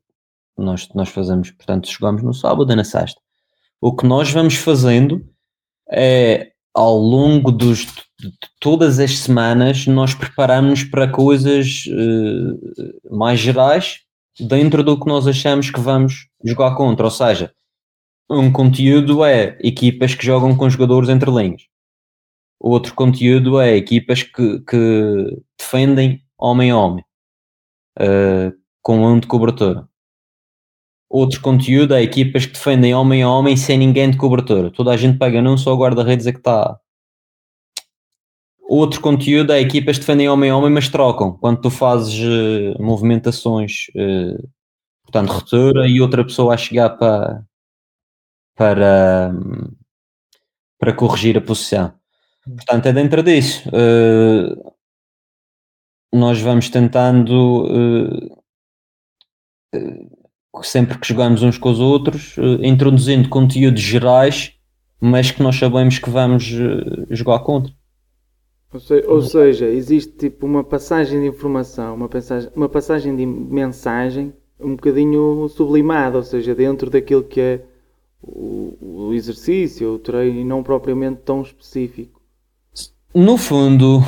nós, 0.57 0.89
nós 0.95 1.09
fazemos, 1.09 1.51
portanto, 1.51 1.91
jogamos 1.91 2.23
no 2.23 2.35
sábado 2.35 2.73
e 2.73 2.77
na 2.77 2.85
sexta. 2.85 3.21
O 3.81 3.95
que 3.95 4.07
nós 4.07 4.31
vamos 4.31 4.55
fazendo 4.57 5.25
é 5.91 6.53
ao 6.75 6.97
longo 6.97 7.51
dos, 7.51 7.87
de 8.19 8.33
todas 8.61 8.99
as 8.99 9.19
semanas 9.19 9.87
nós 9.87 10.15
preparamos 10.15 10.85
para 10.85 11.09
coisas 11.09 11.85
uh, 11.87 13.17
mais 13.17 13.41
gerais 13.41 14.01
dentro 14.39 14.85
do 14.85 14.99
que 14.99 15.07
nós 15.07 15.27
achamos 15.27 15.71
que 15.71 15.81
vamos 15.81 16.29
jogar 16.45 16.75
contra. 16.77 17.07
Ou 17.07 17.11
seja, 17.11 17.53
um 18.31 18.53
conteúdo 18.53 19.25
é 19.25 19.59
equipas 19.61 20.15
que 20.15 20.25
jogam 20.25 20.57
com 20.57 20.71
jogadores 20.71 21.09
entre 21.09 21.31
linhas. 21.31 21.63
Outro 22.61 22.95
conteúdo 22.95 23.59
é 23.59 23.75
equipas 23.75 24.23
que, 24.23 24.61
que 24.61 25.43
defendem 25.59 26.23
homem 26.39 26.71
a 26.71 26.77
homem, 26.77 27.03
uh, 27.99 28.53
com 28.83 28.99
um 29.03 29.19
de 29.19 29.27
cobertura. 29.27 29.89
Outro 31.09 31.41
conteúdo 31.41 31.95
é 31.95 32.03
equipas 32.03 32.45
que 32.45 32.53
defendem 32.53 32.95
homem 32.95 33.23
a 33.23 33.31
homem 33.31 33.57
sem 33.57 33.79
ninguém 33.79 34.11
de 34.11 34.19
cobertura. 34.19 34.71
Toda 34.71 34.93
a 34.93 34.97
gente 34.97 35.19
pega 35.19 35.41
num 35.41 35.57
só 35.57 35.75
guarda-redes 35.75 36.27
é 36.27 36.33
que 36.33 36.39
está. 36.39 36.79
Outro 38.69 39.01
conteúdo 39.01 39.53
é 39.53 39.61
equipas 39.61 39.97
que 39.97 40.03
defendem 40.03 40.29
homem 40.29 40.51
a 40.51 40.57
homem, 40.57 40.71
mas 40.71 40.89
trocam. 40.89 41.33
Quando 41.39 41.63
tu 41.63 41.71
fazes 41.71 42.15
uh, 42.15 42.81
movimentações, 42.81 43.87
uh, 43.97 44.49
portanto, 45.03 45.31
ruptura 45.31 45.89
e 45.89 46.01
outra 46.01 46.23
pessoa 46.25 46.55
a 46.55 46.59
chegar 46.59 46.91
para, 46.91 47.43
para, 48.55 49.33
para 50.79 50.93
corrigir 50.93 51.39
a 51.39 51.41
posição. 51.41 51.99
Portanto, 52.45 52.86
é 52.86 52.93
dentro 52.93 53.22
disso. 53.22 53.68
Uh, 53.68 54.72
nós 56.12 56.41
vamos 56.41 56.68
tentando 56.68 57.66
sempre 60.62 60.99
que 60.99 61.07
jogamos 61.07 61.43
uns 61.43 61.59
com 61.59 61.70
os 61.70 61.80
outros, 61.80 62.36
uh, 62.36 62.62
introduzindo 62.62 63.28
conteúdos 63.28 63.80
gerais, 63.80 64.55
mas 65.01 65.30
que 65.30 65.43
nós 65.43 65.57
sabemos 65.57 65.99
que 65.99 66.11
vamos 66.11 66.51
uh, 66.53 67.07
jogar 67.11 67.41
contra. 67.41 67.72
Ou 69.09 69.20
seja, 69.22 69.66
existe 69.66 70.12
tipo 70.12 70.47
uma 70.47 70.62
passagem 70.62 71.20
de 71.20 71.26
informação, 71.26 71.95
uma 71.95 72.09
passagem, 72.09 72.51
uma 72.55 72.68
passagem 72.68 73.16
de 73.16 73.26
mensagem 73.26 74.32
um 74.61 74.76
bocadinho 74.76 75.49
sublimada, 75.49 76.18
ou 76.18 76.22
seja, 76.22 76.55
dentro 76.55 76.91
daquilo 76.91 77.24
que 77.24 77.41
é 77.41 77.64
o, 78.22 78.76
o 79.09 79.14
exercício, 79.14 79.95
o 79.95 79.99
treino, 79.99 80.41
e 80.41 80.45
não 80.45 80.62
propriamente 80.62 81.22
tão 81.24 81.43
específico. 81.43 82.20
No 83.15 83.37
fundo, 83.37 84.01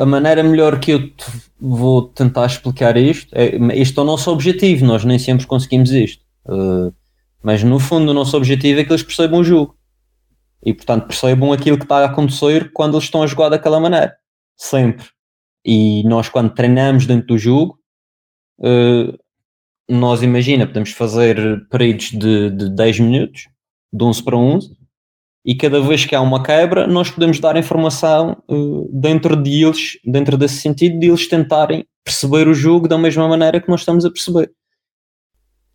a 0.00 0.06
maneira 0.06 0.42
melhor 0.42 0.80
que 0.80 0.92
eu 0.92 1.12
vou 1.60 2.08
tentar 2.08 2.46
explicar 2.46 2.96
isto 2.96 3.28
é 3.34 3.50
este 3.78 3.98
é 3.98 4.02
o 4.02 4.04
nosso 4.04 4.30
objetivo, 4.30 4.86
nós 4.86 5.04
nem 5.04 5.18
sempre 5.18 5.46
conseguimos 5.46 5.90
isto. 5.92 6.24
Uh, 6.46 6.92
mas 7.42 7.62
no 7.62 7.78
fundo, 7.78 8.10
o 8.10 8.14
nosso 8.14 8.34
objetivo 8.36 8.80
é 8.80 8.84
que 8.84 8.90
eles 8.90 9.02
percebam 9.02 9.40
o 9.40 9.44
jogo 9.44 9.76
e, 10.64 10.72
portanto, 10.72 11.06
percebam 11.06 11.52
aquilo 11.52 11.76
que 11.76 11.84
está 11.84 11.98
a 11.98 12.06
acontecer 12.06 12.72
quando 12.72 12.94
eles 12.94 13.04
estão 13.04 13.22
a 13.22 13.26
jogar 13.26 13.50
daquela 13.50 13.78
maneira, 13.78 14.16
sempre. 14.56 15.06
E 15.62 16.02
nós, 16.04 16.30
quando 16.30 16.54
treinamos 16.54 17.04
dentro 17.04 17.28
do 17.28 17.38
jogo, 17.38 17.78
uh, 18.60 19.18
nós 19.86 20.22
imagina, 20.22 20.66
podemos 20.66 20.92
fazer 20.92 21.36
períodos 21.68 22.10
de, 22.12 22.50
de 22.50 22.70
10 22.70 23.00
minutos, 23.00 23.48
de 23.92 24.02
11 24.02 24.22
para 24.22 24.36
11 24.36 24.79
e 25.44 25.54
cada 25.54 25.80
vez 25.80 26.04
que 26.04 26.14
há 26.14 26.20
uma 26.20 26.42
quebra, 26.42 26.86
nós 26.86 27.10
podemos 27.10 27.40
dar 27.40 27.56
informação 27.56 28.42
uh, 28.48 28.88
dentro 28.92 29.34
de 29.34 29.64
eles, 29.64 29.98
dentro 30.04 30.36
desse 30.36 30.56
sentido, 30.56 30.98
de 30.98 31.08
eles 31.08 31.26
tentarem 31.26 31.86
perceber 32.04 32.46
o 32.46 32.54
jogo 32.54 32.86
da 32.86 32.98
mesma 32.98 33.26
maneira 33.26 33.60
que 33.60 33.68
nós 33.68 33.80
estamos 33.80 34.04
a 34.04 34.10
perceber. 34.10 34.52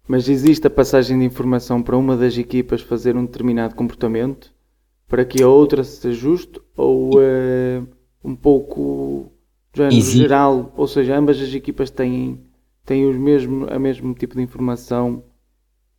Mas 0.07 0.29
existe 0.29 0.67
a 0.67 0.69
passagem 0.69 1.17
de 1.17 1.25
informação 1.25 1.81
para 1.81 1.97
uma 1.97 2.15
das 2.15 2.37
equipas 2.37 2.81
fazer 2.81 3.15
um 3.15 3.25
determinado 3.25 3.73
comportamento 3.73 4.53
para 5.07 5.25
que 5.25 5.41
a 5.41 5.47
outra 5.47 5.83
se 5.83 6.07
ajuste 6.07 6.59
ou 6.75 7.15
uh, 7.15 7.87
um 8.23 8.35
pouco 8.35 9.31
género 9.73 10.01
geral, 10.01 10.73
ou 10.77 10.87
seja, 10.87 11.17
ambas 11.17 11.41
as 11.41 11.53
equipas 11.53 11.89
têm, 11.89 12.39
têm 12.85 13.05
os 13.07 13.17
mesmo, 13.17 13.67
a 13.69 13.79
mesmo 13.79 14.13
tipo 14.13 14.35
de 14.35 14.41
informação 14.41 15.23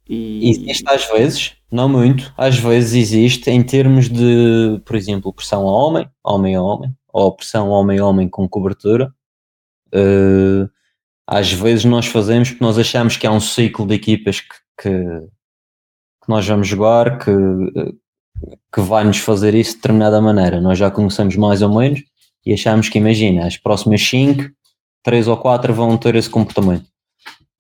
e... 0.09 0.51
Existe 0.51 0.85
às 0.89 1.09
vezes, 1.11 1.56
não 1.71 1.89
muito, 1.89 2.33
às 2.37 2.59
vezes 2.59 2.95
existe 2.95 3.51
em 3.51 3.63
termos 3.63 4.09
de, 4.09 4.81
por 4.85 4.95
exemplo, 4.97 5.33
pressão 5.33 5.69
a 5.69 5.73
homem, 5.73 6.09
homem 6.25 6.55
a 6.55 6.63
homem, 6.63 6.95
ou 7.13 7.35
pressão 7.35 7.69
homem 7.71 7.99
a 7.99 8.07
homem 8.07 8.29
com 8.29 8.49
cobertura. 8.49 9.13
Uh, 9.89 10.69
às 11.27 11.53
vezes 11.53 11.85
nós 11.85 12.07
fazemos 12.07 12.51
porque 12.51 12.65
nós 12.65 12.79
achamos 12.79 13.17
que 13.17 13.27
há 13.27 13.33
um 13.33 13.41
ciclo 13.41 13.87
de 13.87 13.95
equipas 13.95 14.41
que, 14.41 14.55
que, 14.81 14.91
que 14.91 16.29
nós 16.29 16.47
vamos 16.47 16.69
jogar 16.69 17.19
que, 17.19 17.33
que 18.73 18.81
vai 18.81 19.03
nos 19.05 19.19
fazer 19.19 19.55
isso 19.55 19.71
de 19.73 19.77
determinada 19.77 20.21
maneira. 20.21 20.61
Nós 20.61 20.79
já 20.79 20.91
conhecemos 20.91 21.37
mais 21.37 21.63
ou 21.63 21.75
menos 21.75 22.03
e 22.45 22.53
achamos 22.53 22.89
que, 22.89 22.99
imagina, 22.99 23.47
as 23.47 23.57
próximas 23.57 24.01
5, 24.03 24.49
3 25.03 25.27
ou 25.27 25.37
4 25.37 25.75
vão 25.75 25.97
ter 25.99 26.15
esse 26.15 26.31
comportamento. 26.31 26.87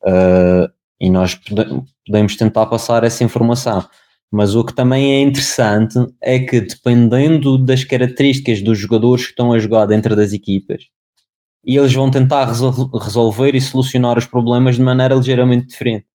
Uh, 0.03 0.71
e 1.01 1.11
nós 1.11 1.34
podemos 1.34 2.36
tentar 2.36 2.66
passar 2.66 3.05
essa 3.05 3.24
informação. 3.24 3.86
Mas 4.30 4.55
o 4.55 4.64
que 4.64 4.74
também 4.74 5.12
é 5.12 5.20
interessante 5.20 5.99
é 6.20 6.38
que, 6.38 6.61
dependendo 6.61 7.59
das 7.59 7.84
características 7.84 8.61
dos 8.62 8.78
jogadores 8.78 9.24
que 9.24 9.30
estão 9.30 9.53
a 9.53 9.59
jogar 9.59 9.86
dentro 9.86 10.16
das 10.16 10.32
equipas, 10.32 10.84
eles 11.64 11.92
vão 11.92 12.11
tentar 12.11 12.44
resol 12.47 12.90
resolver 12.99 13.55
e 13.55 13.61
solucionar 13.61 14.18
os 14.18 14.26
problemas 14.26 14.76
de 14.76 14.82
maneira 14.82 15.14
ligeiramente 15.14 15.66
diferente. 15.66 16.07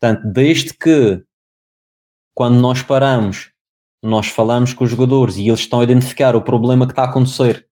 Portanto, 0.00 0.32
desde 0.32 0.74
que, 0.74 1.22
quando 2.34 2.58
nós 2.58 2.82
paramos, 2.82 3.50
nós 4.02 4.26
falamos 4.26 4.74
com 4.74 4.84
os 4.84 4.90
jogadores 4.90 5.36
e 5.36 5.48
eles 5.48 5.60
estão 5.60 5.80
a 5.80 5.84
identificar 5.84 6.34
o 6.34 6.42
problema 6.42 6.86
que 6.86 6.92
está 6.92 7.02
a 7.02 7.08
acontecer 7.08 7.66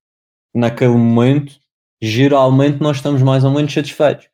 naquele 0.55 0.92
momento, 0.92 1.59
geralmente 2.01 2.80
nós 2.80 2.98
estamos 2.98 3.22
mais 3.22 3.44
ou 3.44 3.51
menos 3.51 3.72
satisfeitos. 3.72 4.28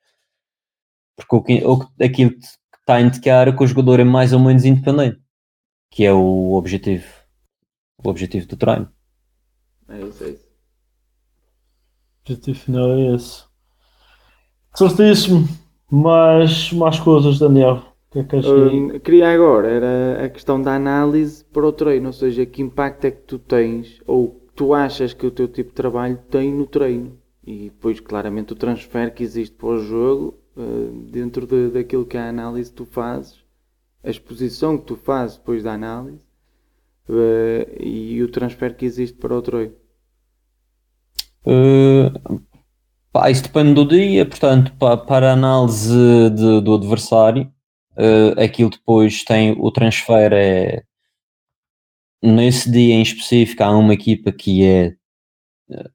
Porque 1.17 1.65
o, 1.65 1.75
o, 1.75 1.89
aquilo 2.03 2.31
que 2.31 2.47
está 2.79 2.97
a 2.97 3.01
indicar 3.01 3.49
é 3.49 3.53
que 3.53 3.65
o 3.65 3.67
jogador 3.67 4.01
é 4.01 4.05
mais 4.05 4.33
ou 4.33 4.41
menos 4.41 4.65
independente, 4.65 5.19
que 5.91 6.05
é 6.05 6.13
o 6.13 6.53
objetivo, 6.53 7.07
o 8.05 8.09
objetivo 8.09 8.47
do 8.47 8.57
treino. 8.57 8.89
É 9.89 10.01
isso, 10.01 10.25
é 10.25 10.29
isso. 10.29 10.47
O 12.19 12.33
objetivo 12.33 12.59
final 12.59 12.91
é 12.91 13.15
esse. 13.15 13.45
Certíssimo. 14.75 15.49
Mais, 15.91 16.73
mais 16.73 16.99
coisas, 16.99 17.39
Daniel. 17.39 17.83
Que 18.11 18.19
é 18.19 18.25
que 18.25 18.37
uh, 18.37 19.01
queria 19.01 19.33
agora, 19.33 19.69
era 19.69 20.25
a 20.25 20.29
questão 20.29 20.61
da 20.61 20.75
análise 20.75 21.45
para 21.45 21.67
o 21.67 21.73
treino, 21.73 22.09
ou 22.09 22.13
seja, 22.13 22.45
que 22.45 22.63
impacto 22.63 23.05
é 23.05 23.11
que 23.11 23.23
tu 23.23 23.39
tens, 23.39 24.01
ou 24.07 24.45
tu 24.55 24.75
achas 24.75 25.13
que 25.13 25.27
o 25.27 25.31
teu 25.31 25.49
tipo 25.49 25.71
de 25.71 25.77
trabalho 25.77 26.19
tem 26.31 26.53
no 26.53 26.67
treino. 26.67 27.19
E 27.47 27.71
depois, 27.71 28.01
claramente, 28.01 28.53
o 28.53 28.57
transfer 28.57 29.15
que 29.15 29.23
existe 29.23 29.55
para 29.55 29.69
o 29.69 29.79
jogo 29.79 30.35
dentro 31.11 31.47
de, 31.47 31.71
daquilo 31.71 32.07
que 32.07 32.17
a 32.17 32.29
análise 32.29 32.73
tu 32.73 32.87
fazes, 32.87 33.45
a 34.03 34.11
exposição 34.11 34.79
que 34.79 34.85
tu 34.85 34.97
fazes 34.97 35.37
depois 35.37 35.63
da 35.63 35.73
análise 35.73 36.25
uh, 37.09 37.83
e 37.83 38.23
o 38.23 38.31
transfer 38.31 38.75
que 38.75 38.87
existe 38.87 39.17
para 39.19 39.37
o 39.37 39.43
Troio? 39.43 39.77
Uh, 41.45 42.41
pá, 43.13 43.31
isso 43.31 43.43
depende 43.43 43.75
do 43.75 43.87
dia, 43.87 44.25
portanto, 44.25 44.73
pá, 44.79 44.97
para 44.97 45.31
a 45.31 45.35
análise 45.35 46.31
de, 46.31 46.61
do 46.61 46.75
adversário, 46.75 47.53
uh, 47.93 48.41
aquilo 48.41 48.71
depois 48.71 49.25
tem 49.25 49.53
o 49.59 49.71
transfer 49.71 50.33
é 50.33 50.83
nesse 52.23 52.71
dia 52.71 52.95
em 52.95 53.03
específico 53.03 53.63
há 53.63 53.77
uma 53.77 53.93
equipa 53.93 54.33
que 54.33 54.65
é 54.65 54.97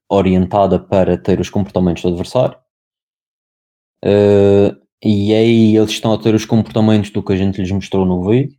orientada 0.08 0.78
para 0.78 1.18
ter 1.18 1.40
os 1.40 1.50
comportamentos 1.50 2.02
do 2.02 2.08
adversário 2.08 2.56
Uh, 4.04 4.76
e 5.04 5.34
aí 5.34 5.76
eles 5.76 5.90
estão 5.90 6.12
a 6.12 6.18
ter 6.18 6.34
os 6.34 6.44
comportamentos 6.44 7.10
do 7.10 7.22
que 7.22 7.32
a 7.32 7.36
gente 7.36 7.60
lhes 7.60 7.70
mostrou 7.70 8.04
no 8.06 8.28
vídeo. 8.28 8.56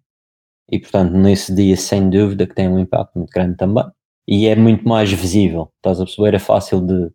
E 0.72 0.80
portanto, 0.80 1.14
nesse 1.14 1.54
dia, 1.54 1.76
sem 1.78 2.10
dúvida, 2.10 2.48
que 2.48 2.56
tem 2.56 2.68
um 2.68 2.80
impacto 2.80 3.18
muito 3.18 3.32
grande 3.32 3.58
também. 3.58 3.86
E 4.28 4.48
é 4.48 4.56
muito 4.56 4.88
mais 4.88 5.12
visível, 5.12 5.72
estás 5.78 6.00
a 6.00 6.06
perceber? 6.06 6.34
É 6.34 6.40
fácil 6.40 6.82
de, 6.82 7.12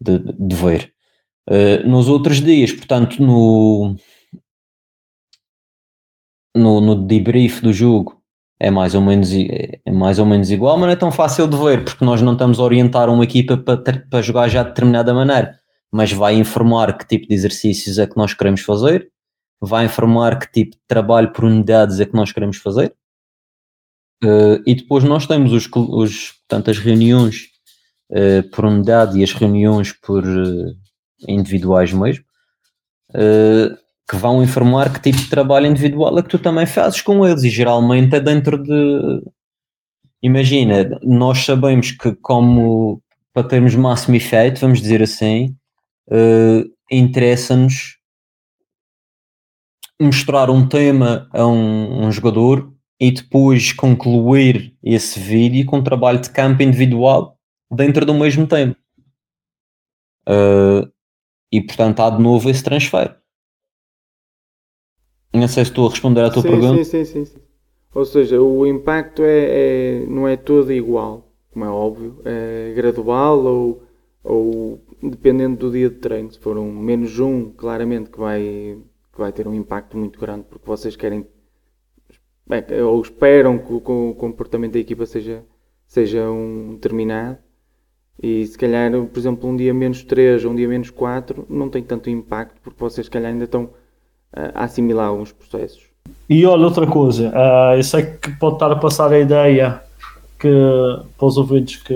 de, 0.00 0.18
de 0.18 0.56
ver. 0.56 0.92
Uh, 1.48 1.86
nos 1.88 2.08
outros 2.08 2.40
dias, 2.40 2.72
portanto, 2.72 3.22
no, 3.22 3.96
no, 6.56 6.80
no 6.80 6.94
debrief 6.94 7.60
do 7.62 7.72
jogo 7.72 8.18
é 8.60 8.70
mais, 8.70 8.94
ou 8.94 9.00
menos, 9.00 9.30
é 9.32 9.90
mais 9.90 10.18
ou 10.18 10.26
menos 10.26 10.50
igual, 10.50 10.76
mas 10.76 10.86
não 10.86 10.92
é 10.92 10.96
tão 10.96 11.12
fácil 11.12 11.46
de 11.46 11.56
ver, 11.56 11.84
porque 11.84 12.04
nós 12.04 12.20
não 12.20 12.32
estamos 12.32 12.58
a 12.58 12.62
orientar 12.62 13.08
uma 13.08 13.24
equipa 13.24 13.56
para, 13.56 13.76
para 13.76 14.22
jogar 14.22 14.48
já 14.48 14.62
de 14.62 14.70
determinada 14.70 15.14
maneira, 15.14 15.57
mas 15.92 16.12
vai 16.12 16.34
informar 16.34 16.96
que 16.96 17.06
tipo 17.06 17.26
de 17.26 17.34
exercícios 17.34 17.98
é 17.98 18.06
que 18.06 18.16
nós 18.16 18.34
queremos 18.34 18.60
fazer, 18.60 19.10
vai 19.60 19.86
informar 19.86 20.38
que 20.38 20.50
tipo 20.50 20.76
de 20.76 20.82
trabalho 20.86 21.32
por 21.32 21.44
unidades 21.44 21.98
é 22.00 22.06
que 22.06 22.14
nós 22.14 22.32
queremos 22.32 22.58
fazer, 22.58 22.94
uh, 24.22 24.62
e 24.66 24.74
depois 24.74 25.04
nós 25.04 25.26
temos 25.26 25.52
os, 25.52 25.68
os, 25.74 26.32
portanto, 26.32 26.70
as 26.70 26.78
reuniões 26.78 27.48
uh, 28.10 28.48
por 28.50 28.64
unidade 28.64 29.18
e 29.18 29.24
as 29.24 29.32
reuniões 29.32 29.92
por 29.92 30.24
uh, 30.24 30.76
individuais 31.26 31.92
mesmo, 31.92 32.24
que 34.08 34.16
vão 34.16 34.42
informar 34.42 34.92
que 34.92 35.00
tipo 35.00 35.18
de 35.18 35.28
trabalho 35.28 35.66
individual 35.66 36.18
é 36.18 36.22
que 36.22 36.28
tu 36.28 36.38
também 36.38 36.66
fazes 36.66 37.00
com 37.00 37.26
eles. 37.26 37.42
E 37.42 37.50
geralmente 37.50 38.14
é 38.14 38.20
dentro 38.20 38.62
de 38.62 39.22
imagina, 40.22 40.98
nós 41.02 41.44
sabemos 41.44 41.92
que 41.92 42.14
como 42.16 43.02
para 43.32 43.48
termos 43.48 43.74
máximo 43.74 44.16
efeito, 44.16 44.60
vamos 44.60 44.80
dizer 44.80 45.02
assim, 45.02 45.54
uh, 46.08 46.70
interessa-nos 46.90 47.98
mostrar 50.00 50.48
um 50.50 50.66
tema 50.66 51.28
a 51.32 51.46
um, 51.46 52.06
um, 52.06 52.12
jogador 52.12 52.72
e 53.00 53.10
depois 53.10 53.72
concluir 53.72 54.76
esse 54.82 55.18
vídeo 55.18 55.66
com 55.66 55.78
um 55.78 55.84
trabalho 55.84 56.20
de 56.20 56.30
campo 56.30 56.62
individual 56.62 57.36
dentro 57.70 58.06
do 58.06 58.14
mesmo 58.14 58.46
tema. 58.46 58.76
Uh, 60.28 60.90
e 61.50 61.60
portanto 61.62 62.00
há 62.00 62.10
de 62.10 62.22
novo 62.22 62.48
esse 62.48 62.62
transfer. 62.62 63.16
Não 65.32 65.48
sei 65.48 65.64
se 65.64 65.70
estou 65.70 65.86
a 65.86 65.90
responder 65.90 66.22
à 66.22 66.30
tua 66.30 66.42
sim, 66.42 66.48
pergunta. 66.48 66.84
Sim, 66.84 67.04
sim, 67.04 67.24
sim, 67.24 67.40
Ou 67.94 68.04
seja, 68.04 68.40
o 68.40 68.66
impacto 68.66 69.22
é, 69.22 70.02
é, 70.02 70.06
não 70.06 70.26
é 70.26 70.36
todo 70.36 70.72
igual, 70.72 71.30
como 71.52 71.64
é 71.64 71.68
óbvio, 71.68 72.20
é 72.24 72.72
gradual 72.74 73.38
ou, 73.44 73.82
ou 74.24 74.87
dependendo 75.02 75.56
do 75.56 75.72
dia 75.72 75.88
de 75.88 75.96
treino. 75.96 76.30
Se 76.30 76.38
for 76.38 76.58
um 76.58 76.72
menos 76.72 77.18
um, 77.18 77.50
claramente 77.50 78.10
que 78.10 78.18
vai, 78.18 78.78
que 79.12 79.18
vai 79.18 79.32
ter 79.32 79.46
um 79.46 79.54
impacto 79.54 79.96
muito 79.96 80.18
grande 80.18 80.44
porque 80.48 80.66
vocês 80.66 80.96
querem 80.96 81.26
bem, 82.46 82.62
ou 82.82 83.00
esperam 83.00 83.58
que 83.58 83.72
o, 83.72 83.80
comportamento 83.80 84.72
da 84.72 84.78
equipa 84.78 85.06
seja, 85.06 85.44
seja 85.86 86.30
um 86.30 86.74
determinado. 86.74 87.38
E 88.20 88.44
se 88.46 88.58
calhar, 88.58 88.90
por 88.90 89.18
exemplo, 89.18 89.48
um 89.48 89.56
dia 89.56 89.72
menos 89.72 90.02
3 90.02 90.44
ou 90.44 90.50
um 90.50 90.56
dia 90.56 90.66
menos 90.66 90.90
4 90.90 91.46
não 91.48 91.68
tem 91.68 91.82
tanto 91.82 92.10
impacto 92.10 92.60
porque 92.62 92.80
vocês 92.80 93.06
se 93.06 93.10
calhar 93.10 93.30
ainda 93.30 93.44
estão 93.44 93.70
a 94.32 94.64
assimilar 94.64 95.08
alguns 95.08 95.30
processos. 95.30 95.88
E 96.28 96.44
olha, 96.44 96.64
outra 96.64 96.86
coisa, 96.86 97.28
uh, 97.30 97.76
eu 97.76 97.82
sei 97.82 98.06
que 98.06 98.30
pode 98.38 98.56
estar 98.56 98.72
a 98.72 98.76
passar 98.76 99.12
a 99.12 99.18
ideia 99.18 99.82
que, 100.38 100.48
para 101.16 101.26
os 101.26 101.36
ouvintes 101.36 101.82
que, 101.82 101.94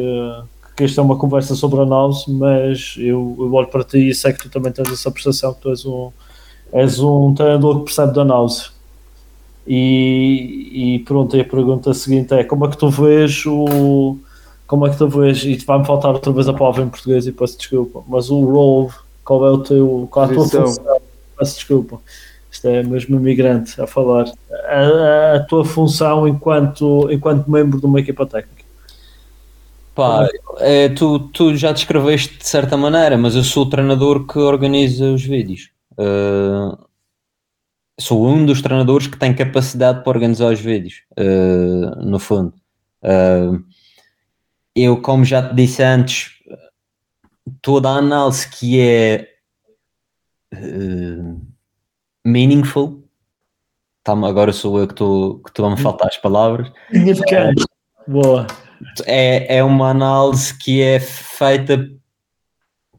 que 0.76 0.84
esta 0.84 1.00
é 1.00 1.04
uma 1.04 1.16
conversa 1.16 1.54
sobre 1.54 1.80
análise, 1.80 2.24
mas 2.28 2.94
eu, 2.98 3.36
eu 3.38 3.52
olho 3.52 3.68
para 3.68 3.84
ti 3.84 4.08
e 4.08 4.14
sei 4.14 4.32
que 4.32 4.42
tu 4.42 4.48
também 4.48 4.72
tens 4.72 4.90
essa 4.90 5.10
percepção 5.10 5.54
que 5.54 5.60
tu 5.60 5.70
és 5.70 5.84
um, 5.84 6.10
és 6.72 7.00
um 7.00 7.34
treinador 7.34 7.80
que 7.80 7.84
percebe 7.86 8.12
de 8.12 8.20
análise. 8.20 8.70
E, 9.66 10.96
e 10.96 10.98
pronto, 11.00 11.38
a 11.38 11.44
pergunta 11.44 11.94
seguinte 11.94 12.34
é 12.34 12.42
como 12.42 12.66
é 12.66 12.70
que 12.70 12.76
tu 12.76 12.90
vês 12.90 13.44
o 13.46 14.18
como 14.72 14.86
é 14.86 14.90
que 14.90 14.96
tu 14.96 15.06
vês, 15.06 15.44
e 15.44 15.56
vai-me 15.56 15.84
faltar 15.84 16.14
outra 16.14 16.32
vez 16.32 16.48
a 16.48 16.54
palavra 16.54 16.82
em 16.82 16.88
português 16.88 17.26
e 17.26 17.32
peço 17.32 17.58
desculpa, 17.58 18.02
mas 18.08 18.30
o 18.30 18.42
role, 18.42 18.90
qual 19.22 19.46
é 19.46 19.50
o 19.50 19.58
teu, 19.58 20.08
qual 20.10 20.24
é 20.24 20.30
a 20.30 20.34
tua 20.34 20.48
função? 20.48 20.98
Peço 21.38 21.54
desculpa. 21.56 22.00
Isto 22.50 22.68
é 22.68 22.82
mesmo 22.82 23.16
imigrante 23.16 23.78
a 23.78 23.86
falar. 23.86 24.32
A, 24.66 25.36
a, 25.36 25.40
tua 25.40 25.62
função 25.62 26.26
enquanto, 26.26 27.06
enquanto 27.10 27.50
membro 27.50 27.78
de 27.80 27.84
uma 27.84 28.00
equipa 28.00 28.24
técnica. 28.24 28.61
Pá, 29.94 30.26
é, 30.58 30.88
tu, 30.88 31.18
tu 31.28 31.54
já 31.54 31.70
descreveste 31.70 32.38
de 32.38 32.46
certa 32.46 32.76
maneira, 32.76 33.18
mas 33.18 33.36
eu 33.36 33.42
sou 33.42 33.64
o 33.64 33.68
treinador 33.68 34.26
que 34.26 34.38
organiza 34.38 35.04
os 35.12 35.22
vídeos. 35.22 35.70
Uh, 35.92 36.78
sou 38.00 38.26
um 38.26 38.46
dos 38.46 38.62
treinadores 38.62 39.06
que 39.06 39.18
tem 39.18 39.34
capacidade 39.34 40.02
para 40.02 40.16
organizar 40.16 40.50
os 40.50 40.60
vídeos, 40.60 41.02
uh, 41.18 42.02
no 42.04 42.18
fundo. 42.18 42.54
Uh, 43.02 43.62
eu, 44.74 45.02
como 45.02 45.24
já 45.26 45.46
te 45.46 45.54
disse 45.54 45.82
antes, 45.82 46.30
toda 47.60 47.90
a 47.90 47.96
análise 47.96 48.48
que 48.48 48.80
é 48.80 49.28
meaningful. 52.24 53.02
Tá, 54.02 54.12
agora 54.12 54.52
sou 54.52 54.80
eu 54.80 54.86
que 54.86 54.94
estou 54.94 55.40
que 55.40 55.62
a 55.62 55.70
me 55.70 55.76
faltar 55.76 56.08
as 56.08 56.16
palavras. 56.16 56.72
Significante. 56.90 57.64
Boa. 58.08 58.46
É, 59.06 59.58
é 59.58 59.64
uma 59.64 59.90
análise 59.90 60.56
que 60.56 60.80
é 60.80 61.00
feita 61.00 61.88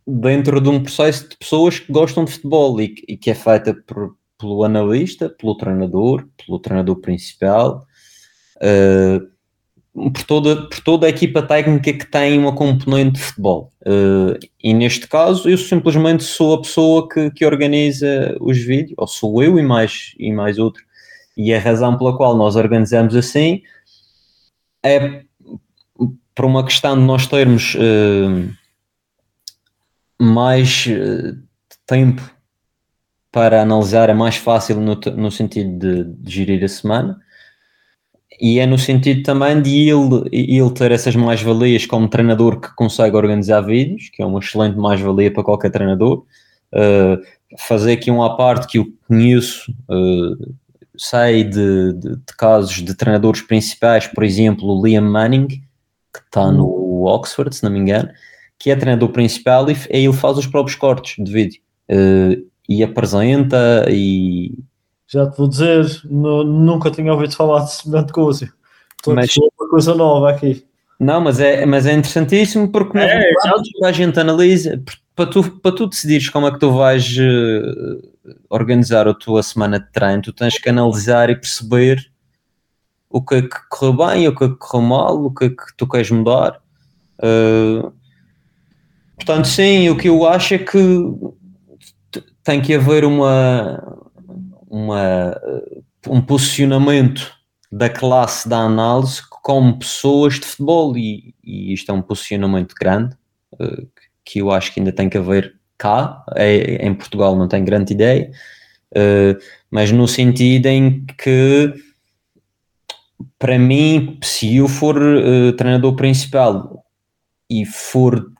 dentro 0.05 0.59
de 0.59 0.69
um 0.69 0.81
processo 0.81 1.29
de 1.29 1.38
pessoas 1.38 1.79
que 1.79 1.91
gostam 1.91 2.25
de 2.25 2.31
futebol 2.31 2.81
e, 2.81 2.95
e 3.07 3.17
que 3.17 3.31
é 3.31 3.36
feita 3.36 3.73
por, 3.73 4.15
pelo 4.38 4.63
analista, 4.63 5.29
pelo 5.29 5.55
treinador, 5.55 6.27
pelo 6.45 6.59
treinador 6.59 6.97
principal. 6.97 7.86
Uh, 8.57 9.34
por 9.93 10.23
toda, 10.23 10.67
por 10.67 10.79
toda 10.81 11.05
a 11.05 11.09
equipa 11.09 11.41
técnica 11.43 11.93
que 11.93 12.05
tem 12.05 12.38
uma 12.38 12.53
componente 12.53 13.13
de 13.13 13.21
futebol. 13.21 13.71
Uh, 13.81 14.38
e 14.61 14.73
neste 14.73 15.07
caso, 15.07 15.47
eu 15.47 15.57
simplesmente 15.57 16.23
sou 16.23 16.55
a 16.55 16.61
pessoa 16.61 17.07
que, 17.07 17.29
que 17.31 17.45
organiza 17.45 18.36
os 18.41 18.57
vídeos, 18.57 18.95
ou 18.97 19.07
sou 19.07 19.43
eu 19.43 19.59
e 19.59 19.61
mais, 19.61 20.13
e 20.17 20.31
mais 20.31 20.57
outro. 20.57 20.84
E 21.38 21.53
a 21.53 21.59
razão 21.59 21.97
pela 21.97 22.17
qual 22.17 22.36
nós 22.36 22.55
organizamos 22.55 23.15
assim 23.15 23.61
é 24.84 25.23
por 26.36 26.45
uma 26.45 26.63
questão 26.63 26.97
de 26.97 27.03
nós 27.03 27.27
termos 27.27 27.75
uh, 27.75 28.53
mais 30.19 30.86
uh, 30.88 31.38
tempo 31.86 32.21
para 33.31 33.61
analisar, 33.61 34.09
é 34.09 34.13
mais 34.13 34.36
fácil 34.36 34.79
no, 34.79 34.95
no 34.95 35.31
sentido 35.31 35.77
de, 35.77 36.03
de 36.03 36.31
gerir 36.31 36.63
a 36.63 36.67
semana 36.67 37.19
e 38.39 38.59
é 38.59 38.65
no 38.65 38.77
sentido 38.77 39.23
também 39.23 39.61
de 39.61 39.89
ele, 39.89 40.27
ele 40.31 40.69
ter 40.71 40.91
essas 40.91 41.15
mais-valias 41.15 41.86
como 41.86 42.07
treinador 42.07 42.59
que 42.59 42.73
consegue 42.75 43.15
organizar 43.15 43.61
vídeos, 43.61 44.09
que 44.09 44.21
é 44.21 44.25
uma 44.25 44.39
excelente 44.39 44.77
mais-valia 44.77 45.31
para 45.31 45.43
qualquer 45.43 45.71
treinador. 45.71 46.25
Uh, 46.73 47.21
fazer 47.57 47.93
aqui 47.93 48.09
um 48.09 48.23
à 48.23 48.36
parte 48.36 48.67
que 48.67 48.79
eu 48.79 48.88
conheço, 49.07 49.71
uh, 49.89 50.53
sei 50.97 51.43
de, 51.43 51.93
de, 51.93 52.15
de, 52.17 52.36
casos 52.38 52.81
de 52.81 52.93
treinadores 52.95 53.41
principais, 53.41 54.07
por 54.07 54.23
exemplo, 54.23 54.67
o 54.67 54.86
Liam 54.86 55.09
Manning, 55.09 55.47
que 56.14 56.20
está 56.20 56.51
no 56.51 57.05
Oxford, 57.05 57.55
se 57.55 57.64
não 57.64 57.72
me 57.72 57.80
engano, 57.80 58.09
que 58.59 58.72
é 58.72 58.76
treinador 58.76 59.09
principal 59.09 59.70
e 59.70 59.76
ele 59.89 60.14
faz 60.14 60.38
os 60.38 60.47
próprios 60.47 60.78
cortes 60.78 61.24
de 61.24 61.32
vídeo. 61.32 61.61
Uh, 61.89 62.45
e 62.68 62.82
apresenta 62.82 63.86
e 63.89 64.53
já 65.14 65.30
te 65.30 65.38
vou 65.38 65.47
dizer, 65.47 65.86
no, 66.05 66.43
nunca 66.43 66.89
tinha 66.89 67.14
ouvido 67.14 67.36
falar 67.36 67.66
de 67.66 67.74
semelhante 67.74 68.11
coisa. 68.11 68.51
Estou 68.97 69.14
mas, 69.14 69.36
uma 69.38 69.70
coisa 69.70 69.93
nova 69.93 70.32
aqui. 70.32 70.66
Não, 70.99 71.22
mas 71.22 71.39
é, 71.39 71.66
mas 71.66 71.86
é 71.86 71.93
interessantíssimo 71.93 72.72
porque 72.72 72.97
é, 72.97 73.20
verdade, 73.20 73.70
a 73.84 73.91
gente 73.91 74.20
analisa 74.20 74.82
para 75.16 75.28
tu, 75.28 75.43
para 75.59 75.76
tu 75.76 75.86
decidires 75.86 76.30
como 76.30 76.47
é 76.47 76.51
que 76.51 76.59
tu 76.59 76.72
vais 76.72 77.16
uh, 77.18 78.34
organizar 78.49 79.07
a 79.07 79.14
tua 79.14 79.43
semana 79.43 79.80
de 79.80 79.91
treino, 79.91 80.24
tu 80.24 80.34
tens 80.34 80.57
que 80.57 80.70
analisar 80.70 81.30
e 81.30 81.36
perceber 81.36 82.09
o 83.14 83.22
que 83.22 83.36
é 83.36 83.41
que 83.43 83.55
correu 83.70 83.93
bem, 83.93 84.28
o 84.28 84.36
que 84.36 84.43
é 84.43 84.49
que 84.49 84.55
correu 84.55 84.88
mal, 84.88 85.24
o 85.24 85.32
que 85.32 85.45
é 85.45 85.49
que 85.49 85.78
tu 85.78 85.88
queres 85.88 86.09
mudar. 86.09 86.59
Uh, 87.20 87.93
portanto, 89.16 89.47
sim, 89.47 89.88
o 89.89 89.95
que 89.95 90.09
eu 90.09 90.28
acho 90.28 90.55
é 90.55 90.57
que 90.57 90.80
tem 92.43 92.59
que 92.59 92.74
haver 92.74 93.05
uma, 93.05 93.99
uma, 94.68 95.39
um 96.07 96.20
posicionamento 96.20 97.32
da 97.72 97.88
classe 97.88 98.49
da 98.49 98.57
análise 98.57 99.22
como 99.43 99.78
pessoas 99.78 100.39
de 100.39 100.45
futebol 100.47 100.97
e, 100.97 101.36
e 101.43 101.72
isto 101.72 101.91
é 101.91 101.93
um 101.93 102.01
posicionamento 102.01 102.74
grande 102.74 103.16
uh, 103.59 103.88
que 104.26 104.39
eu 104.39 104.49
acho 104.49 104.74
que 104.74 104.80
ainda 104.80 104.91
tem 104.91 105.07
que 105.07 105.20
haver 105.20 105.55
cá, 105.78 106.24
é, 106.36 106.84
em 106.84 106.95
Portugal 106.95 107.36
não 107.36 107.47
tem 107.47 107.64
grande 107.64 107.93
ideia, 107.93 108.32
uh, 108.95 109.39
mas 109.70 109.91
no 109.91 110.07
sentido 110.07 110.66
em 110.66 111.05
que 111.05 111.74
para 113.43 113.59
mim, 113.59 114.17
se 114.23 114.55
eu 114.55 114.69
for 114.69 114.97
uh, 114.97 115.51
treinador 115.57 115.97
principal 115.97 116.81
e 117.49 117.65
for 117.65 118.31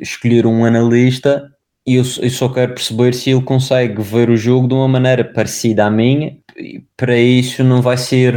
escolher 0.00 0.46
um 0.46 0.64
analista, 0.64 1.52
eu, 1.84 2.04
eu 2.20 2.30
só 2.30 2.48
quero 2.48 2.72
perceber 2.72 3.12
se 3.12 3.30
ele 3.30 3.42
consegue 3.42 4.00
ver 4.00 4.30
o 4.30 4.36
jogo 4.36 4.68
de 4.68 4.74
uma 4.74 4.86
maneira 4.86 5.24
parecida 5.24 5.86
à 5.86 5.90
minha. 5.90 6.38
Para 6.96 7.18
isso 7.18 7.64
não 7.64 7.82
vai 7.82 7.96
ser 7.96 8.36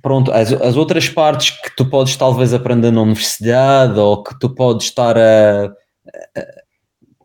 pronto, 0.00 0.30
as, 0.30 0.52
as 0.52 0.76
outras 0.76 1.08
partes 1.08 1.50
que 1.50 1.74
tu 1.76 1.84
podes 1.86 2.14
talvez 2.14 2.54
aprender 2.54 2.92
na 2.92 3.02
universidade 3.02 3.98
ou 3.98 4.22
que 4.22 4.38
tu 4.38 4.50
podes 4.50 4.86
estar 4.86 5.18
a, 5.18 5.64
a 5.64 6.46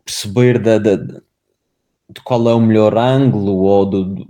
perceber 0.04 0.58
da, 0.58 0.78
de 0.78 2.20
qual 2.24 2.50
é 2.50 2.54
o 2.54 2.60
melhor 2.60 2.98
ângulo 2.98 3.52
ou 3.52 3.86
do, 3.86 4.04
do 4.04 4.26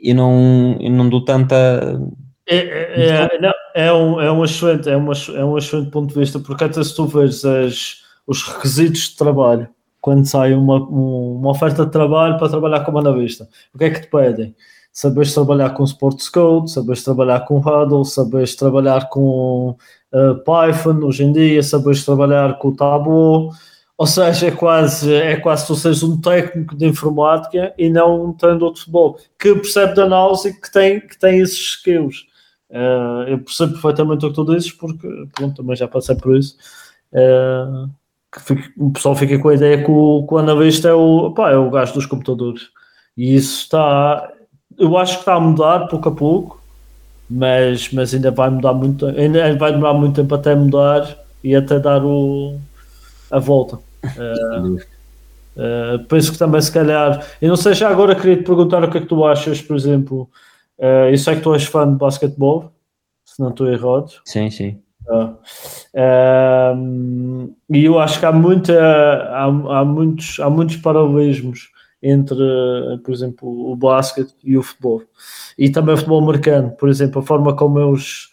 e 0.00 0.14
não, 0.14 0.76
e 0.78 0.88
não 0.88 1.08
dou 1.08 1.24
tanta 1.24 2.00
é, 2.48 2.56
é, 2.56 3.28
é, 3.34 3.40
não, 3.40 3.52
é, 3.74 3.92
um, 3.92 4.20
é, 4.20 4.30
um 4.30 4.44
excelente, 4.44 4.88
é, 4.88 4.96
uma, 4.96 5.12
é 5.34 5.44
um 5.44 5.58
excelente 5.58 5.90
ponto 5.90 6.12
de 6.12 6.18
vista, 6.18 6.38
porque 6.38 6.64
até 6.64 6.82
se 6.82 6.94
tu 6.94 7.06
vês 7.06 7.44
as, 7.44 8.02
os 8.26 8.42
requisitos 8.42 9.10
de 9.10 9.16
trabalho, 9.16 9.68
quando 10.00 10.24
sai 10.24 10.54
uma, 10.54 10.76
uma 10.76 11.50
oferta 11.50 11.84
de 11.84 11.90
trabalho 11.90 12.38
para 12.38 12.48
trabalhar 12.48 12.84
com 12.84 12.96
a 12.96 13.12
vista, 13.12 13.48
o 13.74 13.78
que 13.78 13.84
é 13.84 13.90
que 13.90 14.02
te 14.02 14.08
pedem? 14.08 14.54
Sabes 14.92 15.34
trabalhar 15.34 15.70
com 15.70 15.84
Sports 15.84 16.28
Code, 16.28 16.70
sabes 16.70 17.02
trabalhar 17.02 17.40
com 17.40 17.58
Huddle, 17.58 18.04
sabes 18.04 18.54
trabalhar 18.54 19.08
com 19.08 19.76
uh, 20.12 20.34
Python 20.36 21.04
hoje 21.04 21.24
em 21.24 21.32
dia, 21.32 21.62
sabes 21.62 22.04
trabalhar 22.04 22.58
com 22.58 22.68
o 22.68 22.76
Tableau, 22.76 23.50
ou 23.98 24.06
seja, 24.06 24.48
é 24.48 24.50
quase, 24.50 25.12
é 25.12 25.36
quase 25.36 25.66
tu 25.66 25.74
seres 25.74 26.02
um 26.02 26.20
técnico 26.20 26.76
de 26.76 26.86
informática 26.86 27.74
e 27.76 27.88
não 27.88 28.26
um 28.26 28.32
treinador 28.32 28.72
de 28.74 28.80
futebol 28.80 29.18
que 29.38 29.54
percebe 29.54 29.94
de 29.94 30.02
análise 30.02 30.48
e 30.48 30.52
que 30.52 30.70
tem, 30.70 31.00
que 31.00 31.18
tem 31.18 31.40
esses 31.40 31.58
skills. 31.58 32.26
Uh, 32.70 33.28
eu 33.28 33.38
percebo 33.38 33.72
perfeitamente 33.72 34.26
o 34.26 34.30
que 34.30 34.34
tu 34.34 34.44
dizes, 34.44 34.72
porque 34.72 35.08
pronto, 35.34 35.56
também 35.56 35.76
já 35.76 35.86
passei 35.86 36.16
por 36.16 36.36
isso. 36.36 36.56
Uh, 37.12 37.88
fico, 38.40 38.62
o 38.76 38.90
pessoal 38.90 39.14
fica 39.14 39.38
com 39.38 39.48
a 39.48 39.54
ideia 39.54 39.84
que 39.84 39.90
o, 39.90 40.26
que 40.26 40.34
o 40.34 40.38
analista 40.38 40.88
é 40.88 40.94
o, 40.94 41.34
é 41.38 41.56
o 41.56 41.70
gajo 41.70 41.94
dos 41.94 42.06
computadores. 42.06 42.68
E 43.16 43.34
isso 43.34 43.62
está, 43.62 44.30
eu 44.78 44.96
acho 44.98 45.14
que 45.14 45.20
está 45.20 45.34
a 45.34 45.40
mudar 45.40 45.86
pouco 45.88 46.08
a 46.08 46.12
pouco, 46.12 46.62
mas, 47.28 47.90
mas 47.92 48.12
ainda 48.12 48.30
vai 48.30 48.50
mudar 48.50 48.72
muito, 48.74 49.06
ainda 49.06 49.56
vai 49.56 49.72
demorar 49.72 49.94
muito 49.94 50.16
tempo 50.16 50.34
até 50.34 50.54
mudar 50.54 51.16
e 51.42 51.54
até 51.54 51.78
dar 51.78 52.04
o, 52.04 52.58
a 53.30 53.38
volta. 53.38 53.78
Uh, 54.04 54.74
uh, 54.74 56.04
penso 56.08 56.32
que 56.32 56.38
também, 56.38 56.60
se 56.60 56.72
calhar, 56.72 57.24
eu 57.40 57.48
não 57.48 57.56
sei, 57.56 57.74
já 57.74 57.88
agora 57.88 58.14
queria 58.14 58.36
te 58.36 58.44
perguntar 58.44 58.84
o 58.84 58.90
que 58.90 58.98
é 58.98 59.00
que 59.00 59.06
tu 59.06 59.24
achas, 59.24 59.60
por 59.62 59.76
exemplo. 59.76 60.28
Uh, 60.78 61.10
eu 61.10 61.18
sei 61.18 61.36
que 61.36 61.42
tu 61.42 61.54
és 61.54 61.64
fã 61.64 61.90
de 61.90 61.96
basquetebol, 61.96 62.72
se 63.24 63.40
não 63.40 63.50
estou 63.50 63.66
errado. 63.68 64.10
Sim, 64.24 64.50
sim. 64.50 64.80
Uh, 65.08 65.36
e 67.70 67.84
eu 67.84 67.98
acho 67.98 68.18
que 68.18 68.26
há, 68.26 68.32
muita, 68.32 68.74
há, 68.82 69.44
há, 69.44 69.84
muitos, 69.84 70.40
há 70.40 70.50
muitos 70.50 70.76
paralelismos 70.76 71.70
entre, 72.02 72.36
por 73.04 73.12
exemplo, 73.12 73.70
o 73.70 73.76
basquete 73.76 74.34
e 74.44 74.56
o 74.56 74.62
futebol. 74.62 75.02
E 75.58 75.70
também 75.70 75.94
o 75.94 75.96
futebol 75.96 76.22
americano, 76.22 76.70
por 76.72 76.88
exemplo, 76.88 77.20
a 77.20 77.24
forma 77.24 77.56
como 77.56 77.78
eles 77.80 78.28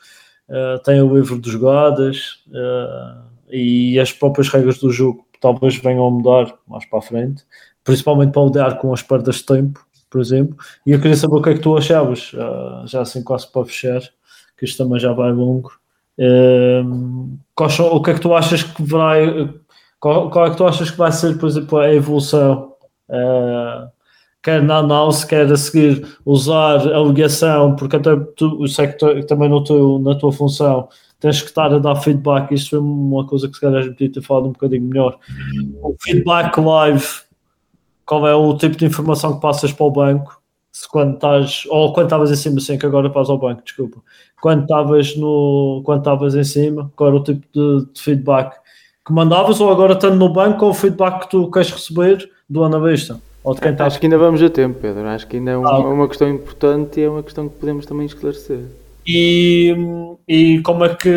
uh, 0.50 0.80
têm 0.84 1.02
o 1.02 1.16
livro 1.16 1.40
de 1.40 1.50
jogadas 1.50 2.44
uh, 2.48 3.24
e 3.50 4.00
as 4.00 4.12
próprias 4.12 4.50
regras 4.50 4.78
do 4.80 4.92
jogo 4.92 5.26
talvez 5.40 5.76
venham 5.78 6.08
a 6.08 6.12
mudar 6.12 6.54
mais 6.68 6.86
para 6.86 7.00
a 7.00 7.02
frente, 7.02 7.44
principalmente 7.84 8.32
para 8.32 8.46
lidar 8.46 8.78
com 8.78 8.94
as 8.94 9.02
perdas 9.02 9.36
de 9.36 9.46
tempo, 9.46 9.86
por 10.14 10.22
exemplo. 10.22 10.56
E 10.86 10.92
eu 10.92 11.00
queria 11.02 11.18
saber 11.18 11.36
o 11.36 11.42
que 11.42 11.50
é 11.50 11.54
que 11.56 11.60
tu 11.60 11.76
achavas, 11.76 12.32
uh, 12.34 12.86
já 12.86 13.02
assim 13.02 13.24
quase 13.24 13.52
para 13.52 13.66
fechar, 13.66 14.00
que 14.56 14.64
isto 14.64 14.78
também 14.78 15.00
já 15.00 15.12
vai 15.12 15.32
longo. 15.32 15.72
Uh, 16.20 17.36
o 17.92 18.02
que 18.02 18.12
é 18.12 18.14
que 18.14 18.22
tu 18.22 18.36
achas 18.36 18.62
que 18.62 18.84
vai. 18.84 19.52
Qual, 20.00 20.46
é 20.46 20.52
que 20.52 20.58
tu 20.58 20.68
achas 20.68 20.92
que 20.92 20.98
vai 20.98 21.12
ser, 21.12 21.36
por 21.40 21.50
exemplo, 21.50 21.80
a 21.80 21.92
evolução? 21.92 22.74
Uh, 23.10 23.90
quer 24.44 24.62
na 24.62 24.78
análise, 24.78 25.26
quer 25.26 25.52
a 25.52 25.58
seguir 25.58 26.06
usar 26.24 26.82
a 26.82 27.00
ligação, 27.00 27.76
porque 27.76 27.96
até 27.96 28.16
tu, 28.36 28.60
eu 28.62 28.68
sei 28.68 28.90
que 28.90 29.00
tu, 29.00 29.26
também 29.26 29.50
no 29.50 29.64
teu, 29.64 29.98
na 29.98 30.14
tua 30.14 30.32
função 30.32 30.90
tens 31.20 31.42
que 31.42 31.48
estar 31.48 31.74
a 31.74 31.80
dar 31.80 31.96
feedback. 31.96 32.54
Isto 32.54 32.72
foi 32.72 32.80
uma 32.80 33.26
coisa 33.26 33.48
que 33.48 33.56
se 33.56 33.62
calhar 33.62 33.80
a 33.80 33.82
gente 33.82 33.94
podia 33.94 34.12
ter 34.12 34.22
falado 34.22 34.48
um 34.48 34.52
bocadinho 34.52 34.84
melhor. 34.84 35.18
O 35.82 35.96
feedback 36.02 36.58
live, 36.60 37.08
qual 38.06 38.28
é 38.28 38.36
o 38.36 38.56
tipo 38.58 38.78
de 38.78 38.86
informação 38.86 39.36
que 39.36 39.42
passas 39.42 39.72
para 39.72 39.86
o 39.86 39.92
banco? 39.92 40.42
Se 40.72 40.90
quando 40.90 41.16
estás, 41.16 41.64
ou 41.70 41.94
quando 41.94 42.08
estavas 42.08 42.32
em 42.32 42.36
cima, 42.36 42.60
sim, 42.60 42.78
que 42.78 42.86
agora 42.86 43.10
vais 43.10 43.30
ao 43.30 43.38
banco, 43.38 43.64
desculpa. 43.64 44.00
Quando 44.42 44.64
estavas 44.64 45.16
no, 45.16 45.82
quando 45.86 46.00
estavas 46.00 46.36
em 46.36 46.44
cima, 46.44 46.92
qual 46.96 47.10
era 47.10 47.18
o 47.18 47.24
tipo 47.24 47.46
de, 47.54 47.86
de, 47.94 48.02
feedback 48.02 48.56
que 49.06 49.14
mandavas, 49.14 49.62
ou 49.62 49.72
agora 49.72 49.94
estando 49.94 50.16
no 50.16 50.30
banco, 50.30 50.60
qual 50.60 50.72
o 50.72 50.74
feedback 50.74 51.22
que 51.22 51.30
tu 51.30 51.52
queres 51.52 51.72
receber 51.72 52.30
do 52.50 52.64
analista? 52.64 53.20
Ou 53.44 53.54
de 53.54 53.62
quem 53.62 53.76
Acho 53.78 54.00
que 54.00 54.06
ainda 54.06 54.18
vamos 54.18 54.42
a 54.42 54.50
tempo, 54.50 54.80
Pedro. 54.80 55.06
Acho 55.08 55.28
que 55.28 55.38
ainda 55.38 55.52
é 55.52 55.58
uma, 55.58 55.70
ah, 55.70 55.80
uma 55.80 56.08
questão 56.08 56.30
importante 56.30 57.00
e 57.00 57.04
é 57.04 57.10
uma 57.10 57.22
questão 57.22 57.48
que 57.50 57.56
podemos 57.60 57.86
também 57.86 58.06
esclarecer. 58.06 58.66
E, 59.06 59.76
e 60.28 60.62
como 60.62 60.86
é 60.86 60.96
que. 60.96 61.12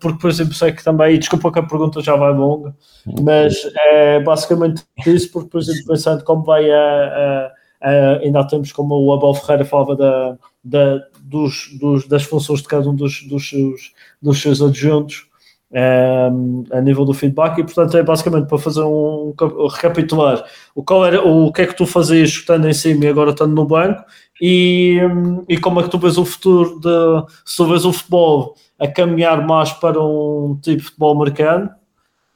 Porque, 0.00 0.18
por 0.18 0.30
exemplo, 0.30 0.54
sei 0.54 0.72
que 0.72 0.84
também. 0.84 1.18
Desculpa 1.18 1.52
que 1.52 1.58
a 1.58 1.62
pergunta 1.62 2.00
já 2.02 2.16
vai 2.16 2.32
longa, 2.32 2.74
mas 3.22 3.56
é 3.74 4.20
basicamente 4.20 4.84
isso, 5.06 5.32
porque, 5.32 5.48
por 5.48 5.60
exemplo, 5.60 5.86
pensando 5.86 6.24
como 6.24 6.44
vai 6.44 6.70
a. 6.70 7.52
a, 7.80 7.88
a 7.88 8.18
ainda 8.18 8.46
temos 8.46 8.72
como 8.72 8.94
o 8.94 9.12
Abel 9.14 9.34
Ferreira 9.34 9.64
falava 9.64 9.96
da, 9.96 10.38
da, 10.62 11.02
dos, 11.20 11.70
dos, 11.78 12.06
das 12.06 12.24
funções 12.24 12.60
de 12.60 12.68
cada 12.68 12.88
um 12.88 12.94
dos, 12.94 13.22
dos, 13.26 13.48
seus, 13.48 13.92
dos 14.20 14.40
seus 14.40 14.60
adjuntos 14.60 15.27
um, 15.70 16.64
a 16.70 16.80
nível 16.80 17.04
do 17.04 17.12
feedback 17.12 17.58
e 17.58 17.64
portanto 17.64 17.96
é 17.96 18.02
basicamente 18.02 18.48
para 18.48 18.58
fazer 18.58 18.82
um, 18.82 19.34
recapitular 19.70 20.42
o, 20.74 20.82
qual 20.82 21.04
era, 21.04 21.22
o 21.22 21.52
que 21.52 21.62
é 21.62 21.66
que 21.66 21.76
tu 21.76 21.84
fazias 21.86 22.30
estando 22.30 22.66
em 22.66 22.72
cima 22.72 23.04
e 23.04 23.08
agora 23.08 23.32
estando 23.32 23.54
no 23.54 23.66
banco 23.66 24.02
e, 24.40 24.98
e 25.46 25.58
como 25.58 25.80
é 25.80 25.82
que 25.82 25.90
tu 25.90 25.98
vês 25.98 26.16
o 26.16 26.24
futuro 26.24 26.80
de 26.80 27.32
se 27.44 27.56
tu 27.56 27.66
vês 27.66 27.84
o 27.84 27.92
futebol 27.92 28.54
a 28.78 28.88
caminhar 28.88 29.46
mais 29.46 29.70
para 29.72 30.02
um 30.02 30.58
tipo 30.62 30.78
de 30.78 30.84
futebol 30.84 31.14
americano 31.14 31.70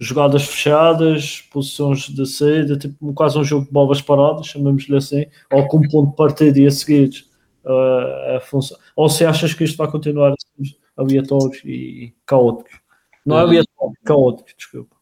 jogadas 0.02 0.44
fechadas, 0.44 1.42
posições 1.52 2.08
de 2.08 2.26
saída, 2.26 2.76
tipo 2.76 3.14
quase 3.14 3.38
um 3.38 3.44
jogo 3.44 3.66
de 3.66 3.72
bolas 3.72 4.02
paradas, 4.02 4.46
chamamos-lhe 4.46 4.96
assim, 4.96 5.26
ou 5.50 5.66
com 5.68 5.78
um 5.78 5.88
ponto 5.88 6.10
de 6.10 6.16
partida 6.16 6.58
e 6.58 6.66
a 6.66 6.70
seguir 6.72 7.24
uh, 7.64 8.36
a 8.36 8.40
função. 8.40 8.76
Ou 8.96 9.08
se 9.08 9.24
achas 9.24 9.54
que 9.54 9.62
isto 9.62 9.76
vai 9.76 9.88
continuar 9.88 10.34
assim, 10.34 10.74
aleatório 10.96 11.56
e 11.64 12.12
caótico? 12.26 12.81
Não 13.24 13.38
é 13.38 13.40
aleatório, 13.40 13.96
caótico, 14.04 14.48
desculpa. 14.56 14.96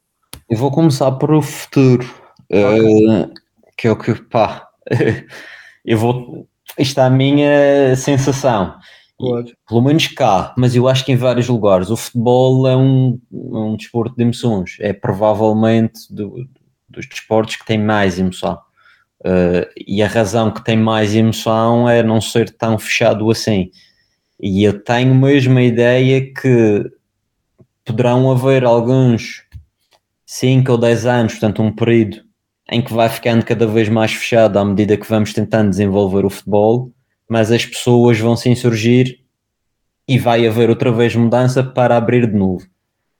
Eu 0.48 0.58
vou 0.58 0.70
começar 0.70 1.10
por 1.12 1.32
o 1.32 1.40
futuro, 1.40 2.06
uh, 2.52 3.32
que 3.76 3.86
é 3.86 3.90
o 3.90 3.96
que, 3.96 4.14
pá, 4.14 4.68
eu 5.84 5.98
vou, 5.98 6.48
isto 6.78 7.00
é 7.00 7.04
a 7.04 7.10
minha 7.10 7.96
sensação. 7.96 8.76
E, 9.20 9.54
pelo 9.68 9.82
menos 9.82 10.08
cá, 10.08 10.54
mas 10.56 10.74
eu 10.74 10.88
acho 10.88 11.04
que 11.04 11.12
em 11.12 11.16
vários 11.16 11.48
lugares. 11.48 11.90
O 11.90 11.96
futebol 11.96 12.66
é 12.66 12.76
um, 12.76 13.20
um 13.30 13.76
desporto 13.76 14.16
de 14.16 14.22
emoções, 14.22 14.76
é 14.80 14.92
provavelmente 14.92 16.12
do, 16.12 16.46
dos 16.88 17.06
desportos 17.06 17.56
que 17.56 17.66
tem 17.66 17.78
mais 17.78 18.18
emoção. 18.18 18.58
Uh, 19.20 19.68
e 19.76 20.02
a 20.02 20.08
razão 20.08 20.50
que 20.50 20.64
tem 20.64 20.78
mais 20.78 21.14
emoção 21.14 21.88
é 21.88 22.02
não 22.02 22.20
ser 22.20 22.50
tão 22.50 22.78
fechado 22.78 23.30
assim. 23.30 23.70
E 24.40 24.64
eu 24.64 24.82
tenho 24.82 25.14
mesmo 25.14 25.58
a 25.58 25.62
ideia 25.62 26.32
que 26.32 26.90
poderão 27.90 28.30
haver 28.30 28.64
alguns 28.64 29.42
5 30.24 30.70
ou 30.70 30.78
10 30.78 31.06
anos, 31.06 31.32
portanto, 31.32 31.60
um 31.60 31.72
período 31.72 32.22
em 32.70 32.80
que 32.80 32.92
vai 32.92 33.08
ficando 33.08 33.44
cada 33.44 33.66
vez 33.66 33.88
mais 33.88 34.12
fechado 34.12 34.58
à 34.58 34.64
medida 34.64 34.96
que 34.96 35.08
vamos 35.08 35.32
tentando 35.32 35.70
desenvolver 35.70 36.24
o 36.24 36.30
futebol, 36.30 36.92
mas 37.28 37.50
as 37.50 37.66
pessoas 37.66 38.18
vão 38.18 38.36
se 38.36 38.48
insurgir 38.48 39.18
e 40.06 40.18
vai 40.18 40.46
haver 40.46 40.70
outra 40.70 40.92
vez 40.92 41.16
mudança 41.16 41.64
para 41.64 41.96
abrir 41.96 42.28
de 42.28 42.36
novo. 42.36 42.64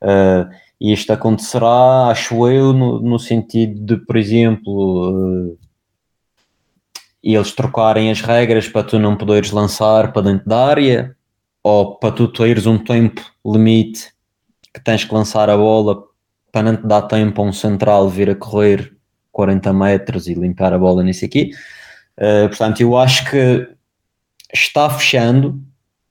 Uh, 0.01 0.49
e 0.81 0.93
isto 0.93 1.13
acontecerá, 1.13 2.07
acho 2.09 2.49
eu, 2.49 2.73
no, 2.73 3.01
no 3.01 3.19
sentido 3.19 3.81
de, 3.81 3.97
por 3.97 4.17
exemplo, 4.17 5.49
uh, 5.51 5.59
eles 7.23 7.53
trocarem 7.53 8.09
as 8.11 8.21
regras 8.21 8.69
para 8.69 8.85
tu 8.85 8.99
não 9.01 9.17
poderes 9.17 9.51
lançar 9.51 10.13
para 10.13 10.23
dentro 10.23 10.49
da 10.49 10.65
área 10.65 11.17
ou 11.63 11.97
para 11.97 12.13
tu 12.13 12.29
teres 12.29 12.67
um 12.67 12.79
tempo 12.79 13.21
limite 13.45 14.13
que 14.73 14.83
tens 14.83 15.05
que 15.05 15.15
lançar 15.15 15.51
a 15.51 15.57
bola 15.57 16.05
para 16.53 16.63
não 16.63 16.77
te 16.77 16.87
dar 16.87 17.03
tempo 17.03 17.41
a 17.41 17.45
um 17.45 17.53
central 17.53 18.09
vir 18.09 18.31
a 18.31 18.35
correr 18.35 18.97
40 19.33 19.73
metros 19.73 20.27
e 20.27 20.35
limpar 20.35 20.73
a 20.73 20.79
bola 20.79 21.03
nisso 21.03 21.25
aqui. 21.25 21.51
Uh, 22.17 22.49
portanto, 22.49 22.81
eu 22.81 22.97
acho 22.97 23.29
que 23.31 23.69
está 24.53 24.91
fechando, 24.91 25.61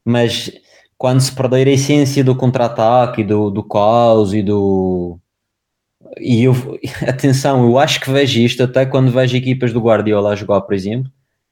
mas 0.03 0.51
quando 0.97 1.21
se 1.21 1.31
perder 1.31 1.67
a 1.67 1.71
essência 1.71 2.23
do 2.23 2.35
contra-ataque, 2.35 3.23
do, 3.23 3.49
do 3.49 3.63
caos 3.63 4.33
e 4.33 4.41
do. 4.41 5.19
E 6.19 6.43
eu, 6.43 6.53
atenção, 7.07 7.63
eu 7.65 7.77
acho 7.77 7.99
que 7.99 8.09
vejo 8.11 8.39
isto 8.39 8.63
até 8.63 8.85
quando 8.85 9.11
vejo 9.11 9.35
equipas 9.37 9.71
do 9.71 9.81
Guardiola 9.81 10.31
a 10.31 10.35
jogar, 10.35 10.61
por 10.61 10.73
exemplo. 10.73 11.11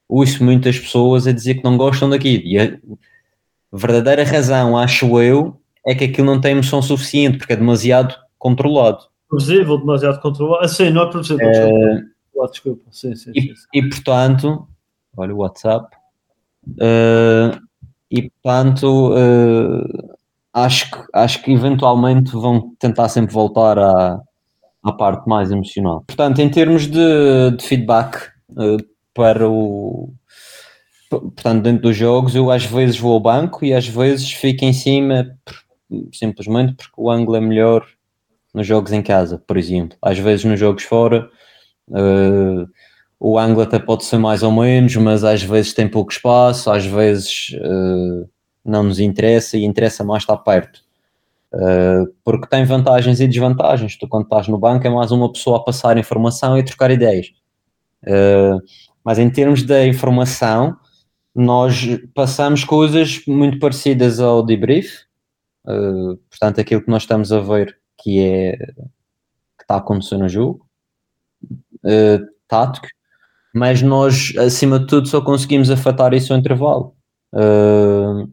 Ouço 0.09 0.43
muitas 0.43 0.79
pessoas 0.79 1.27
a 1.27 1.33
dizer 1.33 1.55
que 1.55 1.63
não 1.63 1.77
gostam 1.77 2.09
daquilo. 2.09 2.43
E 2.45 2.57
a 2.59 2.77
verdadeira 3.71 4.23
razão, 4.23 4.77
acho 4.77 5.19
eu, 5.21 5.59
é 5.87 5.95
que 5.95 6.03
aquilo 6.03 6.27
não 6.27 6.41
tem 6.41 6.51
emoção 6.51 6.81
suficiente, 6.81 7.37
porque 7.37 7.53
é 7.53 7.55
demasiado 7.55 8.13
controlado. 8.37 9.05
Previsível, 9.29 9.77
demasiado 9.77 10.21
controlado. 10.21 10.65
Ah, 10.65 10.67
sim, 10.67 10.89
não 10.89 11.03
é 11.03 11.09
previsível. 11.09 11.47
É... 11.47 12.01
Desculpa, 12.51 12.83
sim, 12.91 13.15
sim, 13.15 13.31
e, 13.33 13.41
sim, 13.41 13.53
e, 13.73 13.89
portanto, 13.89 14.67
olha 15.15 15.33
o 15.33 15.39
WhatsApp. 15.39 15.87
Uh, 16.67 17.59
e 18.11 18.29
portanto, 18.29 19.13
uh, 19.13 20.17
acho, 20.53 20.91
que, 20.91 20.97
acho 21.13 21.41
que 21.41 21.51
eventualmente 21.51 22.31
vão 22.33 22.75
tentar 22.77 23.09
sempre 23.09 23.33
voltar 23.33 23.79
à, 23.79 24.21
à 24.83 24.91
parte 24.91 25.27
mais 25.27 25.49
emocional. 25.49 26.03
Portanto, 26.05 26.39
em 26.39 26.49
termos 26.49 26.85
de, 26.85 27.51
de 27.57 27.63
feedback 27.63 28.29
uh, 28.51 28.77
para 29.13 29.49
o. 29.49 30.13
Portanto, 31.09 31.63
dentro 31.63 31.83
dos 31.83 31.95
jogos, 31.95 32.35
eu 32.35 32.51
às 32.51 32.65
vezes 32.65 32.99
vou 32.99 33.13
ao 33.13 33.19
banco 33.19 33.65
e 33.65 33.73
às 33.73 33.87
vezes 33.87 34.31
fico 34.31 34.63
em 34.63 34.73
cima 34.73 35.25
simplesmente 36.13 36.75
porque 36.75 36.93
o 36.97 37.09
ângulo 37.09 37.37
é 37.37 37.41
melhor 37.41 37.85
nos 38.53 38.65
jogos 38.65 38.91
em 38.91 39.01
casa, 39.01 39.41
por 39.45 39.57
exemplo. 39.57 39.97
Às 40.01 40.17
vezes 40.17 40.45
nos 40.45 40.59
jogos 40.59 40.83
fora. 40.83 41.29
Uh, 41.89 42.67
o 43.19 43.37
ângulo 43.37 43.61
até 43.61 43.79
pode 43.79 44.05
ser 44.05 44.17
mais 44.17 44.43
ou 44.43 44.51
menos, 44.51 44.95
mas 44.95 45.23
às 45.23 45.41
vezes 45.41 45.73
tem 45.73 45.87
pouco 45.87 46.11
espaço, 46.11 46.69
às 46.69 46.85
vezes 46.85 47.49
uh, 47.55 48.29
não 48.63 48.83
nos 48.83 48.99
interessa 48.99 49.57
e 49.57 49.63
interessa 49.63 50.03
mais 50.03 50.23
estar 50.23 50.37
perto. 50.37 50.81
Uh, 51.53 52.13
porque 52.23 52.47
tem 52.47 52.65
vantagens 52.65 53.19
e 53.19 53.27
desvantagens. 53.27 53.97
Tu, 53.97 54.07
quando 54.07 54.23
estás 54.23 54.47
no 54.47 54.57
banco, 54.57 54.85
é 54.85 54.89
mais 54.89 55.11
uma 55.11 55.31
pessoa 55.31 55.57
a 55.57 55.63
passar 55.63 55.97
informação 55.97 56.57
e 56.57 56.63
trocar 56.63 56.91
ideias. 56.91 57.31
Mas 59.03 59.17
em 59.19 59.29
termos 59.29 59.63
da 59.63 59.85
informação, 59.85 60.75
nós 61.33 61.99
passamos 62.13 62.63
coisas 62.63 63.21
muito 63.27 63.59
parecidas 63.59 64.19
ao 64.19 64.43
debrief. 64.43 65.06
Uh, 65.67 66.15
portanto, 66.29 66.61
aquilo 66.61 66.81
que 66.81 66.89
nós 66.89 67.03
estamos 67.03 67.31
a 67.31 67.39
ver 67.39 67.77
que 67.97 68.19
é 68.23 68.55
que 68.55 69.63
está 69.63 69.75
a 69.75 69.79
acontecer 69.79 70.17
no 70.17 70.29
jogo, 70.29 70.65
tático, 72.47 72.87
mas 73.53 73.81
nós, 73.81 74.33
acima 74.37 74.79
de 74.79 74.87
tudo, 74.87 75.07
só 75.07 75.19
conseguimos 75.21 75.69
afetar 75.69 76.13
isso 76.13 76.31
ao 76.31 76.39
intervalo. 76.39 76.95
Uh, 77.33 78.31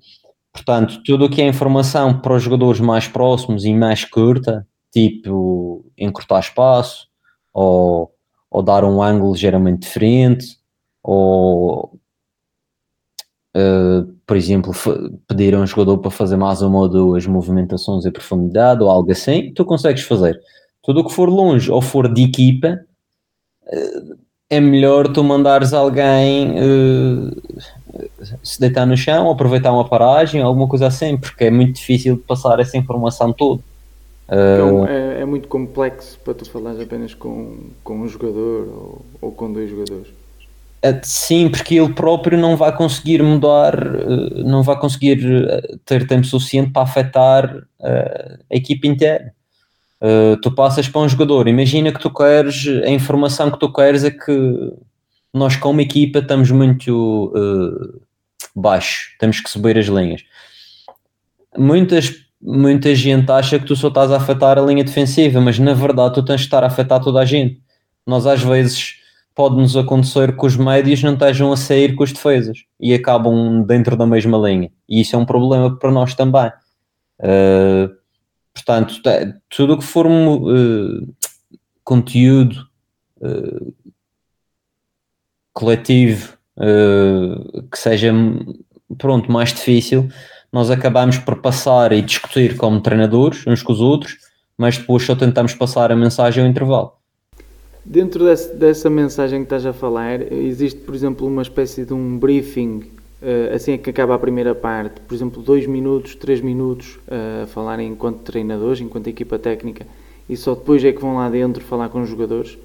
portanto, 0.52 1.02
tudo 1.04 1.24
o 1.24 1.30
que 1.30 1.42
é 1.42 1.48
informação 1.48 2.20
para 2.20 2.34
os 2.34 2.42
jogadores 2.42 2.80
mais 2.80 3.08
próximos 3.08 3.64
e 3.64 3.72
mais 3.72 4.04
curta, 4.04 4.66
tipo 4.92 5.90
encurtar 5.96 6.40
espaço, 6.40 7.08
ou, 7.52 8.14
ou 8.50 8.62
dar 8.62 8.84
um 8.84 9.02
ângulo 9.02 9.32
ligeiramente 9.32 9.86
diferente, 9.86 10.58
ou 11.02 11.98
uh, 13.56 14.13
por 14.26 14.36
exemplo, 14.36 14.72
pedir 15.28 15.54
a 15.54 15.58
um 15.58 15.66
jogador 15.66 15.98
para 15.98 16.10
fazer 16.10 16.36
mais 16.36 16.62
uma 16.62 16.78
ou 16.78 16.88
duas 16.88 17.26
movimentações 17.26 18.06
em 18.06 18.10
profundidade 18.10 18.82
ou 18.82 18.90
algo 18.90 19.10
assim, 19.12 19.52
tu 19.52 19.64
consegues 19.64 20.02
fazer. 20.02 20.40
Tudo 20.82 21.00
o 21.00 21.04
que 21.04 21.12
for 21.12 21.28
longe 21.28 21.70
ou 21.70 21.82
for 21.82 22.12
de 22.12 22.24
equipa, 22.24 22.80
uh, 23.66 24.18
é 24.48 24.60
melhor 24.60 25.08
tu 25.08 25.22
mandares 25.22 25.72
alguém 25.72 26.52
uh, 26.52 27.42
se 28.42 28.60
deitar 28.60 28.86
no 28.86 28.96
chão, 28.96 29.30
aproveitar 29.30 29.72
uma 29.72 29.88
paragem, 29.88 30.42
alguma 30.42 30.68
coisa 30.68 30.86
assim, 30.86 31.16
porque 31.16 31.44
é 31.44 31.50
muito 31.50 31.74
difícil 31.74 32.16
de 32.16 32.22
passar 32.22 32.60
essa 32.60 32.76
informação 32.76 33.32
toda. 33.32 33.62
Uh, 34.26 34.86
é, 34.86 35.20
é, 35.20 35.24
muito 35.26 35.48
complexo 35.48 36.18
para 36.24 36.32
tu 36.32 36.50
falares 36.50 36.80
apenas 36.80 37.12
com, 37.12 37.58
com 37.82 38.00
um 38.00 38.08
jogador 38.08 38.66
ou, 38.68 39.04
ou 39.20 39.32
com 39.32 39.52
dois 39.52 39.68
jogadores. 39.68 40.08
Sim, 41.02 41.48
porque 41.48 41.76
ele 41.76 41.94
próprio 41.94 42.38
não 42.38 42.56
vai 42.56 42.76
conseguir 42.76 43.22
mudar, 43.22 43.74
não 44.44 44.62
vai 44.62 44.78
conseguir 44.78 45.18
ter 45.84 46.06
tempo 46.06 46.26
suficiente 46.26 46.72
para 46.72 46.82
afetar 46.82 47.66
a 47.82 48.38
equipe 48.54 48.86
inteira. 48.86 49.32
Tu 50.42 50.50
passas 50.52 50.86
para 50.86 51.00
um 51.00 51.08
jogador, 51.08 51.48
imagina 51.48 51.90
que 51.90 52.00
tu 52.00 52.10
queres, 52.10 52.66
a 52.84 52.90
informação 52.90 53.50
que 53.50 53.58
tu 53.58 53.72
queres 53.72 54.04
é 54.04 54.10
que 54.10 54.72
nós 55.32 55.56
como 55.56 55.80
equipa 55.80 56.18
estamos 56.18 56.50
muito 56.50 57.32
baixo, 58.54 59.16
temos 59.18 59.40
que 59.40 59.48
subir 59.48 59.78
as 59.78 59.86
linhas. 59.86 60.22
Muitas, 61.56 62.12
muita 62.42 62.94
gente 62.94 63.32
acha 63.32 63.58
que 63.58 63.64
tu 63.64 63.74
só 63.74 63.88
estás 63.88 64.12
a 64.12 64.18
afetar 64.18 64.58
a 64.58 64.62
linha 64.62 64.84
defensiva, 64.84 65.40
mas 65.40 65.58
na 65.58 65.72
verdade 65.72 66.16
tu 66.16 66.22
tens 66.22 66.40
de 66.40 66.46
estar 66.46 66.62
a 66.62 66.66
afetar 66.66 67.00
toda 67.00 67.20
a 67.20 67.24
gente. 67.24 67.62
Nós 68.06 68.26
às 68.26 68.42
vezes 68.42 68.96
pode-nos 69.34 69.76
acontecer 69.76 70.36
que 70.36 70.46
os 70.46 70.56
médios 70.56 71.02
não 71.02 71.14
estejam 71.14 71.52
a 71.52 71.56
sair 71.56 71.94
com 71.94 72.04
as 72.04 72.12
defesas 72.12 72.64
e 72.78 72.94
acabam 72.94 73.62
dentro 73.62 73.96
da 73.96 74.06
mesma 74.06 74.38
linha. 74.38 74.70
E 74.88 75.00
isso 75.00 75.16
é 75.16 75.18
um 75.18 75.26
problema 75.26 75.76
para 75.76 75.90
nós 75.90 76.14
também. 76.14 76.50
Uh, 77.18 78.04
Portanto, 78.54 79.02
tudo 79.50 79.74
o 79.74 79.78
que 79.78 79.84
for 79.84 80.06
uh, 80.06 81.14
conteúdo 81.82 82.66
uh, 83.20 83.74
coletivo 85.52 86.38
que 87.72 87.76
seja 87.76 88.12
pronto, 88.96 89.30
mais 89.30 89.52
difícil, 89.52 90.08
nós 90.52 90.70
acabamos 90.70 91.18
por 91.18 91.42
passar 91.42 91.92
e 91.92 92.00
discutir 92.00 92.56
como 92.56 92.80
treinadores 92.80 93.44
uns 93.44 93.60
com 93.60 93.72
os 93.72 93.80
outros, 93.80 94.18
mas 94.56 94.78
depois 94.78 95.02
só 95.02 95.16
tentamos 95.16 95.52
passar 95.52 95.90
a 95.90 95.96
mensagem 95.96 96.44
ao 96.44 96.48
intervalo. 96.48 96.92
Dentro 97.84 98.24
desse, 98.24 98.54
dessa 98.54 98.88
mensagem 98.88 99.40
que 99.40 99.46
estás 99.46 99.66
a 99.66 99.72
falar, 99.72 100.32
existe, 100.32 100.80
por 100.80 100.94
exemplo, 100.94 101.26
uma 101.26 101.42
espécie 101.42 101.84
de 101.84 101.92
um 101.92 102.18
briefing 102.18 102.82
Uh, 103.24 103.54
assim 103.54 103.72
é 103.72 103.78
que 103.78 103.88
acaba 103.88 104.14
a 104.14 104.18
primeira 104.18 104.54
parte, 104.54 105.00
por 105.00 105.14
exemplo, 105.14 105.42
dois 105.42 105.66
minutos, 105.66 106.14
três 106.14 106.42
minutos 106.42 106.98
uh, 107.08 107.44
a 107.44 107.46
falarem 107.46 107.88
enquanto 107.88 108.18
treinadores, 108.18 108.82
enquanto 108.82 109.06
equipa 109.06 109.38
técnica, 109.38 109.86
e 110.28 110.36
só 110.36 110.54
depois 110.54 110.84
é 110.84 110.92
que 110.92 111.00
vão 111.00 111.16
lá 111.16 111.30
dentro 111.30 111.64
falar 111.64 111.88
com 111.88 112.02
os 112.02 112.08
jogadores? 112.10 112.58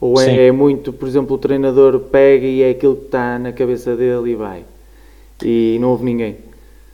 Ou 0.00 0.20
é, 0.20 0.48
é, 0.48 0.52
muito, 0.52 0.92
por 0.92 1.06
exemplo, 1.06 1.36
o 1.36 1.38
treinador 1.38 2.00
pega 2.00 2.44
e 2.44 2.62
é 2.62 2.70
aquilo 2.70 2.96
que 2.96 3.04
está 3.04 3.38
na 3.38 3.52
cabeça 3.52 3.94
dele 3.94 4.32
e 4.32 4.34
vai, 4.34 4.64
e 5.40 5.78
não 5.80 5.90
houve 5.90 6.04
ninguém? 6.04 6.38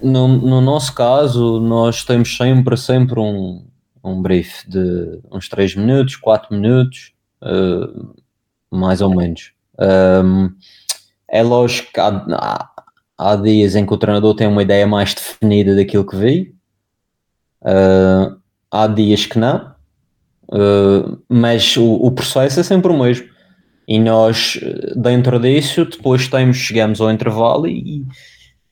No, 0.03 0.29
no 0.29 0.61
nosso 0.61 0.95
caso, 0.95 1.59
nós 1.59 2.05
temos 2.05 2.37
sempre, 2.37 2.77
sempre 2.77 3.19
um, 3.19 3.63
um 4.05 4.21
brief 4.21 4.69
de 4.69 5.21
uns 5.33 5.49
3 5.49 5.75
minutos, 5.75 6.17
4 6.17 6.55
minutos, 6.55 7.13
uh, 7.43 8.15
mais 8.71 9.01
ou 9.01 9.15
menos. 9.15 9.53
Um, 9.79 10.51
é 11.29 11.43
lógico 11.43 11.93
que 11.93 12.01
há, 12.01 12.71
há 13.17 13.37
dias 13.37 13.77
em 13.77 13.87
que 13.87 13.95
o 13.95 13.99
treinador 13.99 14.35
tem 14.35 14.47
uma 14.47 14.63
ideia 14.63 14.87
mais 14.87 15.15
definida 15.15 15.75
daquilo 15.75 16.07
que 16.07 16.17
vê, 16.17 16.53
uh, 17.63 18.37
há 18.71 18.87
dias 18.87 19.27
que 19.27 19.39
não, 19.39 19.75
uh, 20.49 21.23
mas 21.29 21.77
o, 21.77 21.95
o, 21.95 22.11
processo 22.11 22.61
é 22.61 22.63
sempre 22.63 22.93
o 22.93 22.99
mesmo. 22.99 23.29
E 23.87 23.99
nós, 23.99 24.59
dentro 24.95 25.41
disso, 25.41 25.85
depois 25.85 26.29
temos, 26.29 26.57
chegamos 26.57 27.01
ao 27.01 27.11
intervalo 27.11 27.67
e, 27.67 27.99
e 27.99 28.05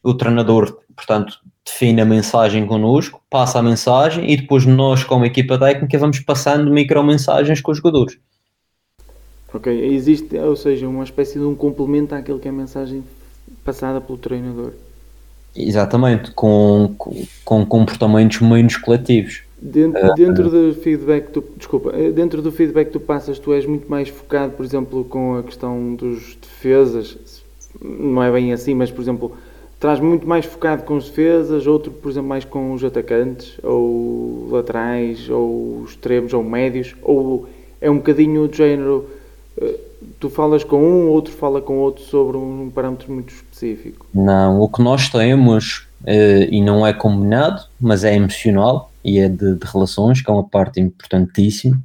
o 0.02 0.14
treinador, 0.14 0.78
portanto, 0.94 1.40
define 1.64 2.00
a 2.00 2.04
mensagem 2.04 2.66
connosco, 2.66 3.20
passa 3.28 3.58
a 3.58 3.62
mensagem 3.62 4.30
e 4.30 4.36
depois 4.36 4.64
nós, 4.64 5.04
como 5.04 5.24
equipa 5.24 5.58
técnica, 5.58 5.98
vamos 5.98 6.20
passando 6.20 6.70
micromensagens 6.70 7.60
com 7.60 7.72
os 7.72 7.78
jogadores. 7.78 8.18
Ok, 9.52 9.72
existe, 9.94 10.36
ou 10.36 10.56
seja, 10.56 10.86
uma 10.86 11.04
espécie 11.04 11.38
de 11.38 11.44
um 11.44 11.54
complemento 11.54 12.14
àquilo 12.14 12.38
que 12.38 12.48
é 12.48 12.50
a 12.50 12.54
mensagem 12.54 13.02
passada 13.64 14.00
pelo 14.00 14.18
treinador. 14.18 14.72
Exatamente, 15.56 16.30
com, 16.32 16.94
com, 17.44 17.66
comportamentos 17.66 18.40
menos 18.40 18.76
coletivos. 18.76 19.42
Dentro, 19.60 20.06
uh, 20.06 20.14
dentro 20.14 20.50
do 20.50 20.74
feedback, 20.74 21.30
tu, 21.30 21.42
desculpa, 21.56 21.92
eh, 21.96 22.12
dentro 22.12 22.40
do 22.40 22.52
feedback 22.52 22.88
que 22.88 22.92
tu 22.92 23.00
passas, 23.00 23.38
tu 23.38 23.52
és 23.52 23.66
muito 23.66 23.90
mais 23.90 24.08
focado, 24.08 24.52
por 24.52 24.64
exemplo, 24.64 25.04
com 25.04 25.36
a 25.36 25.42
questão 25.42 25.94
dos 25.94 26.36
defesas, 26.40 27.42
não 27.82 28.22
é 28.22 28.30
bem 28.30 28.52
assim, 28.52 28.74
mas 28.74 28.90
por 28.90 29.02
exemplo, 29.02 29.36
traz 29.80 29.98
muito 29.98 30.28
mais 30.28 30.44
focado 30.44 30.84
com 30.84 30.96
os 30.96 31.08
defesas, 31.08 31.66
outro, 31.66 31.90
por 31.90 32.10
exemplo, 32.10 32.28
mais 32.28 32.44
com 32.44 32.72
os 32.72 32.84
atacantes, 32.84 33.58
ou 33.64 34.48
laterais, 34.50 35.28
ou 35.28 35.84
extremos, 35.84 36.32
ou 36.32 36.44
médios, 36.44 36.94
ou 37.02 37.48
é 37.80 37.90
um 37.90 37.96
bocadinho 37.96 38.46
do 38.46 38.54
género 38.54 39.08
tu 40.18 40.28
falas 40.28 40.64
com 40.64 40.82
um, 40.82 41.08
outro 41.08 41.32
fala 41.32 41.60
com 41.60 41.78
outro 41.78 42.02
sobre 42.04 42.36
um 42.36 42.70
parâmetro 42.70 43.12
muito 43.12 43.32
específico. 43.32 44.06
Não, 44.12 44.60
o 44.60 44.68
que 44.68 44.82
nós 44.82 45.08
temos, 45.08 45.86
uh, 46.02 46.48
e 46.50 46.60
não 46.60 46.86
é 46.86 46.92
combinado, 46.92 47.62
mas 47.80 48.04
é 48.04 48.14
emocional 48.14 48.92
e 49.04 49.18
é 49.18 49.28
de, 49.28 49.54
de, 49.54 49.66
relações, 49.66 50.20
que 50.20 50.30
é 50.30 50.34
uma 50.34 50.46
parte 50.46 50.80
importantíssima. 50.80 51.80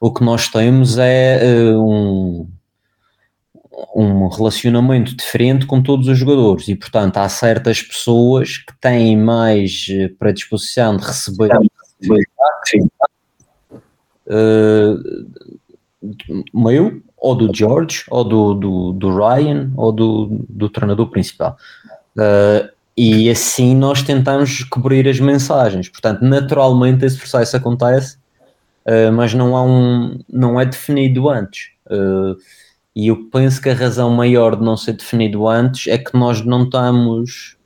O 0.00 0.12
que 0.12 0.24
nós 0.24 0.48
temos 0.48 0.98
é 0.98 1.74
uh, 1.74 1.78
um, 1.78 2.48
um 3.94 4.28
relacionamento 4.28 5.14
diferente 5.14 5.66
com 5.66 5.82
todos 5.82 6.08
os 6.08 6.18
jogadores, 6.18 6.68
e 6.68 6.74
portanto 6.74 7.18
há 7.18 7.28
certas 7.28 7.82
pessoas 7.82 8.58
que 8.58 8.74
têm 8.80 9.16
mais 9.16 9.86
predisposição 10.18 10.96
de 10.96 11.04
receber. 11.04 11.50
Uh, 14.28 15.26
meu 16.52 17.00
ou 17.26 17.34
do 17.34 17.52
George, 17.52 18.04
ou 18.08 18.22
do, 18.22 18.54
do, 18.54 18.92
do 18.92 19.16
Ryan, 19.16 19.72
ou 19.76 19.90
do, 19.90 20.44
do 20.48 20.68
treinador 20.68 21.08
principal. 21.08 21.56
Uh, 22.16 22.70
e 22.96 23.28
assim 23.28 23.74
nós 23.74 24.00
tentamos 24.00 24.62
cobrir 24.62 25.08
as 25.08 25.18
mensagens. 25.18 25.88
Portanto, 25.88 26.22
naturalmente 26.22 27.04
esse 27.04 27.18
processo 27.18 27.56
acontece, 27.56 28.16
uh, 28.86 29.12
mas 29.12 29.34
não, 29.34 29.56
há 29.56 29.62
um, 29.64 30.20
não 30.32 30.60
é 30.60 30.64
definido 30.64 31.28
antes. 31.28 31.70
Uh, 31.86 32.36
e 32.94 33.08
eu 33.08 33.28
penso 33.28 33.60
que 33.60 33.70
a 33.70 33.74
razão 33.74 34.08
maior 34.08 34.54
de 34.54 34.64
não 34.64 34.76
ser 34.76 34.92
definido 34.92 35.48
antes 35.48 35.88
é 35.88 35.98
que 35.98 36.16
nós 36.16 36.42
não 36.42 36.62
estamos. 36.62 37.56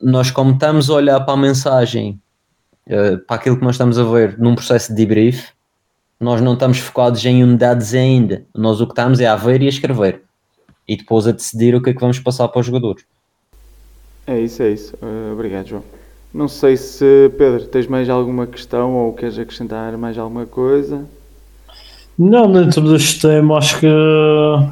Nós, 0.00 0.30
como 0.30 0.52
estamos 0.52 0.88
a 0.88 0.94
olhar 0.94 1.20
para 1.20 1.34
a 1.34 1.36
mensagem, 1.36 2.18
para 3.26 3.36
aquilo 3.36 3.56
que 3.56 3.64
nós 3.64 3.74
estamos 3.74 3.98
a 3.98 4.02
ver 4.02 4.36
num 4.38 4.54
processo 4.54 4.88
de 4.88 4.96
debrief, 4.96 5.53
nós 6.24 6.40
não 6.40 6.54
estamos 6.54 6.78
focados 6.78 7.22
em 7.26 7.44
unidades 7.44 7.92
ainda. 7.92 8.44
Nós 8.54 8.80
o 8.80 8.86
que 8.86 8.92
estamos 8.92 9.20
é 9.20 9.26
a 9.26 9.36
ver 9.36 9.60
e 9.60 9.66
a 9.66 9.68
escrever. 9.68 10.22
E 10.88 10.96
depois 10.96 11.26
a 11.26 11.32
decidir 11.32 11.74
o 11.74 11.82
que 11.82 11.90
é 11.90 11.92
que 11.92 12.00
vamos 12.00 12.18
passar 12.18 12.48
para 12.48 12.60
os 12.60 12.66
jogadores. 12.66 13.04
É 14.26 14.40
isso, 14.40 14.62
é 14.62 14.70
isso. 14.70 14.94
Uh, 15.02 15.34
obrigado, 15.34 15.66
João. 15.66 15.84
Não 16.32 16.48
sei 16.48 16.78
se, 16.78 17.30
Pedro, 17.36 17.66
tens 17.66 17.86
mais 17.86 18.08
alguma 18.08 18.46
questão 18.46 18.94
ou 18.94 19.12
queres 19.12 19.38
acrescentar 19.38 19.96
mais 19.98 20.16
alguma 20.16 20.46
coisa? 20.46 21.04
Não, 22.18 22.50
dentro 22.50 22.90
deste 22.90 23.20
tema 23.20 23.58
acho 23.58 23.80
que, 23.80 23.86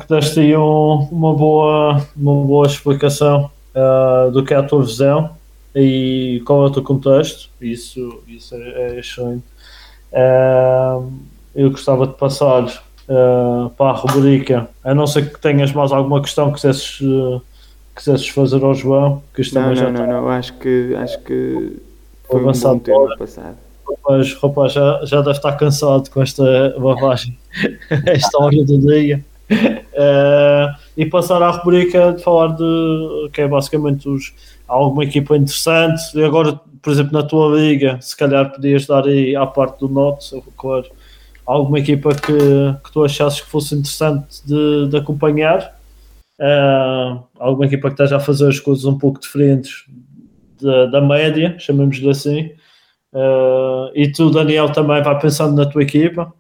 que 0.01 0.09
deste 0.09 0.41
aí 0.41 0.57
um, 0.57 1.07
uma, 1.13 1.35
boa, 1.35 2.03
uma 2.17 2.35
boa 2.47 2.67
explicação 2.67 3.51
uh, 3.77 4.31
do 4.31 4.43
que 4.43 4.55
é 4.55 4.57
a 4.57 4.63
tua 4.63 4.83
visão 4.83 5.31
e 5.75 6.43
qual 6.47 6.65
é 6.65 6.67
o 6.67 6.71
teu 6.71 6.83
contexto. 6.83 7.51
Isso, 7.61 8.23
isso 8.27 8.55
é, 8.55 8.95
é 8.95 9.01
excelente. 9.01 9.45
Uh, 10.13 11.13
eu 11.55 11.71
gostava 11.71 12.07
de 12.07 12.15
passar 12.15 12.65
uh, 12.65 13.71
para 13.71 13.91
a 13.91 13.93
rubrica, 13.93 14.69
a 14.83 14.95
não 14.95 15.07
ser 15.07 15.33
que 15.33 15.41
tenhas 15.41 15.73
mais 15.73 15.93
alguma 15.93 16.21
questão 16.21 16.49
que 16.49 16.57
quisesses, 16.57 17.01
uh, 17.01 17.43
quisesses 17.95 18.29
fazer 18.29 18.63
ao 18.65 18.75
João. 18.75 19.23
Que 19.35 19.43
não, 19.55 19.69
não, 19.69 19.75
já 19.75 19.91
não, 19.91 20.07
não, 20.07 20.29
acho 20.29 20.55
que, 20.55 20.95
acho 20.97 21.19
que 21.21 21.81
foi 22.25 22.41
um 22.41 22.53
bom 22.53 22.79
tema 22.79 23.17
passado 23.17 23.57
mas 24.09 24.35
rapaz, 24.35 24.73
já, 24.73 25.01
já 25.05 25.19
deve 25.19 25.37
estar 25.37 25.53
cansado 25.53 26.11
com 26.11 26.23
esta 26.23 26.43
lavagem, 26.79 27.39
esta 28.07 28.39
hora 28.43 28.65
do 28.65 28.79
dia. 28.79 29.25
Uh, 29.51 30.75
e 30.97 31.05
passar 31.07 31.43
à 31.43 31.51
rubrica 31.51 32.13
de 32.13 32.23
falar 32.23 32.49
de 32.57 33.29
que 33.33 33.43
é 33.43 33.49
basicamente 33.49 34.09
os, 34.09 34.33
alguma 34.67 35.05
equipa 35.05 35.37
interessante. 35.37 36.01
E 36.15 36.25
agora, 36.25 36.59
por 36.81 36.93
exemplo, 36.93 37.13
na 37.13 37.23
tua 37.23 37.55
liga, 37.57 37.99
se 38.01 38.17
calhar 38.17 38.51
podias 38.51 38.87
dar 38.87 39.05
aí 39.05 39.37
à 39.37 39.47
parte 39.47 39.81
do 39.81 39.89
Note, 39.89 40.43
claro, 40.57 40.87
alguma 41.47 41.78
equipa 41.78 42.14
que, 42.14 42.32
que 42.84 42.93
tu 42.93 43.05
achasses 43.05 43.40
que 43.40 43.49
fosse 43.49 43.74
interessante 43.74 44.45
de, 44.47 44.88
de 44.88 44.97
acompanhar. 44.97 45.78
Uh, 46.38 47.22
alguma 47.38 47.66
equipa 47.66 47.88
que 47.88 47.95
esteja 47.95 48.16
a 48.16 48.20
fazer 48.20 48.49
as 48.49 48.59
coisas 48.59 48.84
um 48.84 48.99
pouco 48.99 49.20
diferentes 49.20 49.84
da, 50.61 50.86
da 50.86 51.01
média, 51.01 51.57
chamemos-lhe 51.59 52.09
assim. 52.09 52.53
Uh, 53.12 53.90
e 53.95 54.11
tu, 54.11 54.30
Daniel, 54.30 54.72
também 54.72 55.03
vai 55.03 55.18
pensando 55.18 55.55
na 55.55 55.70
tua 55.70 55.82
equipa, 55.82 56.32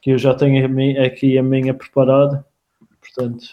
que 0.00 0.10
eu 0.10 0.18
já 0.18 0.34
tenho 0.34 0.64
aqui 1.04 1.36
a 1.36 1.42
minha 1.42 1.74
preparada. 1.74 2.44
Portanto, 3.00 3.44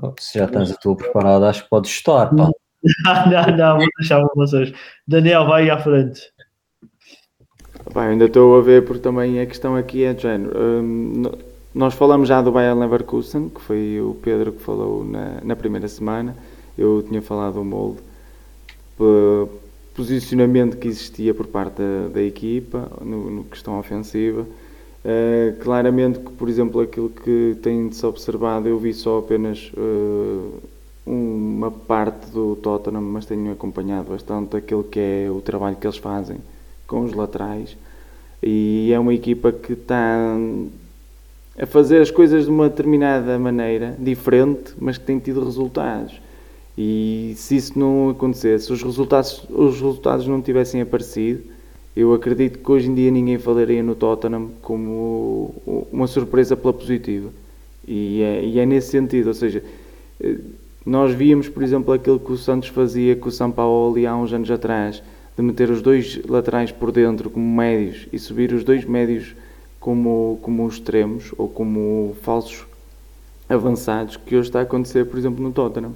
oh, 0.00 0.12
se 0.18 0.38
já 0.38 0.46
tens 0.46 0.70
a 0.70 0.76
tua 0.76 0.96
preparada, 0.96 1.48
acho 1.48 1.64
que 1.64 1.70
podes 1.70 1.90
estar. 1.90 2.26
Pá. 2.34 2.50
não, 3.30 3.56
não, 3.56 3.78
vou 3.78 3.88
deixar 3.98 4.22
vocês. 4.34 4.72
Daniel, 5.06 5.46
vai 5.46 5.70
à 5.70 5.78
frente. 5.78 6.20
Bem, 7.90 8.04
ainda 8.04 8.26
estou 8.26 8.56
a 8.56 8.60
ver, 8.60 8.84
porque 8.84 9.02
também 9.02 9.40
a 9.40 9.46
questão 9.46 9.74
aqui 9.74 10.04
é 10.04 10.14
de 10.14 10.22
género. 10.22 10.56
Um, 10.56 11.24
nós 11.74 11.94
falamos 11.94 12.28
já 12.28 12.40
do 12.40 12.52
Bayern 12.52 12.80
Leverkusen, 12.80 13.48
que 13.48 13.60
foi 13.60 14.00
o 14.00 14.14
Pedro 14.22 14.52
que 14.52 14.62
falou 14.62 15.04
na, 15.04 15.40
na 15.42 15.56
primeira 15.56 15.88
semana. 15.88 16.36
Eu 16.78 17.04
tinha 17.06 17.20
falado 17.20 17.54
do 17.54 17.64
molde 17.64 17.98
posicionamento 19.94 20.76
que 20.76 20.86
existia 20.86 21.34
por 21.34 21.46
parte 21.46 21.82
da, 21.82 22.08
da 22.14 22.22
equipa 22.22 22.88
no, 23.00 23.30
no, 23.30 23.44
questão 23.44 23.78
ofensiva. 23.78 24.42
Uh, 25.04 25.60
claramente 25.60 26.20
que, 26.20 26.30
por 26.32 26.48
exemplo, 26.48 26.80
aquilo 26.80 27.10
que 27.10 27.56
tem-se 27.60 28.06
observado, 28.06 28.68
eu 28.68 28.78
vi 28.78 28.94
só 28.94 29.18
apenas 29.18 29.72
uh, 29.76 30.62
uma 31.04 31.70
parte 31.70 32.30
do 32.30 32.54
Tottenham, 32.56 33.02
mas 33.02 33.26
tenho 33.26 33.50
acompanhado 33.50 34.10
bastante 34.10 34.56
aquilo 34.56 34.84
que 34.84 35.00
é 35.00 35.28
o 35.28 35.40
trabalho 35.40 35.76
que 35.76 35.86
eles 35.86 35.98
fazem 35.98 36.38
com 36.92 37.04
os 37.04 37.14
laterais. 37.14 37.74
E 38.42 38.90
é 38.92 38.98
uma 39.00 39.14
equipa 39.14 39.50
que 39.50 39.72
está 39.72 40.36
a 41.58 41.64
fazer 41.64 42.02
as 42.02 42.10
coisas 42.10 42.44
de 42.44 42.50
uma 42.50 42.68
determinada 42.68 43.38
maneira, 43.38 43.96
diferente, 43.98 44.74
mas 44.78 44.98
que 44.98 45.04
tem 45.04 45.18
tido 45.18 45.42
resultados. 45.42 46.20
E 46.76 47.32
se 47.36 47.56
isso 47.56 47.78
não 47.78 48.10
acontecesse, 48.10 48.66
se 48.66 48.72
os 48.72 48.82
resultados, 48.82 49.42
os 49.48 49.80
resultados 49.80 50.26
não 50.26 50.42
tivessem 50.42 50.82
aparecido, 50.82 51.40
eu 51.96 52.12
acredito 52.12 52.58
que 52.58 52.70
hoje 52.70 52.90
em 52.90 52.94
dia 52.94 53.10
ninguém 53.10 53.38
falaria 53.38 53.82
no 53.82 53.94
Tottenham 53.94 54.50
como 54.60 55.54
uma 55.90 56.06
surpresa 56.06 56.54
pela 56.54 56.74
positiva. 56.74 57.30
E 57.88 58.22
é, 58.22 58.44
e 58.44 58.58
é 58.58 58.66
nesse 58.66 58.88
sentido, 58.88 59.28
ou 59.28 59.34
seja, 59.34 59.62
eh, 60.20 60.36
nós 60.84 61.14
víamos, 61.14 61.48
por 61.48 61.62
exemplo, 61.62 61.92
aquilo 61.92 62.20
que 62.20 62.32
o 62.32 62.36
Santos 62.36 62.68
fazia 62.68 63.16
com 63.16 63.28
o 63.28 63.32
São 63.32 63.50
Paulo 63.50 63.96
há 64.06 64.16
uns 64.16 64.32
anos 64.32 64.50
atrás, 64.50 65.02
de 65.36 65.42
meter 65.42 65.70
os 65.70 65.80
dois 65.80 66.20
laterais 66.26 66.70
por 66.70 66.92
dentro 66.92 67.30
como 67.30 67.56
médios 67.56 68.06
e 68.12 68.18
subir 68.18 68.52
os 68.52 68.64
dois 68.64 68.84
médios 68.84 69.34
como, 69.80 70.38
como 70.42 70.68
extremos 70.68 71.32
ou 71.36 71.48
como 71.48 72.14
falsos 72.22 72.66
avançados, 73.48 74.16
que 74.16 74.36
hoje 74.36 74.48
está 74.48 74.60
a 74.60 74.62
acontecer, 74.62 75.04
por 75.06 75.18
exemplo, 75.18 75.42
no 75.42 75.52
Tottenham. 75.52 75.92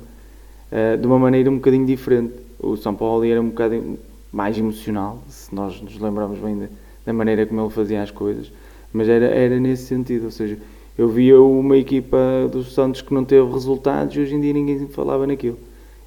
Eh, 0.71 0.97
de 0.97 1.07
uma 1.07 1.19
maneira 1.19 1.51
um 1.51 1.57
bocadinho 1.57 1.87
diferente. 1.87 2.35
O 2.59 2.77
São 2.77 2.95
Paulo 2.95 3.25
era 3.25 3.41
um 3.41 3.49
bocadinho 3.49 3.99
mais 4.33 4.59
emocional, 4.59 5.23
se 5.29 5.55
nós 5.55 5.81
nos 5.81 5.99
lembramos 5.99 6.39
bem 6.39 6.59
da, 6.59 6.67
da 7.07 7.13
maneira 7.13 7.47
como 7.47 7.61
ele 7.61 7.71
fazia 7.71 8.03
as 8.03 8.11
coisas, 8.11 8.53
mas 8.93 9.09
era, 9.09 9.27
era 9.27 9.61
nesse 9.61 9.85
sentido, 9.85 10.25
ou 10.25 10.31
seja, 10.31 10.59
eu 10.99 11.09
via 11.09 11.41
uma 11.41 11.77
equipa 11.77 12.19
dos 12.51 12.75
Santos 12.75 13.03
que 13.03 13.15
não 13.15 13.25
teve 13.25 13.51
resultados 13.51 14.17
e 14.17 14.21
hoje 14.21 14.35
em 14.35 14.41
dia 14.41 14.53
ninguém 14.53 14.89
falava 14.89 15.27
naquilo. 15.27 15.59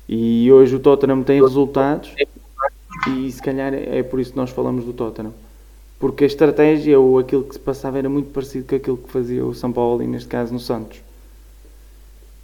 E 0.07 0.51
hoje 0.51 0.75
o 0.75 0.79
Tottenham 0.79 1.23
tem 1.23 1.41
resultados 1.41 2.13
e 3.07 3.31
se 3.31 3.41
calhar 3.41 3.73
é 3.73 4.03
por 4.03 4.19
isso 4.19 4.31
que 4.31 4.37
nós 4.37 4.49
falamos 4.49 4.85
do 4.85 4.93
Tottenham. 4.93 5.33
Porque 5.99 6.23
a 6.23 6.27
estratégia 6.27 6.99
ou 6.99 7.19
aquilo 7.19 7.43
que 7.43 7.53
se 7.53 7.59
passava 7.59 7.97
era 7.97 8.09
muito 8.09 8.29
parecido 8.31 8.65
com 8.65 8.75
aquilo 8.75 8.97
que 8.97 9.11
fazia 9.11 9.45
o 9.45 9.53
São 9.53 9.71
Paulo 9.71 10.01
e 10.01 10.07
neste 10.07 10.29
caso 10.29 10.53
no 10.53 10.59
Santos. 10.59 11.01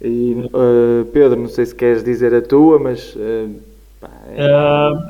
E, 0.00 0.36
uh, 0.52 1.06
Pedro, 1.06 1.40
não 1.40 1.48
sei 1.48 1.64
se 1.64 1.74
queres 1.74 2.04
dizer 2.04 2.34
a 2.34 2.42
tua, 2.42 2.78
mas. 2.78 3.14
Uh, 3.14 3.54
pá, 3.98 4.10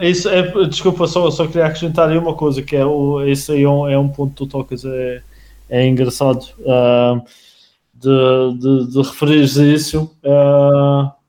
é... 0.01 0.09
isso 0.09 0.29
é, 0.29 0.43
desculpa, 0.69 1.09
só, 1.09 1.29
só 1.31 1.45
queria 1.47 1.67
acrescentar 1.67 2.09
aí 2.09 2.17
uma 2.17 2.35
coisa: 2.35 2.63
que 2.63 2.77
é 2.77 2.87
o, 2.87 3.21
esse 3.23 3.51
aí 3.51 3.65
é 3.65 3.69
um, 3.69 3.89
é 3.89 3.99
um 3.99 4.09
ponto 4.09 4.31
que 4.31 4.37
tu 4.37 4.47
tocas, 4.47 4.85
é, 4.85 5.23
é 5.69 5.87
engraçado 5.87 6.45
uh, 6.61 7.21
de, 7.95 8.59
de, 8.61 8.93
de 8.93 8.99
referir 8.99 9.43
isso, 9.43 10.09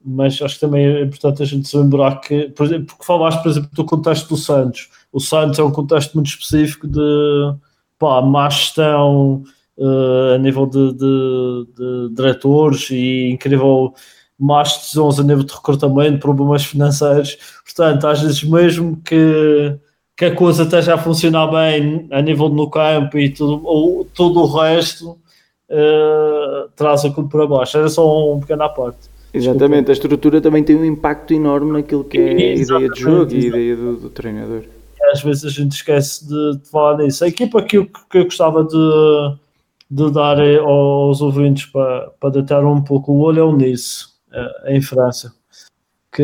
mas 0.10 0.41
acho 0.41 0.55
que 0.55 0.62
também 0.62 0.86
é 0.86 1.01
importante 1.01 1.43
a 1.43 1.45
gente 1.45 1.68
se 1.68 1.76
lembrar 1.76 2.22
que, 2.22 2.47
por 2.49 2.66
exemplo, 2.66 2.86
porque 2.88 3.03
falaste, 3.03 3.43
por 3.43 3.49
exemplo, 3.49 3.70
do 3.74 3.84
contexto 3.84 4.30
do 4.30 4.38
Santos. 4.38 4.89
O 5.12 5.20
Santos 5.20 5.60
é 5.60 5.64
um 5.64 5.72
contexto 5.72 6.14
muito 6.14 6.28
específico 6.28 6.88
de 6.88 7.53
pá, 7.99 8.22
má 8.22 8.49
gestão 8.49 9.43
uh, 9.78 10.36
a 10.36 10.38
nível 10.38 10.66
de, 10.66 10.93
de, 10.93 11.68
de, 11.76 12.16
diretores 12.16 12.89
e 12.89 13.32
incrível 13.32 13.93
más 14.39 14.78
decisões 14.78 15.20
a 15.20 15.24
nível 15.24 15.43
de 15.43 15.53
recrutamento, 15.53 16.20
problemas 16.20 16.64
financeiros. 16.64 17.38
Portanto, 17.66 18.08
às 18.08 18.22
vezes 18.22 18.43
mesmo 18.43 19.01
que, 19.03 19.78
que 20.16 20.26
a 20.26 20.36
coisa 20.36 20.64
esteja 20.64 20.93
a 20.93 20.97
funcionar 20.97 21.47
bem 21.47 22.08
a 22.12 22.22
nível 22.22 22.47
no 22.47 22.70
campo 22.70 23.18
e 23.18 23.30
tudo, 23.30 23.62
ou, 23.66 24.05
todo 24.05 24.39
o 24.39 24.45
resto 24.45 25.20
uh, 25.70 26.70
traz 26.78 27.03
aquilo 27.03 27.28
para 27.28 27.45
baixo. 27.45 27.78
Era 27.78 27.89
só 27.89 28.34
um 28.34 28.39
pequeno 28.39 28.64
à 28.64 28.70
parte. 28.70 29.16
Exatamente, 29.34 29.90
a 29.90 29.94
estrutura 29.94 30.42
também 30.42 30.64
tem 30.64 30.76
um 30.76 30.86
impacto 30.86 31.34
enorme 31.34 31.72
naquilo 31.72 32.04
que 32.04 32.18
é 32.18 32.30
a 32.30 32.56
ideia 32.56 32.90
de 32.90 33.00
jogo 33.00 33.34
e 33.34 33.38
a 33.38 33.48
ideia 33.48 33.76
do, 33.76 33.98
do 33.98 34.10
treinador. 34.10 34.64
Às 35.12 35.22
vezes 35.22 35.46
a 35.46 35.50
gente 35.50 35.74
esquece 35.74 36.28
de, 36.28 36.58
de 36.58 36.70
falar 36.70 36.98
nisso. 36.98 37.24
A 37.24 37.28
equipa 37.28 37.62
que 37.62 37.78
eu, 37.78 37.86
que 37.86 38.18
eu 38.18 38.24
gostava 38.26 38.64
de, 38.64 39.38
de 39.90 40.12
dar 40.12 40.38
aos 40.62 41.22
ouvintes 41.22 41.66
para, 41.68 42.12
para 42.20 42.30
deitar 42.32 42.66
um 42.66 42.82
pouco 42.82 43.12
o 43.12 43.20
olho 43.20 43.40
é 43.40 43.44
o 43.44 43.56
Nice, 43.56 44.06
eh, 44.32 44.76
em 44.76 44.82
França, 44.82 45.34
que, 46.12 46.24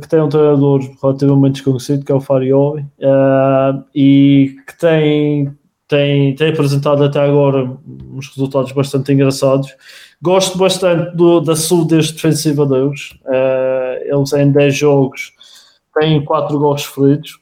que 0.00 0.08
tem 0.08 0.20
um 0.20 0.28
treinador 0.28 0.80
relativamente 1.02 1.54
desconhecido, 1.54 2.04
que 2.04 2.12
é 2.12 2.14
o 2.14 2.20
Farioli, 2.20 2.82
uh, 2.82 3.84
e 3.94 4.56
que 4.66 4.78
tem, 4.78 5.52
tem, 5.88 6.34
tem 6.34 6.50
apresentado 6.50 7.02
até 7.02 7.20
agora 7.20 7.76
uns 8.12 8.28
resultados 8.28 8.70
bastante 8.72 9.12
engraçados. 9.12 9.74
Gosto 10.22 10.56
bastante 10.58 11.16
do, 11.16 11.40
da 11.40 11.54
solidez 11.54 12.10
defensiva 12.10 12.66
deles. 12.66 13.10
Uh, 13.24 14.16
eles 14.16 14.32
em 14.32 14.50
10 14.50 14.76
jogos 14.76 15.32
têm 15.98 16.24
4 16.24 16.58
gols 16.58 16.84
feridos. 16.84 17.38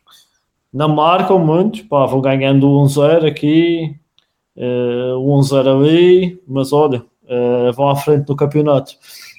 Não 0.73 0.89
marcam 0.89 1.39
muito, 1.39 1.87
pá, 1.87 2.07
vão 2.07 2.21
ganhando 2.21 2.67
1-0 2.67 3.27
aqui, 3.27 3.95
uh, 4.57 5.19
o 5.19 5.39
1-0 5.41 5.81
ali, 5.81 6.43
mas 6.49 6.73
olha, 6.73 7.05
uh, 7.25 7.73
vão 7.75 7.91
à 7.91 7.97
frente 7.97 8.25
do 8.27 8.37
campeonato. 8.37 8.95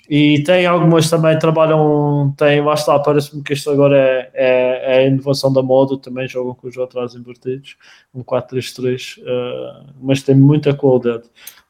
E 0.10 0.44
tem 0.44 0.66
algumas 0.66 1.10
também 1.10 1.40
trabalham, 1.40 2.34
tem, 2.38 2.62
lá 2.62 2.74
está, 2.74 3.00
parece-me 3.00 3.42
que 3.42 3.54
isto 3.54 3.70
agora 3.70 3.98
é, 3.98 4.32
é, 4.34 4.96
é, 4.96 4.98
a 5.00 5.08
inovação 5.08 5.52
da 5.52 5.64
moda, 5.64 5.98
também 5.98 6.28
jogam 6.28 6.54
com 6.54 6.68
os 6.68 6.78
atrás 6.78 7.16
invertidos, 7.16 7.78
um 8.14 8.22
4-3-3, 8.22 9.18
uh, 9.18 9.22
eh, 9.26 9.84
mas 10.02 10.22
tem 10.22 10.36
muita 10.36 10.74
qualidade. 10.74 11.24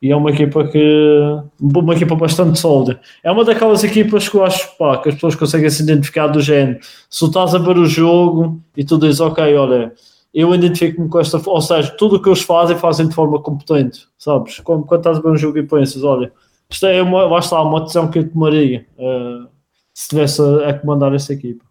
E 0.04 0.12
é 0.12 0.16
uma 0.18 0.32
equipa 0.32 0.68
que, 0.68 1.18
uma 1.62 1.93
equipa 1.93 2.14
bastante 2.14 2.60
sólida. 2.60 2.99
É 3.24 3.32
uma 3.32 3.45
daquelas 3.45 3.86
equipas 3.86 4.28
que 4.28 4.36
eu 4.36 4.43
acho 4.43 4.76
pá, 4.78 4.97
que 4.97 5.08
as 5.08 5.16
pessoas 5.16 5.34
conseguem 5.34 5.70
se 5.70 5.82
identificar 5.82 6.28
do 6.28 6.41
género. 6.41 6.78
Se 7.10 7.24
estás 7.24 7.56
a 7.56 7.58
ver 7.58 7.78
o 7.78 7.86
jogo 7.86 8.62
e 8.76 8.84
tu 8.84 8.97
dizes, 8.97 9.22
ok, 9.22 9.56
olha, 9.56 9.93
eu 10.34 10.54
identifico-me 10.54 11.08
com 11.08 11.22
esta, 11.22 11.41
ou 11.45 11.62
seja, 11.62 11.89
tudo 11.91 12.18
o 12.18 12.22
que 12.22 12.28
eles 12.28 12.41
fazem, 12.41 12.78
fazem 12.78 13.08
de 13.08 13.16
forma 13.16 13.41
competente, 13.41 14.06
sabes? 14.18 14.60
Quando, 14.60 14.84
quando 14.84 14.99
estás 14.99 15.20
a 15.20 15.22
ver 15.22 15.30
um 15.30 15.38
jogo 15.38 15.58
e 15.58 15.64
pensas, 15.64 16.04
olha, 16.04 16.34
isto 16.70 16.86
é 16.86 17.01
uma, 17.01 17.24
lá 17.24 17.39
está, 17.39 17.62
uma 17.62 17.80
decisão 17.80 18.12
que 18.12 18.20
eu 18.20 18.30
tomaria 18.30 18.86
uh, 18.97 19.47
se 19.93 20.04
estivesse 20.04 20.41
a, 20.41 20.68
a, 20.68 20.74
comandar 20.74 21.16
esta 21.16 21.32
equipa. 21.32 21.64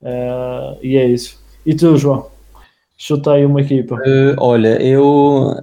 Uh, 0.00 0.78
e 0.82 0.96
é 0.96 1.06
isso. 1.06 1.38
E 1.66 1.74
tu, 1.74 1.94
João? 1.98 2.26
Chutei 2.96 3.44
uma 3.44 3.60
equipa. 3.60 3.96
Uh, 3.96 4.34
olha, 4.38 4.80
eu. 4.82 5.62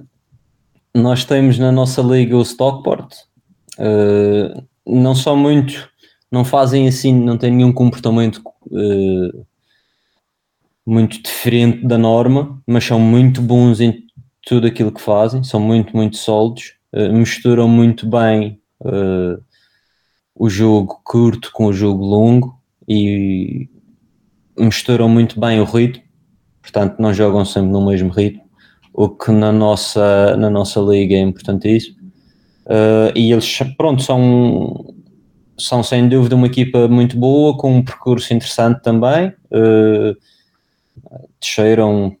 Nós 0.98 1.24
temos 1.24 1.58
na 1.58 1.72
nossa 1.72 2.02
liga 2.02 2.36
o 2.36 2.42
Stockport. 2.42 3.14
não 4.86 5.14
são 5.14 5.36
muito. 5.36 5.88
Não 6.30 6.44
fazem 6.44 6.86
assim, 6.86 7.14
não 7.14 7.38
têm 7.38 7.50
nenhum 7.50 7.72
comportamento 7.72 8.42
muito 10.88 11.22
diferente 11.22 11.86
da 11.86 11.98
norma, 11.98 12.62
mas 12.66 12.82
são 12.82 12.98
muito 12.98 13.42
bons 13.42 13.78
em 13.78 14.06
tudo 14.46 14.66
aquilo 14.66 14.90
que 14.90 15.02
fazem, 15.02 15.44
são 15.44 15.60
muito, 15.60 15.94
muito 15.94 16.16
sólidos, 16.16 16.76
uh, 16.94 17.12
misturam 17.12 17.68
muito 17.68 18.08
bem 18.08 18.58
uh, 18.80 19.38
o 20.34 20.48
jogo 20.48 20.98
curto 21.04 21.50
com 21.52 21.66
o 21.66 21.72
jogo 21.74 22.02
longo 22.02 22.58
e 22.88 23.68
misturam 24.56 25.10
muito 25.10 25.38
bem 25.38 25.60
o 25.60 25.64
ritmo, 25.64 26.02
portanto 26.62 26.98
não 26.98 27.12
jogam 27.12 27.44
sempre 27.44 27.70
no 27.70 27.84
mesmo 27.84 28.08
ritmo, 28.08 28.47
o 28.98 29.08
que 29.08 29.30
na 29.30 29.52
nossa, 29.52 30.36
na 30.36 30.50
nossa 30.50 30.80
liga 30.80 31.14
é 31.14 31.20
importantíssimo. 31.20 31.96
Uh, 32.66 33.14
e 33.14 33.30
eles, 33.30 33.58
pronto, 33.76 34.02
são, 34.02 34.92
são 35.56 35.84
sem 35.84 36.08
dúvida 36.08 36.34
uma 36.34 36.48
equipa 36.48 36.88
muito 36.88 37.16
boa, 37.16 37.56
com 37.56 37.76
um 37.76 37.84
percurso 37.84 38.34
interessante 38.34 38.82
também. 38.82 39.28
Uh, 39.52 40.16
desceram 41.40 42.16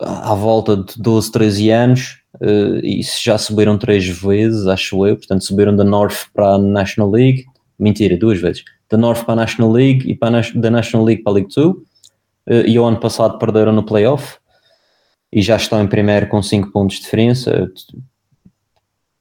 à 0.00 0.34
volta 0.34 0.78
de 0.78 0.94
12, 0.96 1.30
13 1.30 1.70
anos 1.70 2.22
uh, 2.40 2.78
e 2.82 3.02
já 3.02 3.36
subiram 3.36 3.76
três 3.76 4.08
vezes, 4.08 4.66
acho 4.66 5.06
eu. 5.06 5.14
Portanto, 5.14 5.44
subiram 5.44 5.76
da 5.76 5.84
North 5.84 6.28
para 6.32 6.54
a 6.54 6.58
National 6.58 7.10
League. 7.10 7.44
Mentira, 7.78 8.16
duas 8.16 8.40
vezes. 8.40 8.64
Da 8.88 8.96
North 8.96 9.24
para 9.24 9.34
a 9.34 9.36
National 9.36 9.70
League 9.70 10.10
e 10.10 10.16
para 10.16 10.38
a, 10.38 10.42
da 10.54 10.70
National 10.70 11.04
League 11.04 11.22
para 11.22 11.32
a 11.32 11.34
League 11.34 11.54
2. 11.54 11.66
Uh, 11.66 11.82
e 12.66 12.78
o 12.78 12.84
ano 12.86 12.98
passado 12.98 13.36
perderam 13.36 13.72
no 13.72 13.82
playoff 13.82 14.37
e 15.32 15.42
já 15.42 15.56
estão 15.56 15.82
em 15.82 15.86
primeiro 15.86 16.28
com 16.28 16.42
5 16.42 16.70
pontos 16.70 16.96
de 16.96 17.02
diferença. 17.02 17.70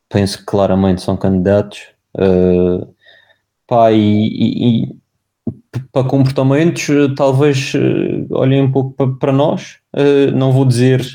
Penso 0.09 0.39
que 0.39 0.45
claramente 0.45 1.01
são 1.01 1.17
candidatos. 1.17 1.87
Uh, 2.15 2.93
pá, 3.67 3.91
e, 3.91 4.87
e, 4.87 4.95
para 5.91 6.07
comportamentos, 6.07 6.89
eh, 6.89 7.13
talvez 7.15 7.73
eh, 7.75 8.25
olhem 8.31 8.61
um 8.61 8.71
pouco 8.71 9.15
para, 9.17 9.31
nós. 9.31 9.77
Eh, 9.93 10.31
não 10.31 10.51
vou 10.51 10.65
dizer 10.65 11.05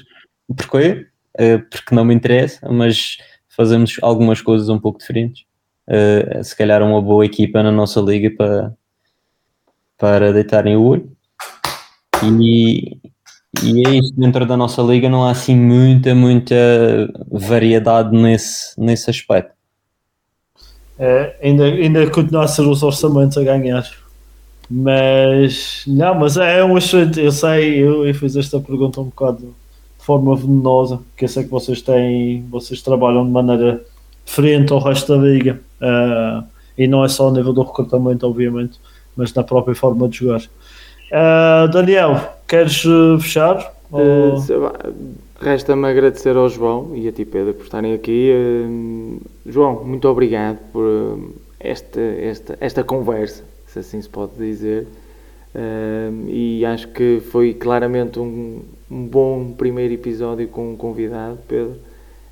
porquê, 0.57 1.07
porque 1.70 1.95
não 1.95 2.05
me 2.05 2.14
interessa, 2.14 2.68
mas 2.70 3.16
fazemos 3.49 3.97
algumas 4.03 4.40
coisas 4.43 4.68
um 4.68 4.78
pouco 4.78 4.99
diferentes. 4.99 5.45
se 6.43 6.57
calhar 6.57 6.82
uma 6.82 7.01
boa 7.01 7.24
equipa 7.24 7.62
na 7.62 7.72
nossa 7.72 8.01
liga 8.01 8.30
para, 8.36 8.74
para 9.99 10.32
deitarem 10.32 10.76
o 10.76 10.82
olho. 10.84 11.11
E, 12.22 12.99
e 13.61 13.87
é 13.87 13.91
isso, 13.97 14.15
dentro 14.17 14.47
da 14.47 14.57
nossa 14.57 14.81
liga 14.81 15.09
não 15.09 15.25
há 15.25 15.31
assim 15.33 15.55
muita, 15.55 16.15
muita 16.15 16.55
variedade 17.31 18.17
nesse, 18.17 18.81
nesse 18.81 19.11
aspecto. 19.11 19.53
É, 20.99 21.37
ainda, 21.43 21.65
ainda 21.65 22.11
continua 22.11 22.45
a 22.45 22.49
ser 22.49 22.63
os 22.63 22.83
orçamentos 22.83 23.37
a 23.37 23.43
ganhar. 23.43 23.85
Mas 24.71 25.83
não, 25.87 26.15
mas 26.15 26.37
é 26.37 26.65
um 26.65 26.79
excelente. 26.79 27.21
Eu 27.21 27.33
sei, 27.33 27.75
eu, 27.77 28.07
eu 28.07 28.15
fiz 28.15 28.37
esta 28.37 28.59
pergunta 28.59 29.01
um 29.01 29.05
bocado 29.05 29.55
de 29.99 30.05
forma 30.05 30.35
venenosa, 30.35 31.01
que 31.17 31.25
eu 31.25 31.29
sei 31.29 31.45
que 31.45 31.51
vocês 31.51 31.83
têm, 31.83 32.47
vocês 32.51 32.81
trabalham 32.81 33.27
de 33.27 33.31
maneira 33.31 33.85
diferente 34.25 34.73
ao 34.73 34.79
resto 34.79 35.15
da 35.15 35.23
liga. 35.23 35.61
Uh, 35.81 36.45
e 36.79 36.87
não 36.87 37.05
é 37.05 37.09
só 37.09 37.25
ao 37.25 37.33
nível 37.33 37.53
do 37.53 37.63
recrutamento, 37.63 38.27
obviamente, 38.27 38.81
mas 39.15 39.35
na 39.35 39.43
própria 39.43 39.75
forma 39.75 40.09
de 40.09 40.19
jogar. 40.19 40.41
Uh, 40.41 41.69
Daniel, 41.71 42.39
queres 42.53 42.85
uh, 42.85 43.19
fechar? 43.19 43.73
Ou... 43.91 44.37
Resta-me 45.41 45.89
agradecer 45.89 46.37
ao 46.37 46.49
João 46.49 46.93
e 46.95 47.09
a 47.09 47.13
ti, 47.13 47.25
Pedro, 47.25 47.55
por 47.55 47.65
estarem 47.65 47.95
aqui. 47.95 48.31
João, 49.45 49.85
muito 49.85 50.09
obrigado 50.09 50.59
por 50.73 51.19
esta, 51.59 52.01
esta, 52.01 52.57
esta 52.61 52.85
conversa 52.85 53.43
se 53.67 53.79
assim 53.79 54.01
se 54.01 54.09
pode 54.09 54.35
dizer. 54.37 54.87
E 56.29 56.65
acho 56.65 56.89
que 56.89 57.21
foi 57.33 57.55
claramente 57.55 58.21
um, 58.21 58.61
um, 58.91 59.07
bom 59.07 59.53
primeiro 59.53 59.95
episódio 59.95 60.47
com 60.47 60.73
um 60.73 60.77
convidado, 60.77 61.39
Pedro. 61.49 61.77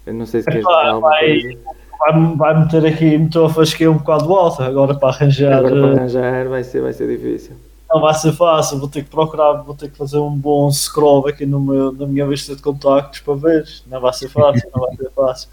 Eu 0.07 0.14
não 0.14 0.27
sei 0.27 0.43
se 0.43 0.47
queres 0.47 0.64
dizer 0.64 0.89
alguma 0.89 1.11
vai, 1.11 1.27
coisa. 1.27 1.59
Vai, 1.99 2.37
vai 2.37 2.61
meter 2.61 2.87
aqui, 2.87 3.18
meteu 3.18 3.47
a 3.47 3.51
fasquia 3.51 3.91
um 3.91 3.99
bocado 3.99 4.33
alta 4.33 4.64
agora 4.64 4.95
para 4.95 5.09
arranjar. 5.09 5.59
Agora 5.59 5.81
para 5.81 5.89
eh, 5.89 5.97
arranjar 5.97 6.49
vai 6.49 6.62
ser, 6.62 6.81
vai 6.81 6.93
ser 6.93 7.09
difícil. 7.09 7.57
Não 7.91 8.01
vai 8.01 8.14
ser 8.14 8.32
fácil, 8.32 8.78
vou 8.78 8.88
ter 8.88 9.03
que 9.03 9.11
procurar, 9.11 9.53
vou 9.62 9.74
ter 9.74 9.91
que 9.91 9.99
fazer 9.99 10.18
um 10.18 10.30
bom 10.30 10.70
scroll 10.70 11.26
aqui 11.26 11.45
no 11.45 11.59
meu, 11.59 11.91
na 11.91 12.07
minha 12.07 12.24
lista 12.24 12.55
de 12.55 12.62
contactos 12.62 13.18
para 13.18 13.34
ver. 13.34 13.64
Não 13.88 14.01
vai 14.01 14.12
ser 14.12 14.28
fácil, 14.28 14.70
não 14.72 14.80
vai 14.82 14.97
ser 14.97 15.11
fácil. 15.11 15.51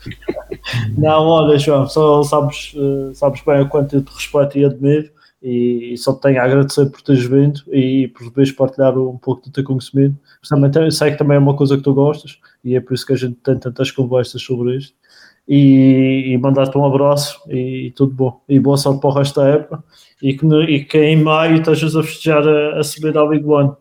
Não, 0.98 1.26
olha, 1.26 1.58
João, 1.58 1.88
só 1.88 2.22
sabes, 2.24 2.76
eh, 2.76 3.14
sabes 3.14 3.42
bem 3.42 3.62
o 3.62 3.70
quanto 3.70 3.96
eu 3.96 4.04
te 4.04 4.14
respeito 4.14 4.58
e 4.58 4.66
admiro 4.66 5.10
e, 5.42 5.96
só 5.98 6.14
te 6.14 6.22
tenho 6.22 6.42
a 6.42 6.44
agradecer 6.44 6.86
por 6.90 7.02
teres 7.02 7.26
vindo 7.26 7.62
e 7.72 8.08
por 8.10 8.26
depois 8.26 8.52
partilhar 8.52 8.98
um 8.98 9.18
pouco 9.18 9.44
do 9.44 9.52
teu 9.52 9.64
conhecimento. 9.64 10.16
Também 10.48 10.92
sei 10.92 11.12
que 11.12 11.18
também 11.18 11.38
é 11.38 11.40
uma 11.40 11.56
coisa 11.56 11.78
que 11.78 11.84
tu 11.84 11.94
gostas 11.94 12.40
e 12.64 12.76
é 12.76 12.82
por 12.82 12.94
isso 12.94 13.06
que 13.06 13.14
a 13.14 13.18
gente 13.18 13.36
tem 13.36 13.58
tantas 13.58 13.92
conversas 13.92 14.42
sobre 14.42 14.78
isto. 14.78 14.96
E, 15.48 16.34
e 16.34 16.38
mandar-te 16.38 16.78
um 16.78 16.86
abraço 16.86 17.40
e, 17.50 17.94
tudo 17.96 18.14
bom. 18.14 18.42
E 18.50 18.60
boa 18.60 18.78
sorte 18.78 19.00
para 19.00 19.10
o 19.10 19.14
resto 19.14 19.40
da 19.40 19.48
época 19.48 19.84
e 20.22 20.34
que, 20.34 20.46
e 20.46 20.86
que 20.86 20.98
em 20.98 21.22
maio 21.22 21.58
estejas 21.58 21.96
a 21.96 22.04
festejar 22.04 22.48
a, 22.48 22.80
a 22.80 22.84
subir 22.84 23.18
ao 23.18 23.30
Big 23.30 23.46
One. 23.46 23.72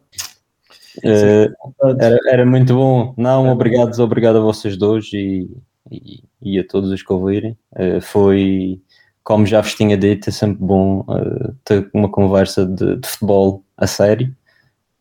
Uh, 0.99 1.53
era, 2.01 2.19
era 2.31 2.47
muito 2.47 2.75
bom. 2.75 3.15
Não, 3.17 3.51
obrigado, 3.51 3.99
obrigado 4.01 4.39
a 4.39 4.41
vocês 4.41 4.77
dois 4.77 5.13
e, 5.13 5.51
e, 5.91 6.23
e 6.43 6.59
a 6.59 6.67
todos 6.67 6.91
os 6.91 7.03
que 7.03 7.13
ouvirem. 7.13 7.57
Uh, 7.73 8.01
foi 8.01 8.81
como 9.27 9.45
já 9.45 9.61
vos 9.61 9.75
tinha 9.75 9.97
dito, 9.97 10.29
é 10.29 10.33
sempre 10.33 10.65
bom 10.65 11.01
uh, 11.01 11.53
ter 11.65 11.91
uma 11.93 12.09
conversa 12.09 12.65
de, 12.65 12.97
de, 12.97 13.09
futebol 13.09 13.65
a 13.77 13.87
sério. 13.87 14.33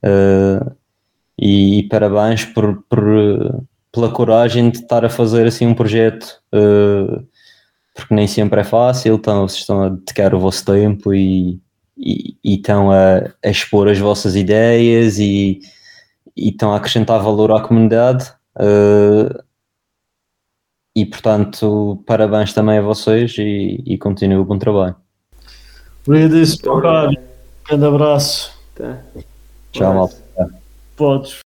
Uh, 0.04 0.76
e, 1.38 1.80
e, 1.80 1.84
parabéns 1.88 2.44
por, 2.44 2.84
por, 2.90 3.64
pela 3.92 4.12
coragem 4.12 4.72
de 4.72 4.80
estar 4.80 5.06
a 5.06 5.10
fazer 5.10 5.46
assim 5.46 5.68
um 5.68 5.76
projeto, 5.76 6.42
porque 7.96 8.14
nem 8.14 8.28
sempre 8.28 8.60
é 8.60 8.64
fácil, 8.64 9.16
então 9.16 9.48
vocês 9.48 9.62
estão 9.62 9.82
a 9.82 9.90
dedicar 9.90 10.36
o 10.36 10.40
vosso 10.40 10.66
tempo 10.66 11.14
e, 11.14 11.62
e, 11.98 12.36
e 12.44 12.56
estão 12.56 12.92
a, 12.92 13.20
a, 13.44 13.50
expor 13.50 13.88
as 13.88 13.98
vossas 13.98 14.36
ideias 14.36 15.18
e, 15.18 15.62
e, 16.36 16.50
estão 16.50 16.74
a 16.74 16.78
acrescentar 16.78 17.24
valor 17.24 17.54
à 17.54 17.62
comunidade. 17.62 18.30
Uh, 18.58 19.42
e 20.94 21.06
portanto, 21.06 22.04
parabéns 22.06 22.54
também 22.54 22.80
a 22.80 22.82
vocês 22.82 23.38
e, 23.38 23.82
e 23.86 23.98
continuem 23.98 24.40
o 24.40 24.46
bom 24.46 24.60
trabalho. 24.60 24.96
Obrigadíssimo, 26.06 26.82
Grande 27.68 27.86
abraço. 27.86 28.52
Tá. 28.76 29.02
Tchau, 29.72 29.94
malta. 29.94 30.16
Podes. 30.98 31.44